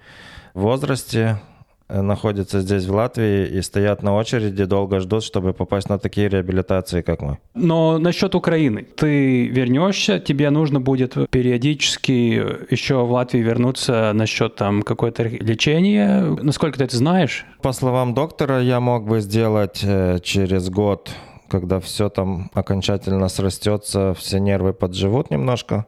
в 0.55 0.61
возрасте 0.61 1.41
находятся 1.89 2.61
здесь, 2.61 2.87
в 2.87 2.95
Латвии, 2.95 3.47
и 3.47 3.63
стоят 3.63 4.03
на 4.03 4.15
очереди, 4.15 4.65
долго 4.65 5.01
ждут, 5.01 5.25
чтобы 5.25 5.53
попасть 5.53 5.89
на 5.89 5.99
такие 5.99 6.29
реабилитации, 6.29 7.03
как 7.03 7.23
мы. 7.23 7.39
Но 7.55 7.99
насчет 7.99 8.35
Украины. 8.35 8.87
Ты 8.97 9.47
вернешься, 9.47 10.19
тебе 10.19 10.51
нужно 10.51 10.81
будет 10.81 11.15
периодически 11.31 12.71
еще 12.71 13.05
в 13.05 13.13
Латвии 13.13 13.41
вернуться 13.41 14.13
насчет 14.15 14.57
там 14.57 14.83
какое-то 14.83 15.25
лечения. 15.25 16.37
Насколько 16.43 16.79
ты 16.79 16.85
это 16.85 16.97
знаешь? 16.97 17.45
По 17.63 17.73
словам 17.73 18.15
доктора, 18.15 18.61
я 18.61 18.81
мог 18.81 19.07
бы 19.07 19.21
сделать 19.21 19.81
э, 19.83 20.19
через 20.23 20.71
год 20.71 21.11
когда 21.49 21.79
все 21.79 22.09
там 22.09 22.51
окончательно 22.55 23.29
срастется, 23.29 24.15
все 24.15 24.41
нервы 24.41 24.73
подживут 24.73 25.31
немножко. 25.31 25.87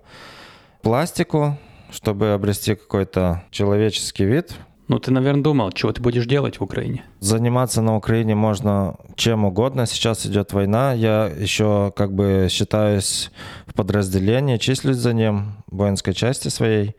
Пластику, 0.83 1.59
чтобы 1.91 2.33
обрести 2.33 2.75
какой-то 2.75 3.43
человеческий 3.51 4.25
вид, 4.25 4.55
ну, 4.89 4.99
ты, 4.99 5.11
наверное, 5.11 5.43
думал, 5.43 5.73
чего 5.73 5.93
ты 5.93 6.01
будешь 6.01 6.27
делать 6.27 6.61
в 6.61 6.63
Украине? 6.63 7.05
Заниматься 7.21 7.83
на 7.83 7.97
Украине 7.97 8.35
можно 8.35 8.97
чем 9.17 9.45
угодно. 9.45 9.87
Сейчас 9.87 10.25
идет 10.27 10.53
война. 10.53 10.95
Я 10.95 11.27
еще 11.27 11.93
как 11.95 12.15
бы 12.15 12.49
считаюсь 12.51 13.31
в 13.67 13.75
подразделении, 13.75 14.57
числюсь 14.57 14.97
за 14.97 15.13
ним, 15.13 15.57
в 15.67 15.77
воинской 15.77 16.15
части 16.15 16.49
своей. 16.49 16.97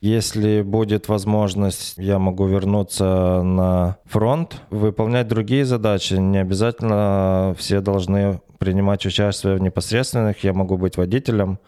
Если 0.00 0.62
будет 0.62 1.08
возможность, 1.08 1.94
я 1.98 2.18
могу 2.18 2.46
вернуться 2.46 3.42
на 3.42 3.98
фронт, 4.04 4.62
выполнять 4.70 5.28
другие 5.28 5.64
задачи. 5.64 6.14
Не 6.14 6.38
обязательно 6.38 7.54
все 7.58 7.80
должны 7.80 8.40
принимать 8.58 9.04
участие 9.04 9.56
в 9.56 9.60
непосредственных. 9.60 10.44
Я 10.44 10.52
могу 10.52 10.78
быть 10.78 10.96
водителем, 10.96 11.58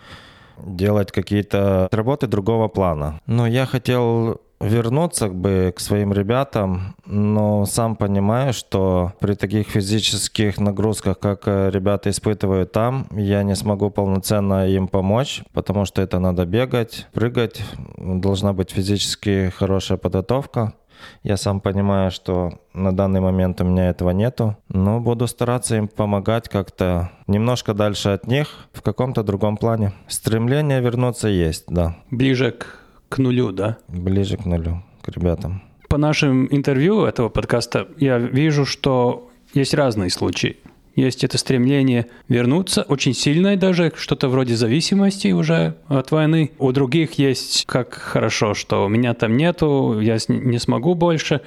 делать 0.65 1.11
какие-то 1.13 1.89
работы 1.91 2.29
другого 2.29 2.69
плана. 2.69 3.21
Но 3.27 3.47
я 3.47 3.67
хотел 3.67 4.41
вернуться 4.61 5.29
бы 5.29 5.73
к 5.75 5.81
своим 5.81 6.13
ребятам, 6.13 6.95
но 7.07 7.65
сам 7.67 7.97
понимаю, 7.97 8.53
что 8.53 9.13
при 9.19 9.35
таких 9.35 9.69
физических 9.69 10.59
нагрузках, 10.59 11.19
как 11.19 11.43
э, 11.47 11.71
ребята 11.71 12.11
испытывают 12.11 12.73
там, 12.73 13.07
я 13.13 13.43
не 13.43 13.57
смогу 13.57 13.91
полноценно 13.91 14.69
им 14.69 14.87
помочь, 14.87 15.43
потому 15.53 15.87
что 15.87 16.03
это 16.03 16.19
надо 16.19 16.45
бегать, 16.45 17.07
прыгать, 17.13 17.63
должна 17.97 18.53
быть 18.53 18.71
физически 18.71 19.53
хорошая 19.57 19.99
подготовка. 19.99 20.75
Я 21.23 21.39
сам 21.39 21.61
понимаю, 21.61 22.11
что 22.11 22.53
на 22.75 22.95
данный 22.95 23.21
момент 23.21 23.61
у 23.63 23.65
меня 23.65 23.89
этого 23.89 24.11
нету, 24.11 24.57
но 24.69 25.01
буду 25.01 25.27
стараться 25.27 25.77
им 25.77 25.89
помогать 25.89 26.51
как-то 26.51 27.11
немножко 27.27 27.73
дальше 27.73 28.11
от 28.11 28.27
них 28.27 28.69
в 28.73 28.83
каком-то 28.83 29.23
другом 29.23 29.57
плане. 29.57 29.93
Стремление 30.09 30.83
вернуться 30.83 31.29
есть, 31.29 31.65
да. 31.69 31.97
Ближе 32.11 32.53
к 32.53 32.80
к 33.11 33.19
нулю, 33.19 33.53
да? 33.53 33.77
Ближе 33.89 34.39
к 34.39 34.47
нулю, 34.47 34.83
к 35.03 35.09
ребятам. 35.09 35.63
По 35.89 35.99
нашим 35.99 36.47
интервью 36.51 37.05
этого 37.05 37.29
подкаста 37.29 37.89
я 37.99 38.19
вижу, 38.19 38.65
что 38.65 39.29
есть 39.53 39.75
разные 39.75 40.11
случаи. 40.11 40.57
Есть 40.95 41.25
это 41.25 41.37
стремление 41.37 42.07
вернуться, 42.29 42.83
очень 42.83 43.15
сильное 43.15 43.57
даже, 43.57 43.93
что-то 43.97 44.29
вроде 44.29 44.55
зависимости 44.55 45.33
уже 45.33 45.75
от 45.89 46.11
войны. 46.11 46.53
У 46.59 46.73
других 46.73 47.15
есть, 47.15 47.65
как 47.67 47.95
хорошо, 47.95 48.55
что 48.55 48.87
меня 48.89 49.15
там 49.15 49.37
нету, 49.37 50.01
я 50.01 50.19
не 50.29 50.59
смогу 50.59 50.95
больше. 50.95 51.41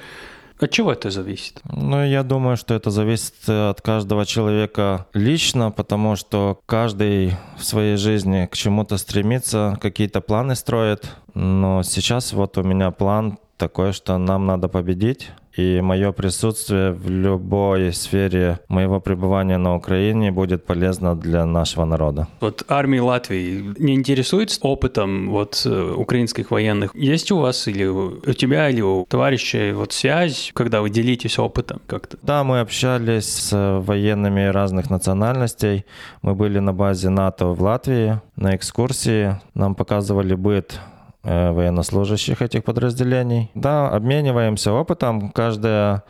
От 0.60 0.70
чего 0.70 0.92
это 0.92 1.10
зависит? 1.10 1.60
Ну, 1.64 2.04
я 2.04 2.22
думаю, 2.22 2.56
что 2.56 2.74
это 2.74 2.90
зависит 2.90 3.48
от 3.48 3.80
каждого 3.80 4.24
человека 4.24 5.06
лично, 5.12 5.70
потому 5.70 6.16
что 6.16 6.60
каждый 6.66 7.36
в 7.58 7.64
своей 7.64 7.96
жизни 7.96 8.46
к 8.46 8.56
чему-то 8.56 8.96
стремится, 8.96 9.76
какие-то 9.80 10.20
планы 10.20 10.54
строит. 10.54 11.10
Но 11.34 11.82
сейчас 11.82 12.32
вот 12.32 12.56
у 12.56 12.62
меня 12.62 12.90
план 12.92 13.38
такой, 13.56 13.92
что 13.92 14.16
нам 14.18 14.46
надо 14.46 14.68
победить. 14.68 15.30
И 15.56 15.80
мое 15.80 16.12
присутствие 16.12 16.92
в 16.92 17.08
любой 17.08 17.92
сфере 17.92 18.58
моего 18.68 19.00
пребывания 19.00 19.58
на 19.58 19.76
Украине 19.76 20.32
будет 20.32 20.64
полезно 20.64 21.14
для 21.14 21.46
нашего 21.46 21.84
народа. 21.84 22.26
Вот 22.40 22.64
армия 22.68 23.00
Латвии 23.00 23.74
не 23.78 23.94
интересуется 23.94 24.58
опытом 24.62 25.30
вот 25.30 25.62
э, 25.64 25.94
украинских 25.96 26.50
военных? 26.50 26.94
Есть 26.94 27.30
у 27.30 27.38
вас 27.38 27.68
или 27.68 27.84
у 27.84 28.32
тебя, 28.32 28.68
или 28.68 28.80
у 28.80 29.06
товарищей 29.08 29.72
вот 29.72 29.92
связь, 29.92 30.50
когда 30.54 30.80
вы 30.80 30.90
делитесь 30.90 31.38
опытом 31.38 31.80
как-то? 31.86 32.18
Да, 32.22 32.42
мы 32.42 32.60
общались 32.60 33.26
с 33.26 33.80
военными 33.80 34.46
разных 34.46 34.90
национальностей. 34.90 35.84
Мы 36.22 36.34
были 36.34 36.58
на 36.58 36.72
базе 36.72 37.10
НАТО 37.10 37.46
в 37.46 37.62
Латвии 37.62 38.20
на 38.36 38.56
экскурсии. 38.56 39.40
Нам 39.54 39.74
показывали 39.74 40.34
быт 40.34 40.80
военнослужащих 41.24 42.42
этих 42.42 42.64
подразделений. 42.64 43.50
Да, 43.54 43.88
обмениваемся 43.88 44.72
опытом. 44.72 45.30
Каждое 45.30 46.04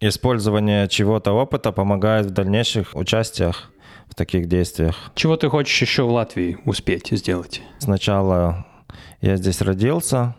использование 0.00 0.88
чего-то 0.88 1.32
опыта 1.32 1.72
помогает 1.72 2.26
в 2.26 2.30
дальнейших 2.30 2.94
участиях 2.94 3.70
в 4.08 4.14
таких 4.14 4.46
действиях. 4.46 4.96
Чего 5.14 5.36
ты 5.36 5.48
хочешь 5.48 5.80
еще 5.80 6.02
в 6.02 6.10
Латвии 6.10 6.58
успеть 6.64 7.08
сделать? 7.12 7.62
Сначала 7.78 8.66
я 9.20 9.36
здесь 9.36 9.60
родился, 9.62 10.34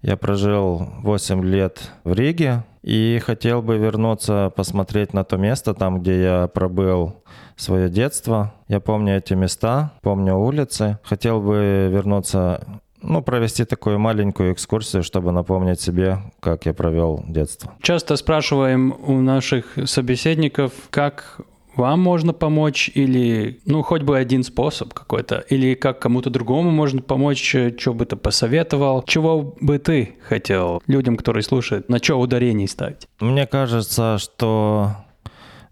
я 0.00 0.16
прожил 0.16 0.88
8 1.02 1.44
лет 1.44 1.90
в 2.04 2.12
Риге 2.12 2.64
и 2.82 3.20
хотел 3.24 3.60
бы 3.60 3.76
вернуться 3.76 4.52
посмотреть 4.56 5.12
на 5.12 5.24
то 5.24 5.36
место, 5.36 5.74
там, 5.74 6.00
где 6.00 6.22
я 6.22 6.46
пробыл 6.46 7.22
свое 7.56 7.88
детство. 7.90 8.54
Я 8.68 8.80
помню 8.80 9.18
эти 9.18 9.34
места, 9.34 9.92
помню 10.00 10.36
улицы. 10.36 10.98
Хотел 11.02 11.40
бы 11.40 11.88
вернуться 11.90 12.80
ну, 13.02 13.22
провести 13.22 13.64
такую 13.64 13.98
маленькую 13.98 14.52
экскурсию, 14.52 15.02
чтобы 15.02 15.32
напомнить 15.32 15.80
себе, 15.80 16.18
как 16.40 16.66
я 16.66 16.74
провел 16.74 17.24
детство. 17.28 17.72
Часто 17.82 18.16
спрашиваем 18.16 18.94
у 19.02 19.20
наших 19.20 19.76
собеседников, 19.86 20.72
как 20.90 21.40
вам 21.76 22.00
можно 22.00 22.32
помочь, 22.32 22.90
или, 22.92 23.60
ну, 23.64 23.82
хоть 23.82 24.02
бы 24.02 24.18
один 24.18 24.42
способ 24.42 24.92
какой-то, 24.92 25.44
или 25.48 25.74
как 25.74 26.00
кому-то 26.00 26.28
другому 26.28 26.70
можно 26.70 27.00
помочь, 27.00 27.56
что 27.78 27.94
бы 27.94 28.04
ты 28.04 28.16
посоветовал, 28.16 29.04
чего 29.04 29.54
бы 29.60 29.78
ты 29.78 30.16
хотел 30.22 30.82
людям, 30.88 31.16
которые 31.16 31.44
слушают, 31.44 31.88
на 31.88 31.98
что 31.98 32.18
ударение 32.18 32.66
ставить? 32.66 33.06
Мне 33.20 33.46
кажется, 33.46 34.18
что 34.18 34.96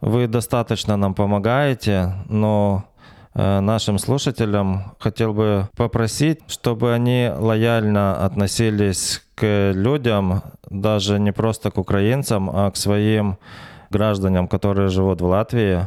вы 0.01 0.29
достаточно 0.29 0.97
нам 0.97 1.14
помогаете, 1.14 2.12
но 2.29 2.85
нашим 3.37 3.99
слушателям 3.99 4.95
хотел 4.99 5.34
бы 5.34 5.68
попросить, 5.76 6.41
чтобы 6.49 6.95
они 6.95 7.30
лояльно 7.37 8.24
относились 8.24 9.22
к 9.34 9.72
людям, 9.74 10.43
даже 10.70 11.20
не 11.20 11.32
просто 11.32 11.70
к 11.70 11.76
украинцам, 11.76 12.49
а 12.51 12.70
к 12.70 12.76
своим 12.76 13.37
гражданам, 13.91 14.49
которые 14.49 14.89
живут 14.89 15.20
в 15.20 15.26
Латвии, 15.26 15.87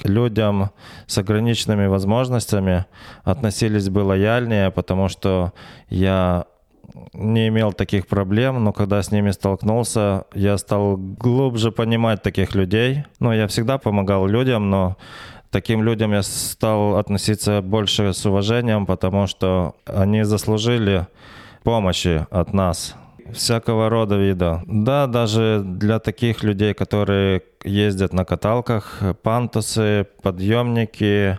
к 0.00 0.08
людям 0.08 0.70
с 1.06 1.18
ограниченными 1.18 1.86
возможностями 1.86 2.86
относились 3.24 3.88
бы 3.88 4.00
лояльнее, 4.00 4.70
потому 4.70 5.08
что 5.08 5.52
я 5.88 6.46
не 7.12 7.48
имел 7.48 7.72
таких 7.72 8.06
проблем, 8.06 8.62
но 8.64 8.72
когда 8.72 9.02
с 9.02 9.10
ними 9.10 9.30
столкнулся, 9.30 10.24
я 10.34 10.56
стал 10.56 10.96
глубже 10.96 11.72
понимать 11.72 12.22
таких 12.22 12.54
людей. 12.54 13.04
Ну, 13.20 13.32
я 13.32 13.46
всегда 13.48 13.78
помогал 13.78 14.26
людям, 14.26 14.70
но 14.70 14.96
таким 15.56 15.82
людям 15.82 16.12
я 16.12 16.22
стал 16.22 16.98
относиться 16.98 17.62
больше 17.62 18.12
с 18.12 18.26
уважением, 18.26 18.84
потому 18.84 19.26
что 19.26 19.74
они 19.86 20.22
заслужили 20.22 21.06
помощи 21.62 22.26
от 22.30 22.52
нас 22.52 22.94
всякого 23.32 23.88
рода 23.88 24.16
вида. 24.16 24.62
Да, 24.66 25.06
даже 25.06 25.62
для 25.64 25.98
таких 25.98 26.44
людей, 26.44 26.74
которые 26.74 27.40
ездят 27.64 28.12
на 28.12 28.26
каталках, 28.26 29.02
пантусы, 29.22 30.06
подъемники, 30.22 31.38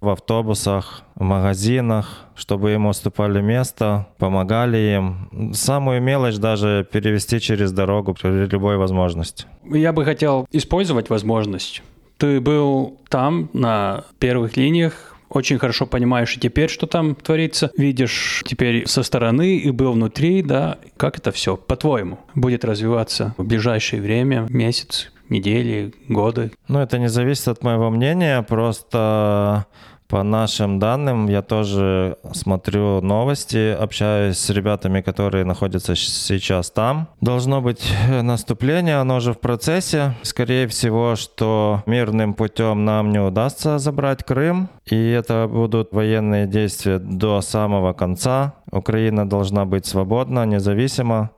в 0.00 0.08
автобусах, 0.08 1.02
в 1.14 1.22
магазинах, 1.22 2.26
чтобы 2.34 2.72
им 2.72 2.86
уступали 2.86 3.42
место, 3.42 4.06
помогали 4.18 4.78
им. 4.96 5.52
Самую 5.54 6.00
мелочь 6.02 6.38
даже 6.38 6.86
перевести 6.90 7.38
через 7.38 7.70
дорогу 7.70 8.14
при 8.14 8.46
любой 8.46 8.78
возможности. 8.78 9.44
Я 9.64 9.92
бы 9.92 10.04
хотел 10.06 10.46
использовать 10.50 11.10
возможность 11.10 11.82
ты 12.22 12.40
был 12.40 13.00
там, 13.08 13.50
на 13.52 14.04
первых 14.20 14.56
линиях, 14.56 15.16
очень 15.28 15.58
хорошо 15.58 15.86
понимаешь 15.86 16.36
и 16.36 16.38
теперь, 16.38 16.70
что 16.70 16.86
там 16.86 17.16
творится, 17.16 17.72
видишь 17.76 18.44
теперь 18.46 18.86
со 18.86 19.02
стороны 19.02 19.56
и 19.56 19.72
был 19.72 19.94
внутри, 19.94 20.40
да, 20.40 20.78
как 20.96 21.18
это 21.18 21.32
все, 21.32 21.56
по-твоему, 21.56 22.20
будет 22.36 22.64
развиваться 22.64 23.34
в 23.38 23.44
ближайшее 23.44 24.00
время, 24.00 24.46
месяц, 24.50 25.10
недели, 25.30 25.92
годы? 26.06 26.52
Ну, 26.68 26.78
это 26.78 27.00
не 27.00 27.08
зависит 27.08 27.48
от 27.48 27.64
моего 27.64 27.90
мнения, 27.90 28.40
просто 28.42 29.66
по 30.12 30.22
нашим 30.22 30.78
данным, 30.78 31.26
я 31.26 31.40
тоже 31.40 32.18
смотрю 32.34 33.00
новости, 33.00 33.74
общаюсь 33.80 34.36
с 34.36 34.50
ребятами, 34.50 35.00
которые 35.00 35.46
находятся 35.46 35.96
сейчас 35.96 36.70
там. 36.70 37.08
Должно 37.22 37.62
быть 37.62 37.90
наступление, 38.22 38.96
оно 38.96 39.20
же 39.20 39.32
в 39.32 39.38
процессе. 39.38 40.12
Скорее 40.20 40.68
всего, 40.68 41.16
что 41.16 41.82
мирным 41.86 42.34
путем 42.34 42.84
нам 42.84 43.10
не 43.10 43.20
удастся 43.20 43.78
забрать 43.78 44.22
Крым, 44.22 44.68
и 44.84 44.96
это 45.12 45.48
будут 45.50 45.92
военные 45.92 46.46
действия 46.46 46.98
до 46.98 47.40
самого 47.40 47.94
конца. 47.94 48.52
Украина 48.70 49.26
должна 49.26 49.64
быть 49.64 49.86
свободна, 49.86 50.44
независима 50.44 51.30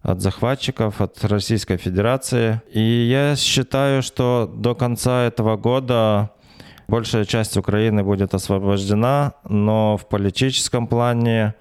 от 0.00 0.22
захватчиков, 0.22 1.02
от 1.02 1.22
Российской 1.22 1.76
Федерации. 1.76 2.62
И 2.72 2.80
я 2.80 3.36
считаю, 3.36 4.02
что 4.02 4.50
до 4.56 4.74
конца 4.74 5.24
этого 5.24 5.58
года 5.58 6.30
Большая 6.92 7.24
часть 7.24 7.56
Украины 7.56 8.04
будет 8.04 8.34
освобождена, 8.34 9.32
но 9.48 9.96
в 9.96 10.06
политическом 10.06 10.86
плане 10.86 11.54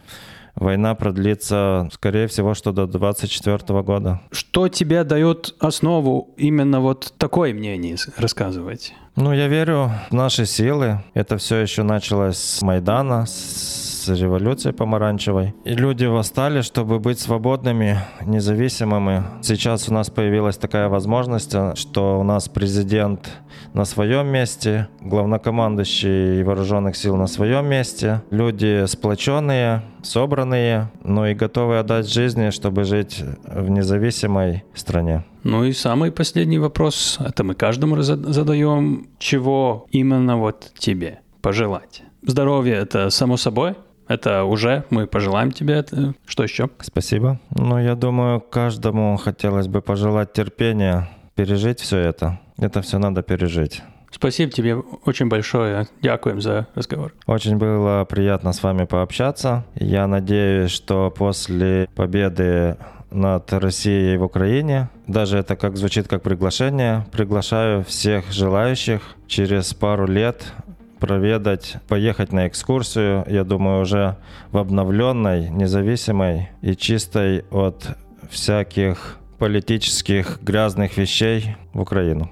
война 0.55 0.93
продлится, 0.93 1.87
скорее 1.93 2.27
всего, 2.27 2.53
что 2.53 2.73
до 2.73 2.85
24 2.85 3.81
года. 3.81 4.19
Что 4.33 4.67
тебе 4.67 5.05
дает 5.05 5.55
основу 5.57 6.33
именно 6.35 6.81
вот 6.81 7.13
такое 7.17 7.53
мнение 7.53 7.95
рассказывать? 8.17 8.93
Ну, 9.15 9.31
я 9.31 9.47
верю 9.47 9.91
в 10.09 10.13
наши 10.13 10.45
силы. 10.45 11.01
Это 11.13 11.37
все 11.37 11.59
еще 11.59 11.83
началось 11.83 12.37
с 12.37 12.61
Майдана, 12.61 13.25
с 13.25 13.90
с 14.01 14.09
революцией 14.09 14.73
помаранчевой. 14.73 15.53
И 15.63 15.73
люди 15.73 16.05
восстали, 16.05 16.61
чтобы 16.61 16.99
быть 16.99 17.19
свободными, 17.19 17.99
независимыми. 18.25 19.23
Сейчас 19.41 19.89
у 19.89 19.93
нас 19.93 20.09
появилась 20.09 20.57
такая 20.57 20.89
возможность, 20.89 21.55
что 21.75 22.19
у 22.19 22.23
нас 22.23 22.49
президент 22.49 23.31
на 23.73 23.85
своем 23.85 24.27
месте, 24.27 24.87
главнокомандующий 25.01 26.43
вооруженных 26.43 26.95
сил 26.95 27.15
на 27.15 27.27
своем 27.27 27.67
месте, 27.67 28.21
люди 28.31 28.85
сплоченные, 28.87 29.83
собранные, 30.01 30.89
но 31.03 31.27
и 31.27 31.35
готовы 31.35 31.77
отдать 31.77 32.11
жизни, 32.11 32.49
чтобы 32.49 32.83
жить 32.83 33.23
в 33.45 33.69
независимой 33.69 34.63
стране. 34.73 35.23
Ну 35.43 35.63
и 35.63 35.73
самый 35.73 36.11
последний 36.11 36.59
вопрос, 36.59 37.17
это 37.19 37.43
мы 37.43 37.53
каждому 37.53 38.01
задаем, 38.01 39.07
чего 39.19 39.85
именно 39.91 40.37
вот 40.37 40.71
тебе 40.77 41.19
пожелать? 41.41 42.03
Здоровье 42.23 42.75
это 42.75 43.09
само 43.09 43.37
собой, 43.37 43.75
это 44.11 44.43
уже 44.43 44.83
мы 44.89 45.07
пожелаем 45.07 45.51
тебе 45.51 45.75
это. 45.75 46.13
Что 46.25 46.43
еще? 46.43 46.69
Спасибо. 46.81 47.39
Ну, 47.55 47.79
я 47.79 47.95
думаю, 47.95 48.41
каждому 48.41 49.15
хотелось 49.17 49.67
бы 49.67 49.81
пожелать 49.81 50.33
терпения, 50.33 51.09
пережить 51.35 51.79
все 51.79 51.97
это. 51.97 52.39
Это 52.57 52.81
все 52.81 52.97
надо 52.97 53.21
пережить. 53.23 53.81
Спасибо 54.11 54.51
тебе 54.51 54.75
очень 54.75 55.29
большое. 55.29 55.87
Дякуем 56.01 56.41
за 56.41 56.67
разговор. 56.75 57.13
Очень 57.25 57.55
было 57.55 58.05
приятно 58.05 58.51
с 58.51 58.61
вами 58.61 58.83
пообщаться. 58.83 59.63
Я 59.75 60.05
надеюсь, 60.07 60.71
что 60.71 61.09
после 61.09 61.87
победы 61.95 62.77
над 63.11 63.51
Россией 63.53 64.17
в 64.17 64.23
Украине. 64.23 64.89
Даже 65.07 65.37
это 65.37 65.55
как 65.55 65.77
звучит 65.77 66.07
как 66.07 66.23
приглашение. 66.23 67.05
Приглашаю 67.11 67.83
всех 67.83 68.31
желающих 68.31 69.01
через 69.27 69.73
пару 69.73 70.07
лет 70.07 70.53
проведать, 71.01 71.77
поехать 71.87 72.31
на 72.31 72.47
экскурсию, 72.47 73.25
я 73.27 73.43
думаю, 73.43 73.81
уже 73.81 74.15
в 74.51 74.57
обновленной, 74.57 75.49
независимой 75.49 76.49
и 76.61 76.75
чистой 76.75 77.43
от 77.49 77.97
всяких 78.29 79.17
политических 79.39 80.39
грязных 80.43 80.97
вещей 80.97 81.57
в 81.73 81.81
Украину. 81.81 82.29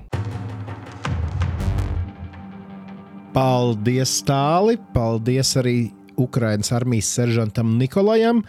Paldies, 3.33 4.21
Tāli! 4.25 4.77
Paldies 4.93 5.55
arī 5.57 5.91
Ukraiņas 6.19 6.71
armijas 6.75 7.09
seržantam 7.15 7.77
Nikolajam, 7.79 8.43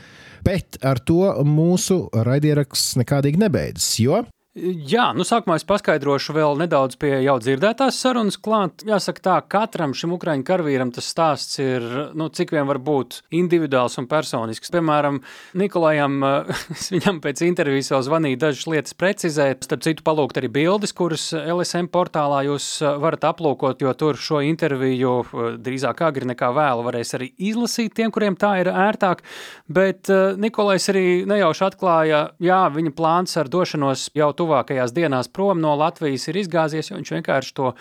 bet 0.45 0.81
ar 0.83 1.01
to 1.01 1.33
mūsu 1.47 2.09
raidieraksts 2.13 2.99
nekādīgi 3.01 3.41
nebeidzas, 3.41 3.97
jo 4.03 4.25
Jā, 4.61 5.11
nu 5.17 5.25
sākumā 5.25 5.57
es 5.57 5.65
paskaidrošu 5.65 6.35
vēl 6.37 6.59
nedaudz 6.61 6.99
pie 7.01 7.15
jau 7.25 7.37
dzirdētās 7.41 7.97
sarunas 8.03 8.37
klāt. 8.41 8.83
Jāsaka 8.85 9.23
tā, 9.25 9.37
katram 9.49 9.95
šim 9.97 10.13
ukraiņu 10.17 10.45
karavīram 10.45 10.91
tas 10.93 11.07
stāsts 11.09 11.57
ir, 11.63 11.85
nu, 12.19 12.27
cik 12.29 12.53
vien 12.53 12.67
var 12.69 12.81
būt 12.85 13.23
individuāls 13.37 13.97
un 14.03 14.09
personisks. 14.11 14.73
Piemēram, 14.75 15.23
Nikolajam, 15.57 16.19
viņam 16.95 17.21
pēc 17.25 17.45
intervijas 17.47 17.89
vēl 17.95 18.05
zvanīju 18.09 18.41
dažas 18.43 18.67
lietas 18.69 18.97
precizēt, 19.01 19.65
starp 19.65 19.87
citu 19.87 20.05
palūgt 20.05 20.41
arī 20.43 20.51
bildes, 20.53 20.93
kuras 20.97 21.31
LSM 21.39 21.89
portālā 21.95 22.43
jūs 22.51 22.69
varat 23.01 23.25
aplūkot, 23.31 23.81
jo 23.81 23.95
tur 23.97 24.21
šo 24.21 24.43
interviju 24.45 25.57
drīzāk 25.63 26.05
agri 26.11 26.29
nekā 26.35 26.53
vēlu 26.57 26.85
varēs 26.91 27.17
arī 27.17 27.31
izlasīt 27.39 27.97
tiem, 27.97 28.13
kuriem 28.13 28.37
tā 28.37 28.59
ir 28.61 28.73
ērtāk, 28.75 29.25
bet 29.73 30.13
Nikolais 30.41 30.91
arī 30.93 31.07
nejauši 31.31 31.67
atklāja, 31.71 32.23
jā, 32.43 32.63
viņa 32.77 32.97
plāns 32.99 33.41
ar 33.41 33.49
došanos 33.49 34.11
jau 34.21 34.33
tuvākajās 34.51 34.95
dienās 34.97 35.31
prom 35.31 35.61
no 35.63 35.77
Latvijas 35.79 36.27
ir 36.29 36.43
izgāzies, 36.43 36.91
jo 36.91 36.99
viņš 36.99 37.15
vienkārši 37.21 37.55
to 37.55 37.75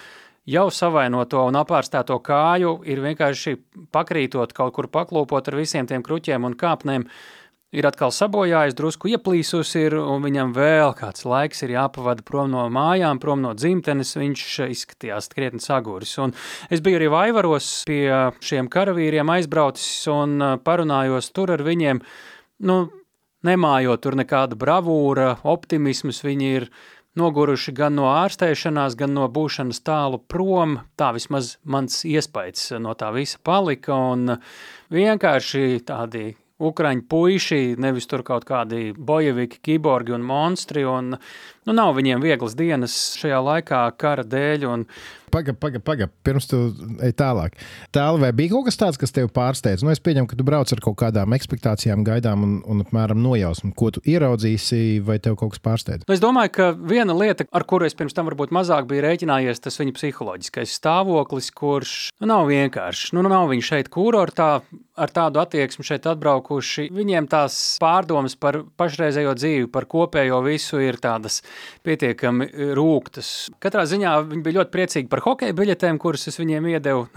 jau 0.49 0.69
savainoto 0.73 1.43
un 1.49 1.57
apārstēto 1.59 2.19
kāju 2.25 2.79
ir 2.89 3.01
vienkārši 3.03 3.57
pakrītot 3.93 4.53
kaut 4.53 4.75
kur 4.77 4.89
paklūpot 4.91 5.49
ar 5.49 5.59
visiem 5.59 5.89
tiem 5.89 6.05
kruķiem 6.05 6.45
un 6.45 6.57
kāpnēm. 6.59 7.09
Ir 7.69 7.85
atkal 7.85 8.09
sabojājis, 8.09 8.73
drusku 8.73 9.11
ieplīsus, 9.13 9.75
ir, 9.77 9.93
un 9.93 10.23
viņam 10.25 10.55
vēl 10.55 10.95
kāds 10.97 11.21
laiks 11.29 11.61
ir 11.61 11.75
jāpavada 11.75 12.23
prom 12.25 12.49
no 12.49 12.63
mājām, 12.73 13.19
prom 13.21 13.43
no 13.43 13.51
dzimtenes. 13.53 14.15
Viņš 14.17 14.45
izskatījās 14.73 15.29
krietni 15.29 15.61
saguris. 15.61 16.15
Un 16.17 16.33
es 16.73 16.81
biju 16.81 16.97
arī 16.97 17.11
Vaivaros 17.13 17.67
pie 17.85 18.07
šiem 18.41 18.71
karavīriem 18.73 19.29
aizbraucis 19.35 20.09
un 20.09 20.41
parunājos 20.65 21.29
tur 21.29 21.53
ar 21.53 21.61
viņiem. 21.67 22.01
Nu, 22.65 22.79
nemājot 23.47 24.01
tur 24.03 24.17
nekāda 24.19 24.57
bravūra, 24.59 25.35
optimisms, 25.47 26.23
viņi 26.25 26.49
ir 26.57 26.67
noguruši 27.19 27.73
gan 27.75 27.95
no 27.99 28.09
ārstēšanās, 28.11 28.97
gan 28.99 29.15
no 29.17 29.27
būšanas 29.31 29.81
tālu 29.85 30.19
prom. 30.19 30.79
Tā 30.99 31.11
vismaz 31.15 31.57
mans 31.63 32.03
iespējas 32.07 32.75
no 32.83 32.95
tā 32.99 33.11
visa 33.15 33.39
palika, 33.43 33.95
un 33.95 34.37
vienkārši 34.93 35.81
tādi 35.87 36.31
Ukraiņu 36.59 37.05
puiši, 37.07 37.61
nevis 37.79 38.09
tur 38.11 38.25
kaut 38.27 38.43
kādi 38.47 38.89
bojeviki, 38.91 39.61
kiborgi 39.63 40.11
un 40.11 40.25
monstri, 40.27 40.83
un 40.83 41.13
nu, 41.69 41.77
nav 41.77 41.93
viņiem 41.97 42.25
vieglas 42.25 42.57
dienas 42.57 42.97
šajā 43.21 43.39
laikā 43.45 43.85
kara 44.01 44.25
dēļ, 44.25 44.67
un 44.69 44.85
Pagaid, 45.29 45.59
pagaid, 45.61 45.83
pagaid, 45.85 46.11
pirms 46.25 46.47
tu 46.49 46.57
ej 47.05 47.13
tālāk. 47.17 47.53
Tālāk, 47.93 48.21
vai 48.23 48.29
bija 48.35 48.53
kaut 48.55 48.69
kas 48.69 48.79
tāds, 48.81 48.97
kas 48.99 49.13
tevi 49.13 49.29
pārsteidza? 49.33 49.85
Nu, 49.85 49.91
es 49.93 50.01
pieņemu, 50.01 50.29
ka 50.29 50.37
tu 50.39 50.45
brauc 50.47 50.71
ar 50.73 50.81
kaut 50.83 50.97
kādām 50.99 51.35
expectācijām, 51.37 52.03
gaidām 52.07 52.45
un, 52.45 52.55
un 52.69 52.83
apmēram 52.85 53.21
nojausmu, 53.21 53.71
ko 53.77 53.91
tu 53.93 54.03
ieraudzīsi, 54.09 54.99
vai 55.05 55.19
tev 55.21 55.37
kaut 55.39 55.53
kas 55.53 55.63
pārsteidz. 55.65 56.07
Nu, 56.09 56.15
es 56.15 56.23
domāju, 56.23 56.53
ka 56.57 56.69
viena 56.73 57.13
lieta, 57.13 57.45
ar 57.53 57.65
kuru 57.69 57.85
es 57.85 57.97
pirms 57.97 58.17
tam 58.17 58.29
varbūt 58.31 58.53
mazāk 58.55 58.89
biju 58.89 59.05
rēķinājies, 59.05 59.61
tas 59.61 59.77
viņa 59.81 59.95
psiholoģiskais 59.99 60.77
stāvoklis, 60.81 61.51
kurš 61.53 61.95
nu, 62.17 62.31
nav 62.33 62.49
vienkāršs. 62.49 63.13
Nu, 63.13 63.25
nav 63.29 63.51
viņi 63.53 63.67
šeit 63.69 63.93
kurortā 63.93 64.51
ar 64.99 65.13
tādu 65.13 65.39
attieksmi 65.43 65.85
šeit 65.85 66.09
atbraukuši. 66.09 66.89
Viņiem 66.95 67.29
tās 67.31 67.77
pārdomas 67.81 68.35
par 68.39 68.63
pašreizējo 68.79 69.35
dzīvi, 69.37 69.69
par 69.71 69.87
kopējo 69.89 70.41
visu 70.45 70.81
ir 70.83 70.99
tādas 71.01 71.39
pietiekami 71.87 72.49
rūktas. 72.77 73.31
Katrā 73.63 73.85
ziņā 73.89 74.15
viņi 74.29 74.43
bija 74.45 74.59
ļoti 74.59 74.73
priecīgi 74.75 75.11
par 75.11 75.23
hokeja 75.25 75.55
biļetēm, 75.57 76.01
kuras 76.01 76.27
es 76.31 76.39
viņiem 76.39 76.69
iedevu. 76.73 77.07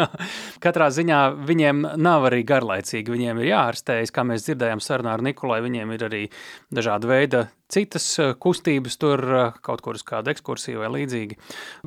Katrā 0.64 0.90
ziņā 0.94 1.22
viņiem 1.48 1.86
nav 2.02 2.28
arī 2.30 2.42
garlaicīgi. 2.48 3.12
Viņiem 3.12 3.42
ir 3.42 3.52
jāārstējas, 3.52 4.14
kā 4.14 4.26
mēs 4.28 4.46
dzirdējām 4.48 4.82
sarunā 4.84 5.16
ar 5.16 5.24
Nikolai. 5.24 5.62
Viņiem 5.64 5.96
ir 5.96 6.06
arī 6.08 6.22
dažāda 6.72 7.10
veida 7.10 7.46
citas 7.72 8.06
eh, 8.20 8.34
kustības, 8.38 8.98
tur 9.00 9.22
eh, 9.22 9.60
kaut 9.64 9.82
kur 9.84 9.98
uz 9.98 10.04
kādu 10.06 10.32
ekskursiju 10.32 10.82
vai 10.82 10.90
līdzīgi. 10.98 11.38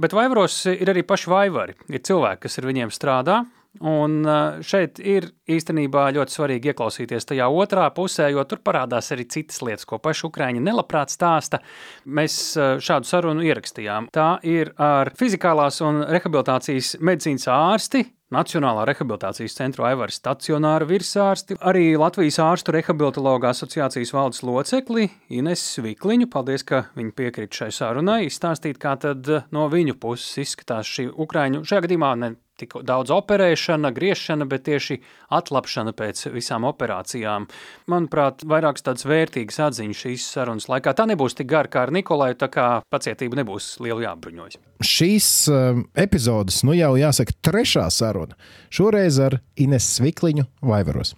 Bet 0.02 0.16
vaivaros 0.18 0.64
ir 0.74 0.92
arī 0.92 1.06
paši 1.08 1.32
vaivari. 1.32 1.78
Ir 1.92 2.04
cilvēki, 2.06 2.46
kas 2.48 2.60
ar 2.62 2.70
viņiem 2.70 2.94
strādā, 2.94 3.44
Un 3.84 4.22
eh, 4.24 4.62
šeit 4.64 5.00
ir 5.04 5.28
īstenībā 5.52 6.08
ļoti 6.16 6.36
svarīgi 6.38 6.72
ieklausīties 6.72 7.28
tajā 7.32 7.48
otrā 7.52 7.90
pusē, 7.96 8.30
jo 8.32 8.44
tur 8.48 8.62
parādās 8.64 9.12
arī 9.16 9.28
citas 9.32 9.62
lietas, 9.66 9.88
ko 9.90 10.00
paši 10.00 10.28
Ukrāņi 10.30 10.64
nelabprāt 10.64 11.14
stāsta. 11.14 11.60
Mēs 12.06 12.38
eh, 12.56 12.76
šādu 12.80 13.10
sarunu 13.10 13.46
ierakstījām. 13.46 14.12
Tā 14.16 14.36
ir 14.48 14.74
ar 14.82 15.12
fizikālās 15.20 15.82
un 15.86 16.06
rehabilitācijas 16.08 16.96
medicīnas 17.04 17.50
ārsti 17.52 18.06
Nacionālā 18.34 18.88
rehabilitācijas 18.90 19.54
centra 19.54 19.92
Aivara 19.92 20.10
stacionāra 20.10 20.88
virsārsti, 20.90 21.60
arī 21.62 21.92
Latvijas 22.02 22.40
ārstu 22.42 22.74
rehabilitologa 22.74 23.52
asociācijas 23.54 24.12
valdes 24.16 24.42
locekli 24.42 25.12
Ines 25.38 25.62
Vikliņu. 25.86 26.26
Paldies, 26.34 26.66
ka 26.66 26.88
viņi 26.98 27.14
piekrīt 27.16 27.54
šai 27.54 27.70
sarunai, 27.76 28.24
izstāstīt, 28.26 28.80
kā 28.82 28.96
tad 28.98 29.30
no 29.54 29.68
viņu 29.70 30.00
puses 30.02 30.42
izskatās 30.42 30.90
šī 30.90 31.12
Ukraiņu, 31.14 31.62
šajā 31.70 31.86
gadījumā 31.86 32.12
ne 32.24 32.32
tik 32.60 32.78
daudz 32.88 33.12
operēšana, 33.16 33.92
griešana, 33.96 34.48
bet 34.50 34.66
tieši 34.70 35.00
atlapšana 35.36 35.96
pēc 35.98 36.26
visām 36.34 36.68
operācijām. 36.70 37.48
Manuprāt, 37.92 38.46
vairākas 38.48 38.86
tādas 38.86 39.08
vērtīgas 39.10 39.62
atziņas 39.70 40.04
šīs 40.06 40.30
sarunas 40.36 40.70
laikā. 40.72 40.96
Tā 40.96 41.08
nebūs 41.12 41.38
tik 41.38 41.52
gara 41.52 41.72
kā 41.72 41.86
ar 41.86 41.94
Nikolai, 41.96 42.34
tā 42.40 42.50
kā 42.54 42.70
pacietība 42.94 43.42
nebūs 43.42 43.76
liela 43.84 44.08
jābruņojas. 44.08 44.60
Šīs 44.86 45.30
uh, 45.52 45.84
epizodes, 46.00 46.64
nu 46.68 46.76
jau 46.78 46.96
jāsaka, 47.00 47.36
trešā 47.46 47.88
saruna. 47.94 48.40
Šoreiz 48.74 49.20
ar 49.24 49.40
Ines 49.60 49.88
Svikliņu 49.98 50.50
Vaivaros. 50.66 51.16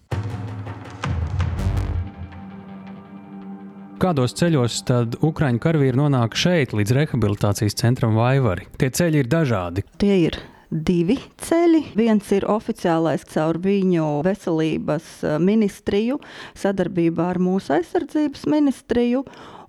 Kādos 3.98 4.36
ceļos 4.38 4.84
tad 4.86 5.16
Ukrāņu 5.26 5.58
karavīri 5.64 5.98
nonāk 5.98 6.36
šeit, 6.38 6.76
līdz 6.78 6.94
rehabilitācijas 7.00 7.80
centram 7.80 8.14
Vaivari? 8.20 8.68
Tie 8.78 8.92
ceļi 8.94 9.24
ir 9.24 9.30
dažādi. 9.32 9.82
Tie 9.98 10.20
ir 10.28 10.38
divi 10.70 11.18
ceļi. 11.42 11.84
Viens 11.98 12.32
ir 12.36 12.48
oficiālais 12.50 13.24
caur 13.32 13.60
viņu 13.64 14.08
veselības 14.28 15.12
eh, 15.24 15.38
ministriju, 15.40 16.20
sadarbībā 16.58 17.32
ar 17.34 17.40
mūsu 17.44 17.78
aizsardzības 17.78 18.48
ministriju. 18.52 19.24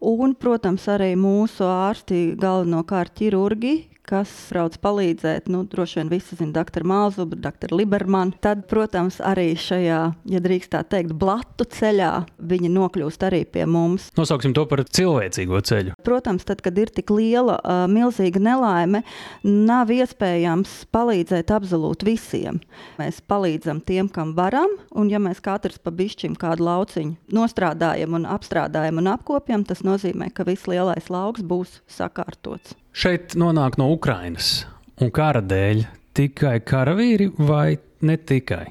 Un, 0.09 0.35
protams, 0.39 0.85
arī 0.91 1.15
mūsu 1.19 1.67
ārsti, 1.67 2.37
galvenokārt 2.39 3.17
ķirurgi, 3.19 3.89
kas 4.09 4.31
brauc 4.53 4.79
palīdzēt. 4.83 5.51
Nu, 5.53 5.65
droši 5.69 6.01
vien 6.01 6.13
visi 6.13 6.39
zina 6.39 6.55
doktoru 6.57 6.89
Mālzubu, 6.89 7.39
doktoru 7.45 7.79
Libermanu. 7.83 8.37
Tad, 8.45 8.65
protams, 8.71 9.21
arī 9.25 9.51
šajā, 9.59 10.01
ja 10.33 10.41
drīkst 10.45 10.73
tā 10.73 10.83
teikt, 10.89 11.15
blatu 11.19 11.67
ceļā 11.69 12.13
viņi 12.51 12.73
nokļūst 12.73 13.27
arī 13.29 13.43
pie 13.49 13.67
mums. 13.69 14.09
Nosauksim 14.19 14.55
to 14.57 14.65
par 14.71 14.85
cilvēcīgo 14.85 15.61
ceļu. 15.69 15.97
Protams, 16.07 16.47
tad, 16.49 16.63
kad 16.65 16.79
ir 16.81 16.93
tik 16.95 17.13
liela, 17.15 17.59
uh, 17.61 17.85
milzīga 17.91 18.43
nelaime, 18.43 19.05
nav 19.45 19.93
iespējams 19.93 20.81
palīdzēt 20.95 21.53
absolūti 21.55 22.09
visiem. 22.09 22.63
Mēs 23.01 23.21
palīdzam 23.29 23.83
tiem, 23.85 24.09
kam 24.13 24.35
varam, 24.39 24.79
un 24.97 25.13
ja 25.13 25.21
mēs 25.23 25.43
katrs 25.45 25.81
pa 25.83 25.93
bišķim 25.95 26.37
kādu 26.39 26.67
lauciņu 26.69 27.17
nostrādājam 27.35 28.17
un 28.19 28.27
apstrādājam 28.29 29.03
un 29.03 29.13
apkopjam, 29.15 29.65
tas 29.69 29.85
nozīmē, 29.87 30.33
ka 30.35 30.47
viss 30.49 30.69
lielais 30.71 31.11
lauks 31.13 31.45
būs 31.45 31.81
sakārtots. 31.99 32.77
Šeit 32.93 33.37
nonāk 33.39 33.79
no 33.79 33.91
Ukrainas 33.95 34.67
un 34.99 35.13
kara 35.15 35.43
dēļ 35.45 35.85
tikai 36.19 36.59
karavīri 36.67 37.29
vai 37.39 37.77
ne 38.01 38.17
tikai? 38.17 38.65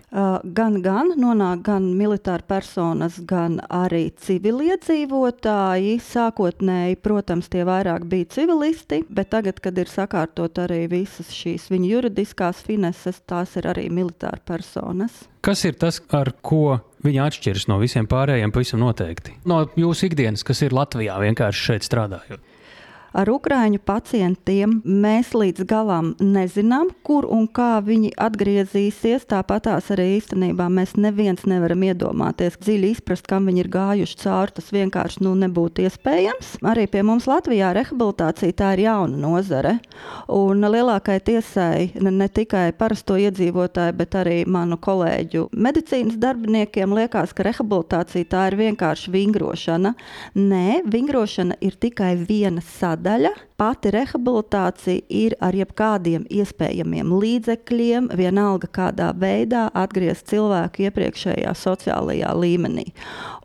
Gan, 0.57 0.79
gan 0.83 1.11
nonāk 1.19 1.63
gan 1.67 1.87
militāri 1.99 2.45
personas, 2.47 3.19
gan 3.27 3.59
arī 3.73 4.09
civiliedzīvotāji. 4.23 5.97
Sākotnēji, 6.03 6.99
protams, 7.03 7.49
tie 7.51 7.63
vairāk 7.67 8.07
bija 8.09 8.29
civilisti, 8.37 9.03
bet 9.09 9.31
tagad, 9.35 9.61
kad 9.63 9.77
ir 9.79 9.91
sakārtot 9.91 10.59
arī 10.63 10.85
visas 10.91 11.31
šīs 11.35 11.69
viņa 11.71 11.91
juridiskās 11.93 12.63
fineses, 12.67 13.21
tās 13.27 13.55
ir 13.59 13.69
arī 13.71 13.87
militāri 13.93 14.43
personas. 14.47 15.25
Kas 15.43 15.63
ir 15.67 15.77
tas, 15.79 16.01
ar 16.11 16.33
ko 16.43 16.79
viņi 17.05 17.23
atšķiras 17.23 17.67
no 17.71 17.79
visiem 17.79 18.07
pārējiem, 18.09 18.51
pavisam 18.51 18.83
noteikti? 18.83 19.37
No 19.47 19.63
jūsu 19.79 20.09
ikdienas, 20.09 20.43
kas 20.47 20.63
ir 20.65 20.75
Latvijā, 20.75 21.15
vienkārši 21.23 21.67
šeit 21.71 21.87
strādājot. 21.87 22.43
Ar 23.15 23.29
ukrāņu 23.31 23.79
pacientiem 23.87 24.81
mēs 24.83 25.31
līdz 25.37 25.63
galam 25.67 26.09
nezinām, 26.19 26.89
kur 27.07 27.25
un 27.31 27.45
kā 27.47 27.77
viņi 27.83 28.11
atgriezīsies. 28.19 29.23
Tāpat 29.31 29.67
tās 29.69 29.87
arī 29.95 30.17
īstenībā 30.17 30.67
mēs 30.71 30.97
neviens 30.99 31.45
nevaram 31.47 31.85
iedomāties 31.87 32.57
dziļi 32.59 32.91
izprast, 32.97 33.27
kam 33.29 33.47
viņi 33.47 33.63
ir 33.63 33.69
gājuši 33.71 34.19
cauri. 34.23 34.55
Tas 34.57 34.71
vienkārši 34.75 35.23
nu, 35.23 35.33
nebūtu 35.39 35.85
iespējams. 35.87 36.57
Arī 36.67 36.87
pie 36.91 37.03
mums 37.07 37.29
Latvijā 37.29 37.71
rehabilitācija 37.77 38.57
tā 38.59 38.73
ir 38.75 38.83
jauna 38.87 39.21
nozare. 39.23 39.77
Un 40.33 40.67
lielākai 40.67 41.19
tiesai 41.23 41.93
ne 42.03 42.27
tikai 42.27 42.73
parasto 42.75 43.15
iedzīvotāju, 43.21 43.95
bet 43.97 44.19
arī 44.19 44.41
manu 44.43 44.79
kolēģu 44.83 45.47
medicīnas 45.55 46.19
darbiniekiem 46.19 46.95
liekas, 46.97 47.31
ka 47.31 47.47
rehabilitācija 47.47 48.31
tā 48.35 48.45
ir 48.51 48.59
vienkārši 48.65 49.15
vingrošana. 49.15 49.95
Nē, 50.35 50.83
vingrošana 50.91 51.59
ir 51.63 51.79
tikai 51.79 52.13
viena 52.27 52.63
sadaļa 52.75 52.96
daļa. 53.03 53.31
Pati 53.57 53.91
rehabilitācija 53.93 55.05
ir 55.09 55.33
ar 55.41 55.55
jebkādiem 55.57 56.27
iespējamiem 56.29 57.13
līdzekļiem, 57.21 58.11
vienalga 58.19 58.69
kādā 58.73 59.11
veidā 59.17 59.67
atgriezt 59.73 60.27
cilvēku 60.29 60.85
iepriekšējā 60.87 61.53
sociālajā 61.57 62.33
līmenī. 62.37 62.85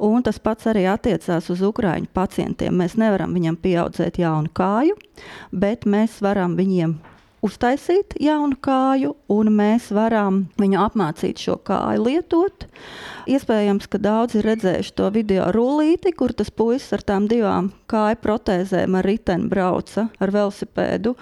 Un 0.02 0.24
tas 0.26 0.40
pats 0.42 0.68
arī 0.72 0.84
attiecās 0.90 1.48
uz 1.52 1.62
ukrāņu 1.64 2.10
pacientiem. 2.12 2.76
Mēs 2.82 2.98
nevaram 3.00 3.32
viņam 3.36 3.56
pieaudzēt 3.62 4.20
jaunu 4.20 4.52
kāju, 4.52 4.98
bet 5.52 5.88
mēs 5.88 6.20
varam 6.24 6.58
viņiem 6.60 6.98
uztaisīt 7.42 8.16
jaunu 8.22 8.56
kāju, 8.62 9.12
un 9.32 9.50
mēs 9.54 9.90
varam 9.94 10.44
viņu 10.60 10.78
apmācīt 10.84 11.42
šo 11.42 11.58
kāju 11.66 12.06
lietot. 12.06 12.66
Iespējams, 13.30 13.88
ka 13.90 14.00
daudzi 14.02 14.40
ir 14.40 14.48
redzējuši 14.52 14.94
to 14.98 15.08
video 15.14 15.48
rullīti, 15.54 16.14
kur 16.16 16.34
tas 16.36 16.50
puisis 16.54 16.94
ar 16.96 17.04
tām 17.06 17.26
divām 17.30 17.72
kāju 17.90 18.20
protēzēm 18.22 18.96
ar 18.98 19.06
riteni 19.06 19.50
brauca 19.50 20.08
ar 20.22 20.34
velosipēdu. 20.34 21.16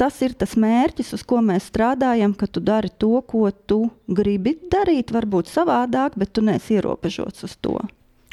Tas 0.00 0.16
ir 0.26 0.34
tas 0.38 0.56
mērķis, 0.58 1.12
uz 1.14 1.26
ko 1.26 1.42
mēs 1.44 1.68
strādājam, 1.70 2.34
ka 2.38 2.48
tu 2.50 2.62
dari 2.64 2.90
to, 2.98 3.20
ko 3.26 3.50
tu 3.50 3.84
gribi 4.06 4.56
darīt, 4.70 5.14
varbūt 5.14 5.50
savādāk, 5.52 6.18
bet 6.18 6.34
tu 6.34 6.42
neesi 6.42 6.78
ierobežots 6.78 7.46
uz 7.46 7.54
to. 7.62 7.78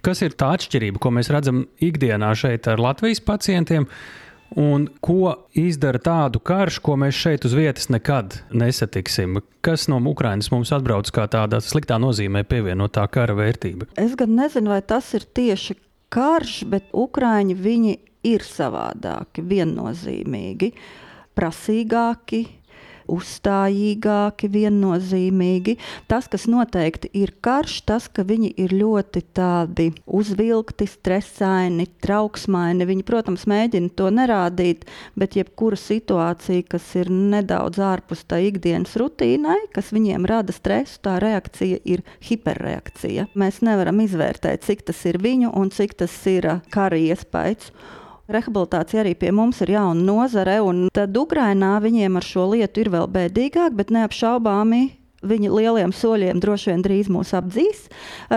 Kas 0.02 0.24
ir 0.26 0.34
tā 0.34 0.56
atšķirība, 0.58 0.98
ko 0.98 1.12
mēs 1.14 1.30
redzam 1.30 1.68
ikdienā 1.78 2.32
šeit 2.38 2.66
ar 2.72 2.82
Latvijas 2.82 3.22
pacientiem? 3.22 3.86
Un 4.60 4.90
ko 5.00 5.36
izdara 5.56 6.00
tādu 6.04 6.42
karš, 6.44 6.82
ko 6.84 6.98
mēs 7.00 7.16
šeit 7.16 7.46
uz 7.48 7.54
vietas 7.56 7.88
nekad 7.94 8.36
nesatiksim? 8.52 9.40
Kas 9.64 9.88
no 9.88 10.02
Ukrainas 10.12 10.52
mums 10.52 10.74
atbrauc 10.76 11.08
kā 11.16 11.24
tāda 11.32 11.62
sliktā 11.64 11.96
nozīmē 12.02 12.44
pievienotā 12.50 13.06
kara 13.12 13.38
vērtība? 13.38 13.88
Es 13.96 14.18
gan 14.20 14.36
nezinu, 14.36 14.74
vai 14.74 14.82
tas 14.84 15.14
ir 15.16 15.24
tieši 15.24 15.78
karš, 16.12 16.58
bet 16.68 16.92
Ukrāņi 16.92 17.56
ir 18.28 18.44
savādāki, 18.46 19.42
viennozīmīgi, 19.48 20.74
prasīgāki, 21.38 22.42
uzstājīgāki, 23.12 24.50
viennozīmīgi. 24.52 25.78
Tas, 26.12 26.28
kas 26.32 26.48
noteikti 26.52 27.12
ir 27.18 27.34
karš, 27.44 27.78
tas, 27.90 28.08
ka 28.12 28.26
viņi 28.28 28.54
ir 28.62 28.76
ļoti 28.76 29.24
tādi 29.38 29.90
uzvilkti, 30.06 30.88
stresaini, 30.90 31.88
trauksmaini. 32.04 32.88
Viņi, 32.90 33.06
protams, 33.08 33.48
mēģina 33.50 33.94
to 33.98 34.10
nerādīt, 34.14 34.86
bet 35.20 35.38
jebkura 35.40 35.80
situācija, 35.80 36.68
kas 36.72 36.90
ir 37.00 37.12
nedaudz 37.12 37.82
ārpus 37.82 38.26
tā 38.30 38.42
ikdienas 38.48 38.98
rutīnai, 39.00 39.60
kas 39.76 39.94
viņiem 39.96 40.28
rada 40.30 40.56
stresu, 40.56 41.00
tā 41.06 41.18
reakcija 41.24 41.82
ir 41.86 42.06
hiperreakcija. 42.28 43.30
Mēs 43.38 43.62
nevaram 43.66 44.04
izvērtēt, 44.04 44.66
cik 44.68 44.86
tas 44.92 45.02
ir 45.10 45.22
viņu 45.22 45.54
un 45.58 45.72
cik 45.74 45.98
tas 46.04 46.14
ir 46.30 46.48
kara 46.74 47.00
iespējas. 47.00 47.72
Rehabilitācija 48.32 49.04
arī 49.04 49.14
pie 49.20 49.34
mums 49.36 49.62
ir 49.66 49.74
jauna 49.76 50.08
nozare, 50.08 50.60
un 50.64 50.88
tad 50.94 51.18
Ukrainā 51.18 51.76
viņiem 51.84 52.18
ar 52.20 52.26
šo 52.26 52.48
lietu 52.54 52.86
ir 52.86 52.92
vēl 52.94 53.08
bēdīgāk, 53.12 53.76
bet 53.78 53.94
neapšaubāmi 53.94 54.84
viņi 55.26 55.52
lieliem 55.54 55.94
soļiem 55.94 56.42
droši 56.42 56.72
vien 56.72 56.84
drīz 56.86 57.10
mūs 57.14 57.34
apdzīs, 57.38 57.86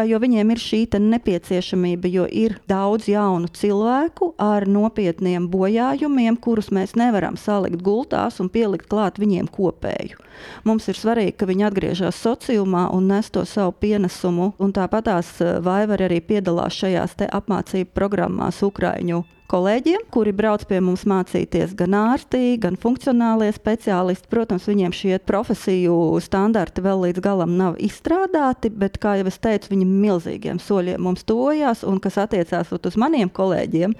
jo 0.09 0.21
viņiem 0.21 0.53
ir 0.53 0.61
šī 0.61 0.83
nepieciešamība, 1.01 2.11
jo 2.13 2.27
ir 2.29 2.59
daudz 2.71 3.09
jaunu 3.09 3.49
cilvēku 3.57 4.35
ar 4.41 4.69
nopietniem 4.69 5.49
bojājumiem, 5.53 6.37
kurus 6.37 6.71
mēs 6.75 6.95
nevaram 6.99 7.39
salikt 7.41 7.83
gultās 7.85 8.41
un 8.41 8.53
pielikt 8.53 8.89
klāt 8.91 9.21
viņiem 9.21 9.49
kopēju. 9.53 10.21
Mums 10.65 10.89
ir 10.89 10.99
svarīgi, 10.99 11.37
ka 11.39 11.49
viņi 11.51 11.69
atgriežas 11.69 12.23
sociumā 12.25 12.87
un 12.95 13.09
nes 13.13 13.31
to 13.31 13.45
savu 13.49 13.75
pienesumu, 13.85 14.53
un 14.59 14.75
tāpat 14.75 15.09
tās 15.11 15.37
Vaivari 15.65 16.09
arī 16.09 16.21
piedalās 16.25 16.77
šajās 16.81 17.17
apmācību 17.29 17.93
programmās 17.95 18.63
Ukraiņu 18.65 19.25
kolēģiem, 19.55 20.07
kuri 20.13 20.33
brauc 20.35 20.65
pie 20.69 20.81
mums 20.83 21.05
mācīties, 21.09 21.75
gan 21.79 21.95
ārstī, 21.99 22.57
gan 22.61 22.79
funkcionālie 22.81 23.51
speciālisti. 23.55 24.29
Protams, 24.33 24.67
viņiem 24.71 24.95
šie 24.97 25.19
profesiju 25.29 25.95
standarti 26.25 26.83
vēl 26.85 27.05
līdz 27.07 27.23
galam 27.25 27.55
nav 27.59 27.77
izstrādāti, 27.83 28.73
bet, 28.73 28.99
kā 29.03 29.19
jau 29.21 29.29
es 29.31 29.39
teicu, 29.43 29.71
viņi 29.75 29.89
milzīgiem 29.91 30.61
soļiem 30.63 31.05
mums 31.05 31.27
tojās, 31.29 31.85
un 31.87 32.01
kas 32.03 32.19
attiecās 32.25 32.73
uz 32.75 32.99
maniem 33.01 33.31
kolēģiem, 33.33 33.95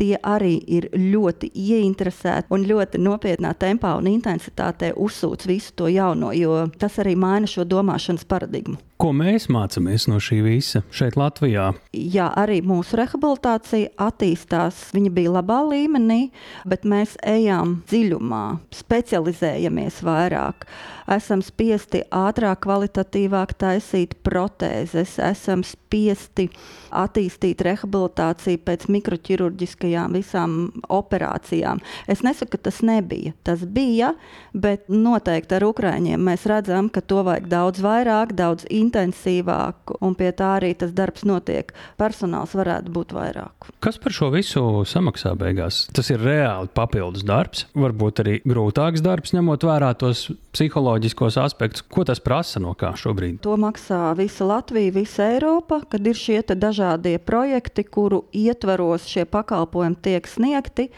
tie 0.00 0.12
arī 0.18 0.56
ir 0.66 0.90
ļoti 0.92 1.52
ieinteresēti 1.54 2.52
un 2.54 2.66
ļoti 2.68 3.00
nopietnā 3.02 3.54
tempā 3.58 3.94
un 3.98 4.10
intensitātē 4.10 4.92
uzsūc 4.98 5.46
visu 5.48 5.74
to 5.78 5.88
jauno, 5.92 6.32
jo 6.34 6.66
tas 6.78 6.98
arī 7.02 7.14
maina 7.16 7.48
šo 7.50 7.66
domāšanas 7.68 8.26
paradigmu. 8.28 8.78
Ko 8.98 9.12
mēs 9.14 9.44
mācāmies 9.46 10.08
no 10.10 10.16
šī 10.18 10.40
visa 10.42 10.80
šeit, 10.90 11.14
Latvijā? 11.14 11.68
Jā, 11.94 12.24
arī 12.34 12.56
mūsu 12.66 12.98
rehabilitācija 12.98 13.92
attīstās. 13.94 14.88
Viņa 14.90 15.12
bija 15.14 15.36
labā 15.36 15.60
līmenī, 15.68 16.32
bet 16.66 16.82
mēs 16.82 17.14
ejam 17.22 17.76
dziļumā, 17.86 18.42
specializējamies 18.74 20.00
vairāk. 20.02 20.66
Esam 21.14 21.40
spiesti 21.46 22.02
ātrāk, 22.12 22.64
kvalitatīvāk 22.66 23.54
taisīt 23.62 24.16
protēzes, 24.26 25.14
esam 25.22 25.62
spiesti 25.64 26.48
attīstīt 26.90 27.62
rehabilitāciju 27.64 28.60
pēc 28.66 28.88
mikroķirurģiskajām 28.92 30.18
visām 30.18 30.58
operācijām. 30.92 31.80
Es 32.10 32.26
nesaku, 32.26 32.56
ka 32.56 32.66
tas 32.66 32.82
nebija. 32.84 33.32
Tas 33.46 33.62
bija, 33.62 34.10
bet 34.52 34.90
noteikti 34.90 35.56
ar 35.56 35.68
Ukrāņiem 35.70 36.28
mēs 36.28 36.44
redzam, 36.50 36.90
ka 36.92 37.00
to 37.00 37.22
vajag 37.24 37.48
daudz 37.48 37.80
vairāk, 37.84 38.34
daudz 38.36 38.66
intensīvāk 38.68 38.87
intensīvāk, 38.88 39.94
un 40.04 40.16
pie 40.18 40.32
tā 40.36 40.54
arī 40.58 40.72
tas 40.78 40.94
darbs 40.96 41.24
notiek. 41.28 41.72
Personāls 42.00 42.56
varētu 42.58 42.92
būt 42.94 43.14
vairāk. 43.16 43.70
Kas 43.84 44.00
par 44.00 44.14
šo 44.16 44.32
visu 44.34 44.64
samaksā 44.88 45.34
beigās? 45.38 45.84
Tas 45.94 46.10
ir 46.12 46.22
reāli 46.24 46.72
papildus 46.74 47.26
darbs, 47.28 47.66
varbūt 47.78 48.24
arī 48.24 48.38
grūtāks 48.48 49.04
darbs, 49.04 49.34
ņemot 49.36 49.66
vērā 49.68 49.92
tos 50.00 50.28
psiholoģiskos 50.56 51.38
aspektus. 51.42 51.84
Ko 51.86 52.04
tas 52.08 52.22
prasa 52.24 52.62
no 52.62 52.74
kā 52.78 52.94
šobrīd? 52.98 53.40
To 53.46 53.56
maksā 53.60 54.12
visa 54.18 54.48
Latvija, 54.48 54.94
visa 54.96 55.28
Eiropa. 55.34 55.82
kad 55.88 56.06
ir 56.06 56.16
šie 56.16 56.42
dažādie 56.54 57.18
projekti, 57.18 57.84
kuru 57.84 58.24
ietvaros 58.32 59.06
šie 59.08 59.24
pakalpojumi 59.28 59.98
tiek 60.02 60.26
sniegti, 60.26 60.88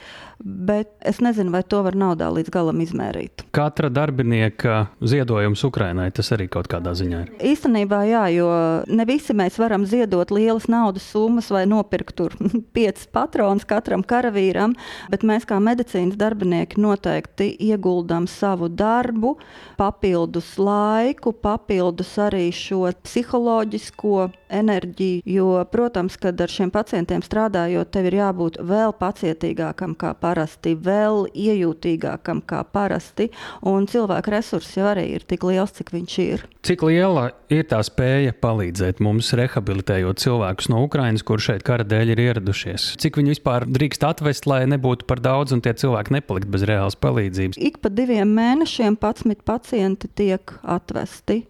bet 0.41 0.93
es 1.05 1.21
nezinu, 1.21 1.53
vai 1.53 1.63
to 1.63 1.83
var 1.85 1.97
naudā 1.99 2.31
līdz 2.33 2.53
galam 2.53 2.81
izmērīt. 2.81 3.45
Katra 3.57 3.91
darbinieka 3.93 4.87
ziedojums 5.05 5.65
Ukrainai 5.69 6.11
tas 6.17 6.33
arī 6.37 6.49
kaut 6.53 6.71
kādā 6.71 6.95
ziņā 6.97 7.23
ir. 7.25 7.33
Īstenībā 7.53 7.80
jā, 7.89 8.25
jo 8.35 8.49
ne 8.89 9.05
visi 9.09 9.35
mēs 9.37 9.59
varam 9.61 9.87
ziedot 9.87 10.31
lielas 10.31 10.69
naudas 10.69 11.07
summas 11.13 11.51
vai 11.51 11.67
nopirkt 11.67 12.17
tur 12.17 12.35
piecas 12.77 13.07
patronas 13.13 13.65
katram 13.65 14.03
karavīram, 14.03 14.75
bet 15.11 15.23
mēs 15.23 15.47
kā 15.49 15.61
medicīnas 15.63 16.19
darbinieki 16.21 16.81
noteikti 16.81 17.53
ieguldam 17.71 18.27
savu 18.31 18.69
darbu, 18.69 19.37
papildus 19.79 20.57
laiku, 20.59 21.33
papildus 21.33 22.13
arī 22.19 22.51
šo 22.53 22.91
psiholoģisko 23.05 24.31
enerģiju. 24.51 25.23
Jo, 25.25 25.65
protams, 25.71 26.17
kad 26.21 26.41
ar 26.41 26.51
šiem 26.51 26.73
pacientiem 26.75 27.23
strādājot, 27.25 27.91
tev 27.95 28.11
ir 28.11 28.19
jābūt 28.21 28.59
vēl 28.67 28.95
pacietīgākam 28.99 29.95
kā 29.99 30.13
parasti, 30.19 30.75
vēl 30.75 31.27
iejūtīgākam 31.31 32.43
kā 32.47 32.65
parasti, 32.73 33.31
un 33.67 33.87
cilvēka 33.91 34.35
resursi 34.35 34.81
jau 34.81 34.91
arī 34.91 35.07
ir 35.17 35.27
tik 35.29 35.47
liels, 35.47 35.75
cik 35.79 35.95
viņš 35.95 36.19
ir. 36.25 36.47
Cik 36.67 36.85
liela 36.89 37.31
ir 37.53 37.70
tā 37.71 37.81
spēja 37.87 38.35
palīdzēt 38.43 39.01
mums 39.05 39.31
rehabilitējot 39.39 40.23
cilvēkus 40.23 40.71
no 40.73 40.83
Ukrainas, 40.87 41.25
kur 41.27 41.43
šeit 41.43 41.65
kara 41.67 41.87
dēļ 41.87 42.15
ir 42.15 42.23
ieradušies? 42.27 42.95
Cik 43.01 43.21
viņi 43.21 43.35
vispār 43.37 43.67
drīkst 43.71 44.07
atvest, 44.07 44.49
lai 44.51 44.63
nebūtu 44.71 45.07
par 45.11 45.23
daudz 45.23 45.55
un 45.57 45.63
tie 45.65 45.75
cilvēki 45.79 46.17
nepalikt 46.19 46.51
bez 46.53 46.67
reālas 46.69 46.99
palīdzības? 46.99 47.61
Ik 47.61 47.81
pa 47.83 47.93
diviem 47.95 48.35
mēnešiem 48.37 48.99
11 48.99 49.45
pacienti 49.47 50.11
tiek 50.19 50.57
atvesti 50.63 51.45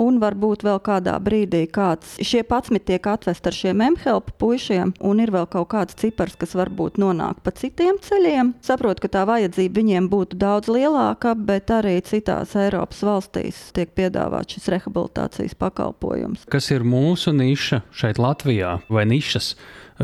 un 0.00 0.20
varbūt 0.22 0.64
vēl 0.66 0.80
kādā 0.84 1.16
brīdī 1.22 1.66
kāds 1.70 2.16
šie 2.24 2.42
patsmit 2.48 2.86
tiek 2.88 3.06
atvest 3.10 3.46
ar 3.46 3.56
šiem 3.56 3.82
MHLP 3.90 4.34
puišiem, 4.40 4.94
un 5.06 5.22
ir 5.22 5.32
vēl 5.34 5.48
kaut 5.52 5.70
kāds 5.74 5.98
cipars, 6.00 6.38
kas 6.40 6.56
varbūt 6.58 7.00
nonāk 7.00 7.42
pa 7.44 7.52
citiem 7.56 8.00
ceļiem. 8.04 8.54
Saprotu, 8.64 9.04
ka 9.04 9.12
tā 9.18 9.26
vajadzība 9.28 9.80
viņiem 9.80 10.08
būtu 10.12 10.40
daudz 10.40 10.70
lielāka, 10.72 11.34
bet 11.36 11.72
arī 11.74 11.98
citās 12.06 12.56
Eiropas 12.58 13.04
valstīs 13.06 13.60
tiek 13.76 13.92
piedāvāts 13.96 14.56
šis 14.56 14.70
rehabilitācijas 14.74 15.58
pakalpojums. 15.60 16.48
Kas 16.50 16.72
ir 16.74 16.86
mūsu 16.86 17.34
niša 17.36 17.84
šeit 17.94 18.20
Latvijā 18.22 18.78
vai 18.88 19.06
nišas? 19.10 19.54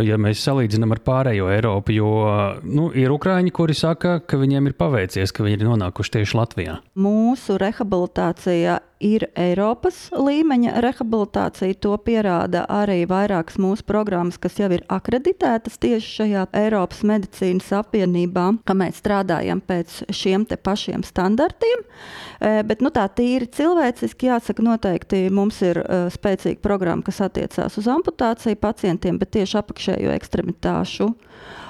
ja 0.05 0.19
mēs 0.21 0.43
salīdzinām 0.45 0.93
ar 0.97 1.01
pārējo 1.05 1.49
Eiropu. 1.53 1.95
Jo 1.97 2.11
nu, 2.67 2.91
ir 2.97 3.13
ukrāņi, 3.15 3.53
kuri 3.55 3.77
saka, 3.77 4.19
ka 4.21 4.41
viņiem 4.41 4.71
ir 4.71 4.77
paveicies, 4.79 5.33
ka 5.33 5.47
viņi 5.47 5.61
ir 5.61 5.69
nonākuši 5.71 6.19
tieši 6.19 6.39
Latvijā. 6.41 6.77
Mūsu 7.01 7.57
rehabilitācija 7.63 8.81
ir 9.03 9.27
Eiropas 9.37 10.09
līmeņa 10.15 10.81
rehabilitācija. 10.85 11.77
To 11.85 11.97
pierāda 12.03 12.65
arī 12.73 13.03
vairākas 13.09 13.59
mūsu 13.61 13.85
programmas, 13.87 14.39
kas 14.41 14.59
jau 14.61 14.71
ir 14.73 14.85
akreditētas 14.93 15.79
tieši 15.83 16.13
šajā 16.21 16.47
Eiropas 16.57 17.03
medicīnas 17.07 17.69
apvienībā, 17.77 18.47
ka 18.67 18.77
mēs 18.79 19.01
strādājam 19.03 19.61
pēc 19.61 20.03
šiem 20.15 20.47
pašiem 20.47 21.05
standartiem. 21.07 21.85
E, 22.41 22.63
bet 22.67 22.85
nu, 22.85 22.93
tā 22.95 23.07
tīri 23.13 23.49
cilvēciski 23.53 24.31
jāsaka, 24.31 24.65
noteikti 24.65 25.27
mums 25.33 25.61
ir 25.65 25.81
uh, 25.81 26.07
spēcīga 26.13 26.63
programma, 26.65 27.05
kas 27.07 27.21
attiecās 27.25 27.77
uz 27.81 27.89
amputāciju 27.91 28.59
pacientiem, 28.61 29.19
bet 29.21 29.35
tieši 29.37 29.61
apakšējo 29.61 30.15
ekstremitāšu. 30.17 31.11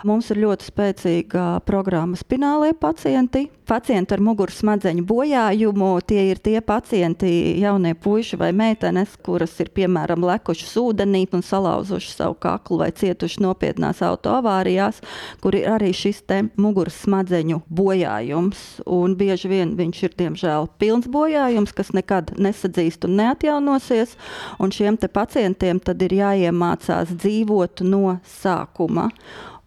Mums 0.07 0.29
ir 0.31 0.39
ļoti 0.43 0.69
spēcīga 0.69 1.45
programma 1.67 2.19
spinālie 2.19 2.75
pacienti. 2.79 3.47
Pacienti 3.67 4.15
ar 4.15 4.21
muguras 4.23 4.61
smadzeņu 4.61 5.03
bojājumu, 5.09 5.89
tie 6.07 6.29
ir 6.31 6.39
tie 6.39 6.61
pacienti, 6.63 7.29
jaunie 7.59 7.97
puiši 7.99 8.39
vai 8.39 8.53
meitenes, 8.55 9.17
kuras 9.27 9.57
ir 9.59 9.73
piemēram 9.75 10.23
lekušas 10.23 10.77
ūdenī 10.79 11.25
un 11.35 11.43
salauzuši 11.43 12.13
savu 12.13 12.37
kaklu 12.39 12.79
vai 12.85 12.93
cietuši 12.95 13.43
nopietnās 13.43 14.05
autoavārijās, 14.07 15.01
kur 15.43 15.59
ir 15.59 15.67
arī 15.75 15.91
šis 15.97 16.23
muguras 16.55 17.01
smadzeņu 17.03 17.65
bojājums. 17.67 18.63
Un 18.87 19.19
bieži 19.19 19.51
vien 19.51 19.75
viņš 19.81 20.05
ir 20.07 20.15
diemžēl 20.23 20.71
pilns 20.79 21.11
bojājums, 21.11 21.75
kas 21.75 21.91
nekad 21.97 22.37
nesadzīst 22.39 23.09
un 23.09 23.19
neatjaunosies. 23.19 24.15
Un 24.63 24.71
šiem 24.71 25.01
pacientiem 25.11 25.83
tad 25.83 26.03
ir 26.07 26.15
jāiemācās 26.21 27.11
dzīvot 27.11 27.83
no 27.83 28.21
sākuma. 28.39 29.11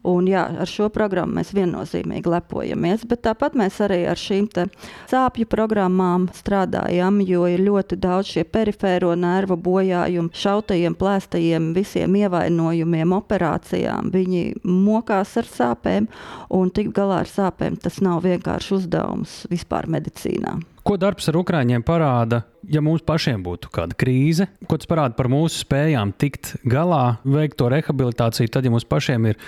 Un, 0.08 0.30
jā, 0.32 0.46
ar 0.64 0.70
šo 0.70 0.88
programmu 0.96 1.36
mēs 1.42 1.50
viennozīmīgi 1.52 2.32
lepojamies, 2.32 3.04
bet 3.10 3.26
tāpat 3.26 3.58
mēs 3.60 3.82
arī 3.84 4.06
ar 4.08 4.20
šīm 4.20 4.48
sāpju 5.12 5.48
programmām 5.52 6.30
strādājam, 6.32 7.20
jo 7.28 7.44
ir 7.52 7.60
ļoti 7.66 7.98
daudz 8.00 8.32
šie 8.32 8.46
perifēro 8.48 9.12
nervu 9.20 9.58
bojājumu, 9.60 10.32
šautajiem, 10.32 10.96
plēstajiem, 10.96 11.74
visiem 11.76 12.16
ievainojumiem, 12.16 13.12
operācijām. 13.20 14.14
Viņi 14.16 14.46
mokās 14.64 15.36
ar 15.42 15.52
sāpēm, 15.52 16.08
un 16.56 16.72
tikt 16.72 16.96
galā 16.96 17.26
ar 17.26 17.32
sāpēm 17.36 17.76
tas 17.84 18.00
nav 18.00 18.24
vienkārši 18.24 18.78
uzdevums 18.80 19.42
vispār 19.52 19.92
medicīnā. 19.92 20.56
Ko 20.86 20.96
darbs 21.00 21.28
ar 21.30 21.38
ukrāņiem 21.42 21.84
parāda, 21.86 22.44
ja 22.72 22.82
mums 22.84 23.04
pašiem 23.06 23.42
būtu 23.44 23.72
kāda 23.74 23.98
krīze? 24.00 24.48
Ko 24.70 24.80
tas 24.80 24.90
parāda 24.90 25.18
par 25.18 25.30
mūsu 25.32 25.66
spējām 25.66 26.14
tikt 26.20 26.56
galā, 26.68 27.20
veikt 27.28 27.60
to 27.60 27.70
rehabilitāciju, 27.72 28.52
tad, 28.54 28.68
ja 28.68 28.74
mums 28.74 28.88
pašiem 28.88 29.32
ir 29.32 29.40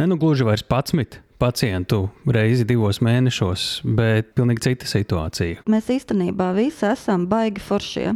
nenugluži 0.00 0.48
vairs 0.48 0.64
11 0.64 1.20
pacientu 1.38 2.08
reizi 2.26 2.66
divos 2.66 2.98
mēnešos, 3.04 3.66
bet 3.98 4.32
pilnīgi 4.38 4.64
cita 4.64 4.88
situācija. 4.90 5.62
Mēs 5.70 5.90
īstenībā 5.94 6.50
visi 6.56 6.88
esam 6.90 7.28
baigi 7.30 7.62
foršie. 7.62 8.08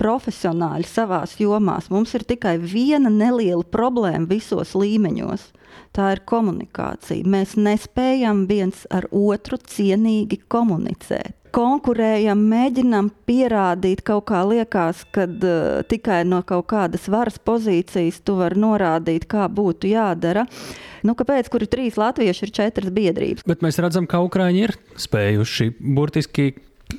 Profesionāļi 0.00 0.88
savā 0.90 1.20
jomā. 1.38 1.76
Mums 1.92 2.16
ir 2.18 2.24
tikai 2.26 2.56
viena 2.58 3.12
neliela 3.12 3.62
problēma 3.62 4.26
visos 4.30 4.74
līmeņos. 4.74 5.50
Tā 5.94 6.08
ir 6.16 6.24
komunikācija. 6.26 7.26
Mēs 7.30 7.54
nespējam 7.54 8.44
viens 8.50 8.82
ar 8.90 9.06
otru 9.14 9.60
cienīgi 9.60 10.40
komunicēt 10.50 11.43
konkurējam, 11.54 12.42
mēģinām 12.50 13.10
pierādīt 13.28 14.02
kaut 14.06 14.26
kā 14.30 14.42
liekas, 14.48 15.04
ka 15.14 15.26
uh, 15.28 15.80
tikai 15.88 16.22
no 16.28 16.42
kaut 16.46 16.66
kādas 16.72 17.06
varas 17.12 17.38
pozīcijas 17.38 18.20
tu 18.26 18.36
vari 18.40 18.60
norādīt, 18.60 19.28
kā 19.30 19.46
būtu 19.46 19.92
jādara. 19.94 20.46
Nu, 21.06 21.14
kāpēc? 21.18 21.50
Kur 21.52 21.64
ir 21.64 21.70
trīs 21.70 21.98
latvieši, 22.00 22.46
ir 22.46 22.54
četras 22.58 22.94
biedrības. 22.94 23.46
Bet 23.48 23.64
mēs 23.64 23.78
redzam, 23.82 24.08
ka 24.10 24.22
Ukrāņi 24.24 24.64
ir 24.66 24.76
spējuši 24.98 25.70
burtiski 25.78 26.54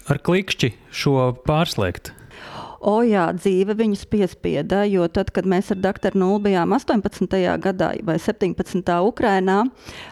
ar 0.10 0.22
klikšķi 0.24 0.72
šo 0.96 1.32
pārslēgt. 1.46 2.15
O, 2.86 3.00
jā, 3.02 3.24
dzīve 3.34 3.74
viņus 3.80 4.04
piespieda, 4.14 4.84
jo 4.86 5.08
tad, 5.10 5.32
kad 5.34 5.48
mēs 5.50 5.72
ar 5.74 5.80
doktoru 5.82 6.20
Nulu 6.22 6.44
bijām 6.46 6.70
18. 6.76 7.32
gadā 7.58 7.88
vai 8.06 8.20
17. 8.22 8.92
Ukrainā, 9.02 9.56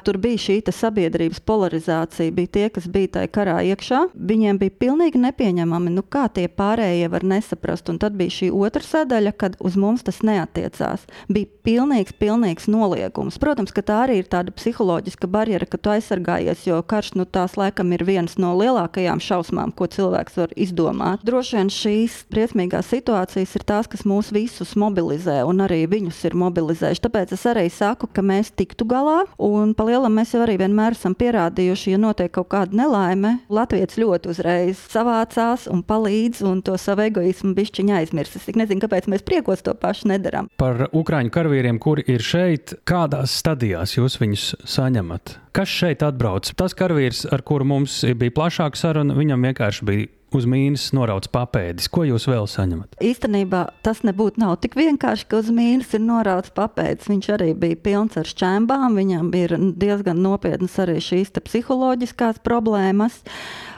tur 0.01 0.17
bija 0.17 0.41
šī 0.41 0.55
sabiedrības 0.73 1.43
polarizācija. 1.45 2.33
Bija 2.33 2.49
tie, 2.57 2.63
kas 2.73 2.87
bija 2.89 3.11
tajā 3.19 3.29
karā 3.29 3.59
iekšā. 3.69 3.99
Viņiem 4.17 4.57
bija 4.57 4.73
pilnīgi 4.81 5.21
nepieņemami, 5.21 5.93
nu, 5.93 6.01
kā 6.01 6.25
tie 6.33 6.47
pārējie 6.49 7.11
var 7.13 7.27
nesaprast. 7.29 7.91
Un 7.93 7.99
tad 8.01 8.17
bija 8.17 8.33
šī 8.39 8.49
otra 8.49 8.81
sadaļa, 8.81 9.35
kad 9.37 9.59
uz 9.61 9.77
mums 9.77 10.01
tas 10.07 10.23
neatiecās. 10.25 11.05
Bija 11.29 11.51
pilnīgs, 11.67 12.17
pilnīgs 12.17 12.65
noliegums. 12.73 13.37
Protams, 13.37 13.75
ka 13.75 13.85
tā 13.85 13.99
arī 14.07 14.17
ir 14.23 14.31
tāda 14.33 14.49
psiholoģiska 14.55 15.29
barjera, 15.29 15.69
ka 15.69 15.77
tu 15.77 15.93
aizsargājies, 15.93 16.65
jo 16.65 16.81
karš 16.81 17.13
nu, 17.21 17.29
tās 17.29 17.53
laikam 17.59 17.93
ir 17.93 18.01
viens 18.09 18.39
no 18.41 18.55
lielākajām 18.57 19.21
šausmām, 19.21 19.77
ko 19.77 19.85
cilvēks 19.93 20.41
var 20.41 20.57
izdomāt. 20.57 21.21
Droši 21.21 21.59
vien 21.61 21.73
šīs 21.77 22.19
briesmīgās 22.33 22.62
briesmīgās 22.63 22.89
situācijas 22.91 23.55
ir 23.57 23.63
tās, 23.67 23.87
kas 23.87 24.05
mūs 24.05 24.31
visus 24.33 24.75
mobilizē, 24.75 25.43
un 25.45 25.61
arī 25.61 25.85
viņus 25.87 26.23
ir 26.25 26.35
mobilizējuši. 26.35 27.01
Tāpēc 27.03 27.33
es 27.33 27.45
arī 27.45 27.69
saku, 27.69 28.07
ka 28.07 28.21
mēs 28.21 28.53
tiktu 28.55 28.85
galā, 28.85 29.25
un 29.37 29.73
pa 29.73 29.83
lielam 29.83 30.13
mēs 30.15 30.33
jau 30.33 30.43
arī 30.43 30.57
vienmēr 30.57 30.95
esam 30.95 31.15
pierādījuši, 31.15 31.93
ja 31.93 31.99
notiek 31.99 32.31
kaut 32.31 32.49
kāda 32.53 32.75
nelaime, 32.75 33.39
Latvijas 33.49 33.97
ļoti 33.97 34.31
uzreiz 34.31 34.79
savācās 34.93 35.67
un 35.67 35.83
palīdz, 35.83 36.43
un 36.47 36.61
to 36.63 36.77
savu 36.77 37.07
egoismu 37.07 37.53
bišķiņa 37.53 37.99
aizmirst. 37.99 38.39
Es 38.39 38.47
nezinu, 38.55 38.81
kāpēc 38.83 39.09
mēs 39.11 39.25
priekos 39.25 39.63
to 39.63 39.75
pašu 39.75 40.09
nedaram. 40.13 40.49
Par 40.57 40.87
Ukrāņu 40.93 41.33
karavīriem, 41.33 41.79
kuri 41.83 42.05
ir 42.07 42.23
šeit, 42.23 42.77
kādās 42.87 43.35
stadijās 43.43 43.97
jūs 43.97 44.19
viņus 44.21 44.49
saņemat? 44.63 45.39
Kas 45.53 45.69
šeit 45.69 46.01
atbrauc? 46.05 46.49
Tas 46.57 46.73
karavīrs, 46.77 47.27
ar 47.29 47.43
kuru 47.45 47.67
mums 47.75 47.99
bija 48.17 48.33
plašāka 48.33 48.79
saruna, 48.79 49.13
viņam 49.17 49.51
vienkārši 49.51 49.85
bija 49.85 50.11
uz 50.37 50.47
mīnus 50.49 50.89
norauts 50.95 51.29
papēdis. 51.33 51.89
Ko 51.93 52.03
jūs 52.07 52.27
vēl 52.29 52.47
saņemat? 52.49 52.97
Īstenībā 53.03 53.63
tas 53.85 54.03
nebūtu 54.05 54.41
nav 54.43 54.57
tik 54.63 54.77
vienkārši, 54.79 55.27
ka 55.29 55.41
uz 55.41 55.49
mīnus 55.53 55.93
ir 55.97 56.03
norauts 56.05 56.53
papēdis. 56.55 57.09
Viņš 57.11 57.29
arī 57.35 57.49
bija 57.57 57.79
pilns 57.85 58.17
ar 58.19 58.29
šķēmbām, 58.29 58.97
viņam 58.99 59.31
ir 59.39 59.55
diezgan 59.79 60.21
nopietnas 60.23 60.77
arī 60.83 60.99
šīs 61.03 61.33
psiholoģiskās 61.33 62.41
problēmas. 62.45 63.21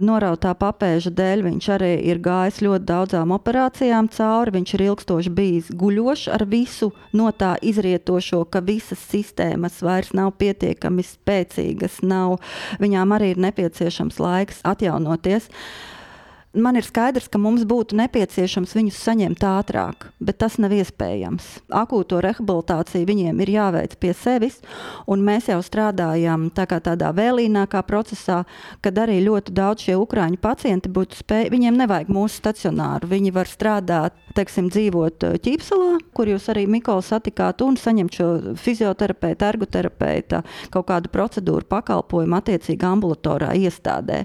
Norautā 0.06 0.52
papēža 0.60 1.14
dēļ 1.16 1.46
viņš 1.46 1.70
arī 1.78 1.94
ir 2.10 2.20
gājis 2.24 2.62
ļoti 2.66 2.88
daudzām 2.90 3.34
operācijām 3.36 4.10
cauri. 4.16 4.56
Viņš 4.58 4.76
ir 4.76 4.86
ilgstoši 4.90 5.34
bijis 5.36 5.72
guļošs 5.76 6.30
ar 6.36 6.46
visu 6.50 6.92
no 7.16 7.32
tā 7.36 7.56
izrietošo, 7.64 8.44
ka 8.52 8.64
visas 8.66 9.02
sistēmas 9.12 9.82
vairs 9.86 10.14
nav 10.18 10.36
pietiekami 10.40 11.06
spēcīgas, 11.06 12.02
nav, 12.06 12.40
viņām 12.82 13.16
arī 13.16 13.34
ir 13.34 13.44
nepieciešams 13.48 14.22
laiks 14.22 14.64
atjaunoties. 14.68 15.50
Man 16.56 16.78
ir 16.80 16.86
skaidrs, 16.88 17.28
ka 17.28 17.40
mums 17.42 17.66
būtu 17.68 17.98
nepieciešams 18.00 18.76
viņus 18.78 19.00
saņemt 19.04 19.42
ātrāk, 19.44 20.06
bet 20.24 20.38
tas 20.40 20.56
nav 20.62 20.72
iespējams. 20.72 21.48
Akūto 21.76 22.22
rehabilitāciju 22.24 23.08
viņiem 23.10 23.42
ir 23.44 23.52
jāveic 23.58 23.98
pie 24.00 24.14
sevis, 24.16 24.62
un 25.12 25.26
mēs 25.28 25.50
jau 25.52 25.58
strādājam 25.66 26.48
tā 26.56 26.64
tādā 26.66 27.12
vēlīnākā 27.16 27.82
procesā, 27.88 28.44
kad 28.80 29.02
arī 29.04 29.18
ļoti 29.26 29.52
daudz 29.56 29.84
šie 29.88 29.98
ukrāņu 30.00 30.40
pacienti 30.40 30.92
būtu 30.96 31.20
spējuši. 31.20 31.52
Viņiem 31.52 31.82
nevajag 31.82 32.14
mūsu 32.16 32.40
stacionāru. 32.40 33.12
Viņi 33.12 33.34
var 33.36 33.52
strādāt, 33.52 34.16
teiksim, 34.36 34.70
dzīvot 34.72 35.28
eh, 35.28 35.36
ķīpselā, 35.44 35.92
kur 36.16 36.32
jūs 36.32 36.48
arī 36.54 36.66
Mikolu 36.72 37.04
satikāt, 37.04 37.66
un 37.68 37.76
saņemt 37.80 38.16
šo 38.16 38.30
fizioterapeitu, 38.64 39.50
ergoterapeita 39.52 40.42
kaut 40.72 40.88
kādu 40.88 41.12
procedūru 41.12 41.68
pakalpojumu 41.68 42.40
attiecīgi 42.40 42.88
ambulatorā 42.88 43.52
iestādē. 43.60 44.24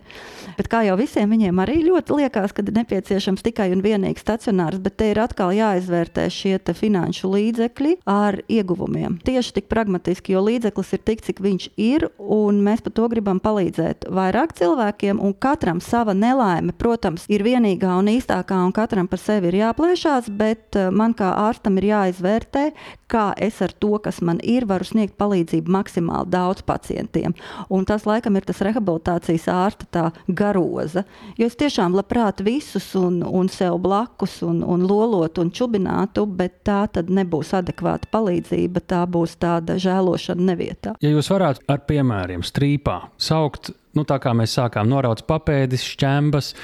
Bet 0.59 0.70
kā 0.70 0.85
jau 0.87 0.97
visiem 1.01 1.31
viņiem 1.35 1.62
arī 1.66 1.81
ļoti 1.91 2.20
liekas, 2.21 2.55
ka 2.55 2.64
ir 2.64 2.75
nepieciešams 2.77 3.45
tikai 3.47 3.71
un 3.75 3.83
vienīgi 3.85 4.21
stacionārs, 4.23 4.81
bet 4.83 4.99
te 5.01 5.11
ir 5.12 5.21
atkal 5.23 5.55
jāizvērtē 5.57 6.29
šie 6.33 6.59
finanšu 6.77 7.31
līdzekļi 7.33 7.97
ar 8.09 8.41
ieguvumiem. 8.51 9.18
Tieši 9.27 9.57
tik 9.59 9.68
pragmatiski, 9.73 10.35
jo 10.37 10.45
līdzeklis 10.47 10.93
ir 10.97 11.03
tik, 11.09 11.25
cik 11.27 11.41
viņš 11.43 11.68
ir, 11.81 12.07
un 12.18 12.61
mēs 12.64 12.85
par 12.85 12.95
to 12.97 13.09
gribam 13.12 13.41
palīdzēt 13.43 14.07
vairāk 14.12 14.55
cilvēkiem, 14.61 15.21
un 15.23 15.35
katram 15.35 15.81
sava 15.85 16.14
nelaime, 16.14 16.75
protams, 16.77 17.27
ir 17.33 17.45
vienīgā 17.47 17.97
un 17.99 18.12
īstākā, 18.12 18.61
un 18.66 18.75
katram 18.77 19.09
par 19.11 19.23
sevi 19.23 19.51
ir 19.51 19.61
jāplēšās, 19.64 20.31
bet 20.31 20.79
eh, 20.79 20.91
man 20.95 21.16
kā 21.16 21.33
ārstam 21.49 21.81
ir 21.81 21.91
jāizvērtē, 21.91 22.71
kā 23.11 23.31
es 23.41 23.61
ar 23.65 23.73
to, 23.83 23.97
kas 24.03 24.21
man 24.25 24.41
ir, 24.47 24.67
varu 24.71 24.87
sniegt 24.87 25.17
palīdzību 25.21 25.73
maksimāli 25.75 26.31
daudz 26.33 26.63
pacientiem. 26.67 27.35
Un 27.73 27.87
tas, 27.89 28.07
laikam, 28.09 28.37
ir 28.39 28.47
tas 28.49 28.63
rehabilitācijas 28.65 29.49
ārsta 29.53 30.11
garoza. 30.27 31.05
Jo 31.39 31.51
es 31.51 31.59
tiešām 31.61 31.97
labprāt 31.99 32.43
visus 32.47 32.93
un, 32.99 33.21
un 33.27 33.51
sev 33.53 33.81
blakus 33.83 34.41
un, 34.47 34.63
un 34.63 34.87
lolotu 34.87 35.45
un 35.45 35.53
čubinātu, 35.55 36.27
bet 36.27 36.61
tā 36.67 36.85
tad 36.93 37.11
nebūs 37.13 37.53
adekvāta 37.59 38.11
palīdzība, 38.13 38.85
tā 38.87 39.03
būs 39.11 39.37
tāda 39.43 39.79
žēlošana 39.81 40.51
nevietā. 40.53 40.97
Ja 41.03 41.13
jūs 41.13 41.31
varētu 41.33 41.67
ar 41.71 41.85
piemēriem 41.89 42.45
strīpā 42.47 43.01
saukt, 43.21 43.73
nu 43.97 44.07
tā 44.07 44.21
kā 44.23 44.33
mēs 44.37 44.55
sākām 44.59 44.89
norauc 44.91 45.23
papēdis, 45.29 45.85
šķembas, 45.95 46.55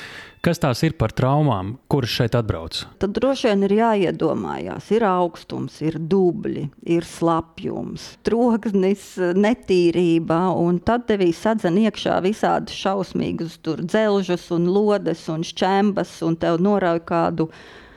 Kas 0.47 0.61
tās 0.63 0.79
ir 0.87 0.93
par 0.95 1.11
traumām, 1.11 1.73
kuras 1.91 2.13
šeit 2.15 2.37
atbrauc? 2.39 2.77
Tad 3.03 3.17
droši 3.17 3.49
vien 3.49 3.67
ir 3.67 3.73
jāiedomājās, 3.81 4.93
ir 4.95 5.03
augstums, 5.03 5.81
ir 5.83 5.97
dubļi, 5.99 6.63
ir 6.95 7.03
slapjums, 7.03 8.05
troksnis, 8.23 9.09
netīrība, 9.35 10.39
un 10.63 10.79
tad 10.87 11.09
tevī 11.09 11.33
sadzen 11.35 11.81
iekšā 11.83 12.21
visādi 12.23 12.79
šausmīgus 12.79 13.59
dzelžus 13.65 14.47
un 14.55 14.71
lodes 14.71 15.25
un 15.35 15.43
šķembas, 15.51 16.15
un 16.29 16.39
tev 16.39 16.63
norauj 16.63 17.03
kādu 17.11 17.49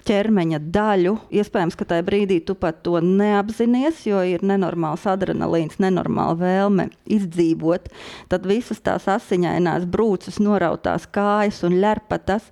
ķermeņa 0.09 0.59
daļu. 0.73 1.15
Iespējams, 1.39 1.77
ka 1.77 1.87
tajā 1.93 2.05
brīdī 2.07 2.39
tu 2.45 2.57
pat 2.57 2.81
to 2.85 2.97
neapzinājies, 3.05 4.03
jo 4.09 4.23
ir 4.25 4.43
nenormāls 4.45 5.05
adrenalīns, 5.09 5.79
nenormāla 5.83 6.35
vēlme 6.41 6.89
izdzīvot. 7.09 7.89
Tad 8.33 8.49
visas 8.49 8.81
tās 8.85 9.07
asiņainās 9.09 9.87
brūces, 9.89 10.41
norautās 10.43 11.07
kājas 11.13 11.63
un 11.67 11.79
lerpatas 11.83 12.49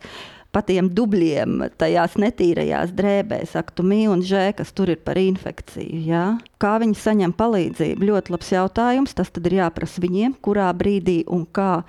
pa 0.58 0.64
tiem 0.66 0.88
dubļiem, 0.96 1.60
tajās 1.78 2.16
netīrajās 2.18 2.94
drēbēs, 2.98 3.56
ak, 3.60 3.74
tu 3.78 3.84
mīli 3.86 4.10
un 4.10 4.24
žē, 4.26 4.50
kas 4.58 4.72
tur 4.74 4.90
ir 4.94 5.02
par 5.06 5.20
infekciju. 5.22 6.00
Ja? 6.08 6.24
Kā 6.62 6.78
viņi 6.82 6.98
saņem 6.98 7.36
palīdzību? 7.38 8.08
Ļoti 8.10 8.34
labs 8.34 8.54
jautājums. 8.56 9.14
Tas 9.18 9.30
tad 9.34 9.50
ir 9.50 9.60
jāprasa 9.60 10.02
viņiem, 10.02 10.38
kurā 10.42 10.72
brīdī 10.78 11.20
un 11.30 11.46
kā. 11.46 11.84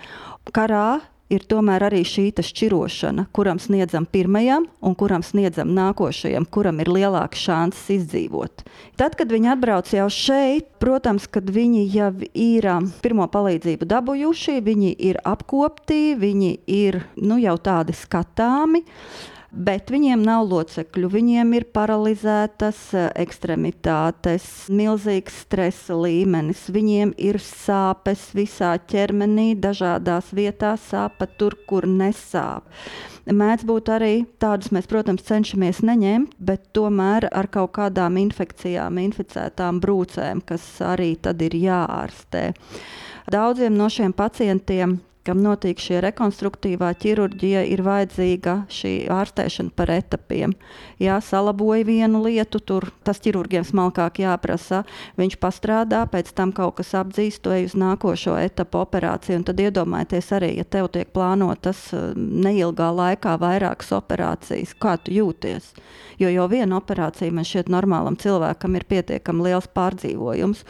Karā 0.53 0.99
ir 1.33 1.45
tomēr 1.49 1.89
arī 1.89 2.03
šī 2.07 2.27
šķirošana, 2.45 3.27
kuram 3.35 3.61
sniedzam 3.61 4.07
pirmajam 4.09 4.67
un 4.85 4.97
kuram 4.99 5.25
sniedzam 5.25 5.73
nākošajam, 5.77 6.47
kuram 6.51 6.81
ir 6.83 6.91
lielāks 6.93 7.41
šanses 7.47 7.89
izdzīvot. 7.99 8.65
Tad, 9.01 9.17
kad 9.19 9.33
viņi 9.33 9.53
atbrauc 9.55 9.93
jau 9.93 10.09
šeit, 10.13 10.69
protams, 10.83 11.29
kad 11.31 11.49
viņi 11.51 11.87
jau 11.95 12.13
ir 12.33 12.69
um, 12.73 12.91
pirmo 13.03 13.29
palīdzību 13.33 13.89
dabūjuši, 13.89 14.61
viņi 14.65 14.95
ir 15.11 15.21
apkopti, 15.29 16.15
viņi 16.19 16.53
ir 16.79 17.03
nu, 17.21 17.41
jau 17.43 17.57
tādi 17.61 17.97
skatāmi 17.97 18.85
bet 19.51 19.91
viņiem 19.93 20.23
nav 20.25 20.47
locekļu. 20.49 21.09
Viņiem 21.13 21.53
ir 21.57 21.67
paralizētas 21.75 22.81
eh, 22.95 23.09
ekstremitātes, 23.25 24.69
milzīgs 24.73 25.43
stresa 25.45 25.97
līmenis, 25.99 26.67
viņiem 26.73 27.15
ir 27.17 27.41
sāpes 27.43 28.29
visā 28.37 28.75
ķermenī, 28.91 29.55
dažādās 29.59 30.33
vietās 30.37 30.85
sāpa 30.93 31.29
tur, 31.39 31.57
kur 31.69 31.89
nesāp. 31.89 32.69
Mēdz 33.29 33.67
būt 33.69 33.91
arī 33.93 34.13
tādus, 34.41 34.71
mēs, 34.73 34.87
protams, 34.89 35.27
cenšamies 35.29 35.83
neņemt, 35.85 36.39
bet 36.41 36.71
tomēr 36.77 37.27
ar 37.29 37.51
kaut 37.53 37.75
kādām 37.77 38.17
infekcijām, 38.23 39.01
inficētām 39.03 39.83
brūcēm, 39.85 40.41
kas 40.49 40.65
arī 40.85 41.13
tad 41.21 41.45
ir 41.45 41.59
jāārstē. 41.61 42.47
Daudziem 43.29 43.77
no 43.77 43.91
šiem 43.93 44.15
pacientiem 44.17 44.97
kam 45.29 45.43
notiek 45.45 45.77
šī 45.77 46.01
rekonstruktīvā 46.07 46.89
ķirurģija, 47.03 47.67
ir 47.69 47.83
vajadzīga 47.85 48.55
šī 48.73 48.93
ārstēšana 49.13 49.75
par 49.77 49.93
etapiem. 49.93 50.55
Jā, 51.03 51.19
salaboja 51.25 51.85
vienu 51.85 52.23
lietu, 52.25 52.63
tur 52.65 52.89
tas 53.05 53.21
ķirurgiem 53.25 53.67
smalkāk 53.69 54.23
jāprasa. 54.25 54.85
Viņš 55.21 55.37
pastrādā, 55.43 56.05
pēc 56.09 56.33
tam 56.39 56.55
kaut 56.57 56.79
kas 56.81 56.95
apdzīst, 56.97 57.43
to 57.45 57.53
ej 57.53 57.69
uz 57.69 57.77
nākošo 57.79 58.39
etapu 58.41 58.81
operāciju. 58.81 59.43
Tad 59.49 59.61
iedomājieties 59.63 60.33
arī, 60.39 60.53
ja 60.57 60.65
tev 60.65 60.89
tiek 60.97 61.13
plānotas 61.13 61.85
eh, 61.93 62.11
neilgā 62.17 62.89
laikā 62.97 63.37
vairākas 63.43 63.93
operācijas, 63.99 64.73
kā 64.81 64.97
tu 65.03 65.13
jūties. 65.19 65.75
Jo 66.19 66.33
jau 66.33 66.49
viena 66.51 66.81
operācija 66.81 67.31
man 67.35 67.47
šķiet 67.47 67.69
normālam 67.71 68.17
cilvēkam 68.19 68.81
ir 68.81 68.89
pietiekami 68.89 69.51
liels 69.51 69.69
pārdzīvojums. 69.77 70.65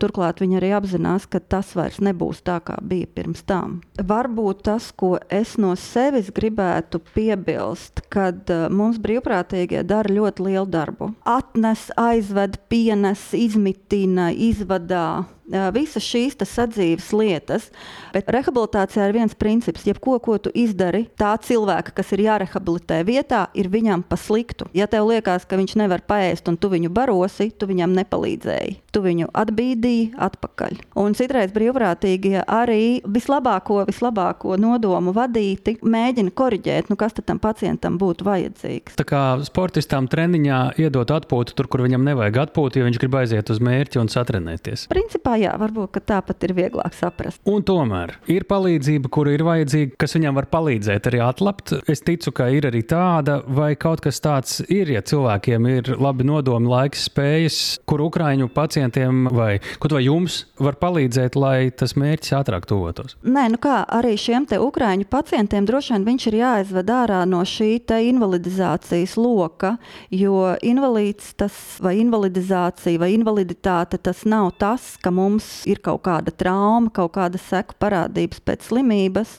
Turklāt 0.00 0.40
viņi 0.40 0.56
arī 0.60 0.70
apzinās, 0.78 1.26
ka 1.28 1.40
tas 1.40 1.74
vairs 1.76 2.00
nebūs 2.00 2.40
tā, 2.46 2.56
kā 2.64 2.78
bija 2.80 3.08
pirms 3.14 3.42
tam. 3.48 3.80
Varbūt 4.00 4.62
tas, 4.70 4.88
ko 4.96 5.18
es 5.28 5.56
no 5.60 5.74
sevis 5.76 6.30
gribētu 6.32 7.02
piebilst, 7.14 8.04
kad 8.12 8.48
uh, 8.48 8.68
mums 8.72 9.00
brīvprātīgie 9.02 9.84
dara 9.84 10.14
ļoti 10.16 10.48
lielu 10.48 10.68
darbu. 10.72 11.12
Atnes, 11.28 11.90
aizved, 12.00 12.56
pienes, 12.72 13.28
izmitina, 13.36 14.30
izvadā 14.32 15.26
visas 15.74 16.04
šīs 16.06 16.38
sadzīves 16.40 17.10
lietas. 17.16 17.68
Bet 18.14 18.30
rehabilitācijā 18.32 19.08
ir 19.08 19.16
viens 19.16 19.34
princips. 19.38 19.84
Jebko, 19.86 20.18
ko 20.22 20.38
tu 20.42 20.52
izdari, 20.54 21.06
tā 21.18 21.32
cilvēka, 21.42 21.94
kas 21.96 22.12
ir 22.14 22.24
jārehabilitē 22.26 23.00
vietā, 23.06 23.46
ir 23.54 23.70
viņam 23.72 24.04
pa 24.06 24.18
sliktu. 24.20 24.68
Ja 24.76 24.86
tev 24.90 25.10
liekas, 25.10 25.46
ka 25.48 25.58
viņš 25.60 25.76
nevar 25.80 26.04
paēst 26.06 26.48
un 26.50 26.58
tu 26.60 26.70
viņu 26.72 26.92
barosi, 26.94 27.50
tu 27.50 27.68
viņam 27.70 27.94
nepalīdzēji. 27.98 28.76
Tu 28.90 29.02
viņu 29.04 29.30
atbīdīji 29.36 30.12
atpakaļ. 30.18 30.80
Un 31.00 31.14
citreiz 31.18 31.52
brīvprātīgie 31.54 32.42
arī 32.46 33.00
vislabāko, 33.06 33.84
vislabāko 33.88 34.56
nodomu 34.60 35.14
vadīti 35.16 35.76
mēģina 35.82 36.34
korģēt, 36.34 36.90
nu 36.90 36.98
kas 37.00 37.14
tam 37.20 37.38
pacientam 37.42 37.98
būtu 38.00 38.26
vajadzīgs. 38.26 38.96
Tā 38.98 39.06
kā 39.06 39.22
sportistam 39.46 40.08
treniņā 40.10 40.60
iedot 40.82 41.10
atpūtu 41.14 41.54
tur, 41.58 41.70
kur 41.70 41.84
viņam 41.86 42.06
nevajag 42.06 42.42
atpūtu, 42.46 42.80
jo 42.80 42.88
viņš 42.88 43.00
grib 43.02 43.18
aiziet 43.20 43.52
uz 43.52 43.62
mērķi 43.62 44.00
un 44.02 44.10
satrenēties. 44.12 44.86
Principā 44.90 45.39
jā, 45.44 45.54
varbūt 45.60 46.00
tāpat 46.10 46.48
ir 46.48 46.54
vieglāk 46.56 46.96
saprast. 46.96 47.42
Un 47.48 47.64
tomēr 47.66 48.16
ir 48.30 48.46
palīdzība, 48.50 49.10
kura 49.12 49.34
ir 49.36 49.44
vajadzīga, 49.46 49.96
kas 50.00 50.16
viņam 50.16 50.40
var 50.40 50.50
palīdzēt 50.52 51.10
arī 51.10 51.22
atlapt. 51.24 51.74
Es 51.90 52.04
ticu, 52.06 52.32
ka 52.36 52.50
ir 52.52 52.68
arī 52.70 52.82
tāda, 52.88 53.40
vai 53.46 53.72
kaut 53.80 54.02
kas 54.04 54.20
tāds 54.22 54.60
ir, 54.68 54.90
ja 54.94 55.04
cilvēkiem 55.04 55.70
ir 55.70 55.92
labi 56.00 56.26
nodomi, 56.28 56.70
laiks, 56.70 57.06
spējas, 57.10 57.60
kur 57.88 58.02
Ukrāņu 58.10 58.50
pacientiem 58.54 59.26
vai 59.30 59.52
vai 60.00 60.04
jums 60.04 60.44
var 60.60 60.76
palīdzēt, 60.80 61.36
lai 61.36 61.70
tas 61.76 61.94
mērķis 61.98 62.34
ātrāk 62.38 62.66
tuvotos. 62.68 63.16
Nē, 63.24 63.48
nu 63.52 63.60
kā 63.60 63.82
arī 63.84 64.14
šiem 64.20 64.46
te 64.48 64.58
Ukrāņu 64.60 65.06
pacientiem 65.10 65.66
droši 65.68 65.94
vien 65.94 66.06
viņš 66.08 66.26
ir 66.30 66.36
jāizved 66.40 66.92
ārā 66.94 67.22
no 67.28 67.42
šī 67.44 67.80
invalidizācijas 67.90 69.16
loka, 69.18 69.74
jo 70.14 70.54
invalīds 70.62 71.34
tas 71.40 71.54
vai 71.82 71.96
invalidizācija 72.00 73.00
vai 73.00 73.12
invaliditāte 73.16 73.98
tas 73.98 74.24
nav 74.28 74.52
tas, 74.60 74.96
ka 75.02 75.10
mums 75.10 75.29
mums 75.30 75.62
ir 75.70 75.80
kaut 75.84 76.02
kāda 76.08 76.34
trauma, 76.34 76.90
kaut 76.94 77.14
kāda 77.14 77.38
seku 77.40 77.76
parādības 77.80 78.42
pēc 78.44 78.66
slimības, 78.70 79.38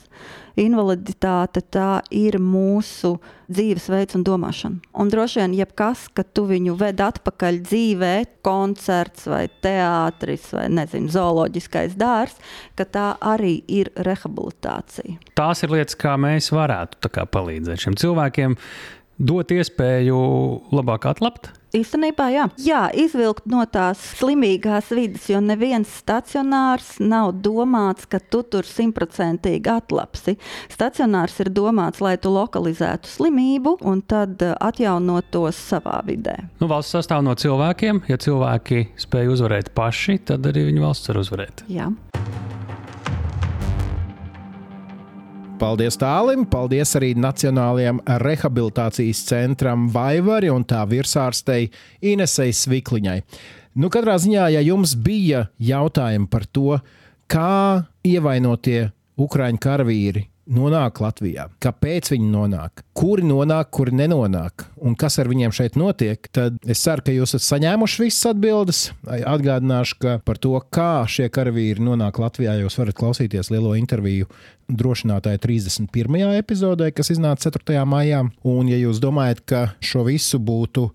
invaliditāte 0.60 1.62
tā 1.72 2.02
ir 2.12 2.36
mūsu 2.42 3.14
dzīvesveids 3.52 4.16
un 4.18 4.24
domāšana. 4.26 4.80
Un 5.00 5.12
droši 5.12 5.40
vien, 5.40 5.54
jebkas, 5.56 6.06
ka 6.12 6.24
tu 6.24 6.44
viņu 6.48 6.76
ved 6.80 7.00
atpakaļ 7.04 7.60
dzīvē, 7.68 8.12
koncerts 8.44 9.28
vai 9.30 9.46
teātris 9.64 10.50
vai 10.56 10.66
nezinu, 10.72 11.12
zooloģiskais 11.12 11.96
dārzs, 12.00 12.40
ka 12.78 12.88
tā 12.88 13.06
arī 13.32 13.58
ir 13.68 13.92
rehabilitācija. 14.08 15.18
Tās 15.38 15.64
ir 15.64 15.72
lietas, 15.76 15.98
kā 16.00 16.16
mēs 16.20 16.52
varētu 16.54 17.12
kā 17.12 17.26
palīdzēt 17.28 17.86
šiem 17.86 17.98
cilvēkiem, 18.00 18.56
dot 19.22 19.52
iespēju 19.56 20.22
labāk 20.72 21.10
atlapt 21.12 21.52
Īstenībā, 21.72 22.26
jā. 22.28 22.44
jā, 22.60 22.82
izvilkt 23.00 23.46
no 23.48 23.62
tās 23.64 24.00
slimīgās 24.18 24.90
vidas, 24.92 25.24
jo 25.32 25.40
neviens 25.40 25.88
stacionārs 26.02 26.98
nav 27.00 27.32
domāts, 27.40 28.04
ka 28.04 28.20
tu 28.20 28.42
tur 28.44 28.68
simtprocentīgi 28.68 29.72
atlapsi. 29.72 30.36
Stacionārs 30.72 31.38
ir 31.40 31.48
domāts, 31.56 32.02
lai 32.04 32.18
tu 32.20 32.34
lokalizētu 32.34 33.08
slimību 33.08 33.78
un 33.88 34.04
tad 34.04 34.44
eh, 34.44 34.52
atjaunot 34.60 35.32
tos 35.32 35.56
savā 35.72 36.02
vidē. 36.04 36.36
Nu, 36.60 36.68
valsts 36.68 36.92
sastāv 36.98 37.24
no 37.24 37.32
cilvēkiem. 37.40 38.04
Ja 38.12 38.20
cilvēki 38.20 38.90
spēj 39.00 39.32
uzvarēt 39.32 39.72
paši, 39.72 40.20
tad 40.28 40.52
arī 40.52 40.68
viņu 40.68 40.84
valsts 40.84 41.08
var 41.08 41.24
uzvarēt. 41.24 41.64
Jā. 41.72 41.88
Paldies 45.62 45.94
Tālim, 45.94 46.42
paldies 46.50 46.90
arī 46.98 47.12
Nacionālajiem 47.14 48.00
rehabilitācijas 48.18 49.20
centram 49.28 49.84
Vaivari 49.94 50.48
un 50.50 50.64
tā 50.66 50.80
virsārstei 50.90 51.68
Inesei 52.02 52.50
Svikliņai. 52.50 53.20
Nu, 53.78 53.86
katrā 53.86 54.16
ziņā, 54.18 54.48
ja 54.56 54.62
jums 54.66 54.96
bija 54.98 55.44
jautājumi 55.62 56.26
par 56.32 56.48
to, 56.50 56.80
kā 57.30 57.84
ievainotie 58.02 58.88
Ukrāņu 59.20 59.60
karavīri 59.60 60.26
nonāk 60.52 60.98
Latvijā, 61.02 61.46
kāpēc 61.62 62.08
viņi 62.12 62.28
nonāk, 62.32 62.82
kuri 62.98 63.24
nonāk, 63.26 63.68
kuri 63.74 63.94
nenonāk 63.94 64.64
un 64.82 64.96
kas 64.98 65.20
ar 65.22 65.30
viņiem 65.30 65.54
šeit 65.54 65.76
notiek, 65.78 66.26
tad 66.34 66.56
es 66.66 66.82
ceru, 66.82 67.04
ka 67.06 67.14
jūs 67.14 67.36
esat 67.36 67.46
saņēmuši 67.46 68.02
visas 68.02 68.30
atbildes. 68.32 68.82
Atgādināšu, 69.06 69.98
ka 70.02 70.16
par 70.26 70.40
to, 70.42 70.56
kā 70.74 71.04
šie 71.10 71.28
karavīri 71.32 71.84
nonāk 71.84 72.18
Latvijā, 72.22 72.56
jūs 72.62 72.78
varat 72.80 72.98
klausīties 72.98 73.52
lielo 73.54 73.76
interviju 73.78 74.30
drošinātāja 74.72 75.40
31. 75.42 76.20
epizodē, 76.40 76.90
kas 76.96 77.12
iznāca 77.14 77.52
4. 77.52 77.82
maijā. 77.86 78.24
Un, 78.42 78.70
ja 78.70 78.80
jūs 78.80 79.02
domājat, 79.02 79.44
ka 79.46 79.64
šo 79.84 80.06
visu 80.08 80.40
būtu 80.42 80.88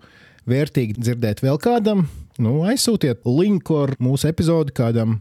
vērtīgi 0.48 0.98
dzirdēt 0.98 1.44
vēl 1.44 1.60
kādam, 1.60 2.06
nu, 2.42 2.60
aizsūtiet 2.68 3.24
linku 3.28 3.76
ar 3.84 3.94
mūsu 4.02 4.30
epizodi 4.30 4.74
kādam 4.76 5.20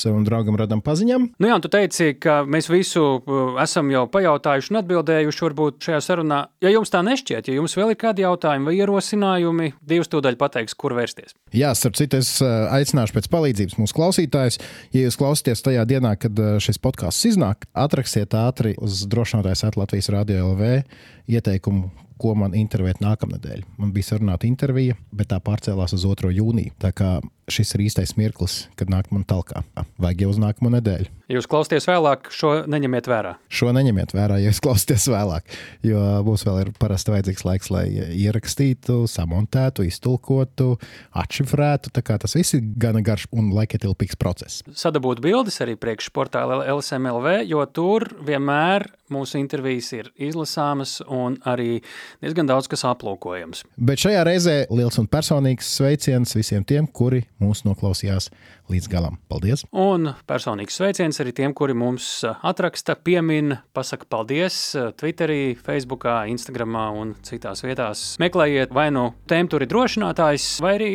savam 0.00 0.24
draugam, 0.26 0.56
radam 0.58 0.82
paziņam. 0.84 1.28
Nu 1.40 1.50
jā, 1.50 1.58
tu 1.62 1.70
teici, 1.72 2.12
ka 2.20 2.40
mēs 2.48 2.70
visu 2.70 3.04
uh, 3.18 3.58
esam 3.62 3.90
jau 3.92 4.06
pajautājuši 4.12 4.72
un 4.72 4.80
atbildējuši. 4.82 5.44
Varbūt 5.48 5.86
šajā 5.86 6.00
sarunā, 6.04 6.40
ja 6.64 6.72
jums 6.72 6.92
tā 6.92 7.02
nešķiet, 7.06 7.48
ja 7.48 7.58
jums 7.58 7.76
vēl 7.78 7.94
ir 7.94 8.00
kādi 8.00 8.24
jautājumi 8.24 8.68
vai 8.68 8.74
ierosinājumi, 8.80 9.70
divas 9.88 10.10
tūdaļ 10.12 10.38
pateiks, 10.40 10.76
kur 10.78 10.96
vērsties. 10.98 11.36
Jā, 11.56 11.72
starp 11.78 11.98
citu, 12.00 12.20
es 12.20 12.34
uh, 12.44 12.68
aicināšu 12.76 13.16
pēc 13.16 13.30
palīdzības 13.32 13.78
mūsu 13.80 13.96
klausītājus. 13.96 14.60
Ja 14.96 15.06
jūs 15.06 15.18
klausāties 15.20 15.64
tajā 15.64 15.86
dienā, 15.88 16.16
kad 16.20 16.42
uh, 16.42 16.58
šis 16.62 16.80
podkāsts 16.82 17.30
iznāk, 17.30 17.68
atrakstiet 17.76 18.36
ātri 18.36 18.74
uz 18.82 19.04
drošinātājs 19.10 19.66
Latvijas 19.78 20.12
Radio 20.12 20.52
LV 20.52 20.82
ieteikumu, 21.28 21.90
ko 22.18 22.34
man 22.38 22.54
intervēt 22.58 23.02
nākamnedēļ. 23.04 23.64
Man 23.78 23.94
bija 23.94 24.12
sarunāta 24.12 24.48
intervija, 24.48 24.96
bet 25.14 25.30
tā 25.32 25.38
pārcēlās 25.44 25.94
uz 25.94 26.06
2. 26.06 26.32
jūniju. 26.34 26.74
Tā 26.82 26.90
kā 26.96 27.18
šis 27.52 27.74
ir 27.76 27.84
īstais 27.88 28.14
mirklis, 28.18 28.66
kad 28.78 28.90
nākt 28.92 29.12
man 29.14 29.24
talkā. 29.28 29.64
Vajag 30.00 30.24
jau 30.24 30.32
uz 30.34 30.40
nākamo 30.42 30.72
nedēļu. 30.76 31.12
Jūs 31.28 31.44
klausāties 31.50 31.84
vēlāk, 31.84 32.30
šo 32.32 32.52
neņemiet 32.72 33.08
vērā. 33.10 33.34
Šo 33.52 33.68
neņemiet 33.76 34.14
vērā, 34.16 34.38
ja 34.40 34.48
jūs 34.48 34.62
klausāties 34.64 35.08
vēlāk. 35.12 35.44
Jo 35.84 36.00
mums 36.24 36.46
vēl 36.48 36.62
ir 36.62 36.70
parasti 36.80 37.12
vajadzīgs 37.12 37.44
laiks, 37.44 37.68
lai 37.74 37.84
ierakstītu, 38.16 39.02
samontētu, 39.12 39.84
iztulkotu, 39.84 40.78
atšifrētu. 41.12 41.92
Tas 41.92 42.36
viss 42.36 42.56
ir 42.56 42.64
gana 42.80 43.02
garš 43.04 43.26
un 43.36 43.50
laikietilpīgs 43.56 44.16
process. 44.16 44.62
Sadabūt 44.72 45.20
bildes 45.24 45.60
arī 45.64 45.76
priekšportāla 45.76 46.62
LSMLV, 46.72 47.42
jo 47.50 47.66
tur 47.76 48.08
vienmēr 48.24 48.88
mūsu 49.12 49.38
intervijas 49.40 49.92
ir 49.96 50.10
izlasāmas 50.16 50.98
un 51.04 51.36
arī 51.48 51.82
diezgan 52.24 52.48
daudz 52.48 52.68
kas 52.72 52.84
aplūkojams. 52.88 53.64
Bet 53.76 54.00
šajā 54.00 54.24
reizē 54.28 54.56
liels 54.72 54.96
un 55.00 55.08
personīgs 55.10 55.70
sveiciens 55.76 56.36
visiem 56.36 56.64
tiem, 56.68 56.88
kuri 56.88 57.24
mūs 57.42 57.64
noklausījās 57.66 58.28
līdz 58.70 58.88
galam. 58.92 59.18
Paldies! 59.30 59.64
Un 59.72 60.12
personīgs 60.28 60.78
sveiciens 60.78 61.20
arī 61.22 61.34
tiem, 61.36 61.54
kuri 61.56 61.76
mums 61.78 62.06
uh, 62.26 62.38
atraksta, 62.46 62.96
piemin, 62.96 63.56
pasaka 63.76 64.08
paldies 64.10 64.58
uh, 64.76 64.90
Twitterī, 64.98 65.56
Facebookā, 65.64 66.20
Instagramā 66.32 66.88
un 66.98 67.14
citās 67.26 67.64
vietās. 67.64 68.04
Meklējiet 68.22 68.74
vai 68.74 68.88
nu 68.94 69.08
tēmu 69.30 69.52
tur 69.52 69.64
ir 69.64 69.72
drošinātājs, 69.72 70.50
vai 70.64 70.74
arī 70.78 70.92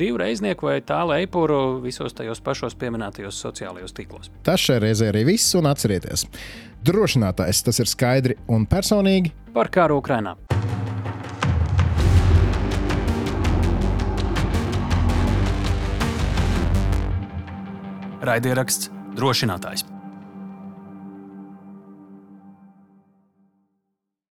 divu 0.00 0.20
reiznieku 0.24 0.70
vai 0.70 0.80
tālu 0.86 1.16
eipuru 1.18 1.62
visos 1.84 2.16
tajos 2.16 2.42
pašos 2.44 2.78
pieminētajos 2.80 3.40
sociālajos 3.46 3.96
tīklos. 3.96 4.32
Tas 4.46 4.62
šai 4.62 4.80
reizē 4.84 5.12
arī 5.12 5.26
viss, 5.34 5.54
un 5.58 5.70
atcerieties, 5.70 6.26
drošinātājs 6.84 7.64
tas 7.68 7.82
ir 7.84 7.90
skaidri 7.90 8.38
un 8.48 8.68
personīgi 8.70 9.34
par 9.54 9.70
kāru 9.72 10.00
Ukrainā. 10.02 10.34
Raidieraksts 18.24 18.90
drošinātājs. 19.16 19.93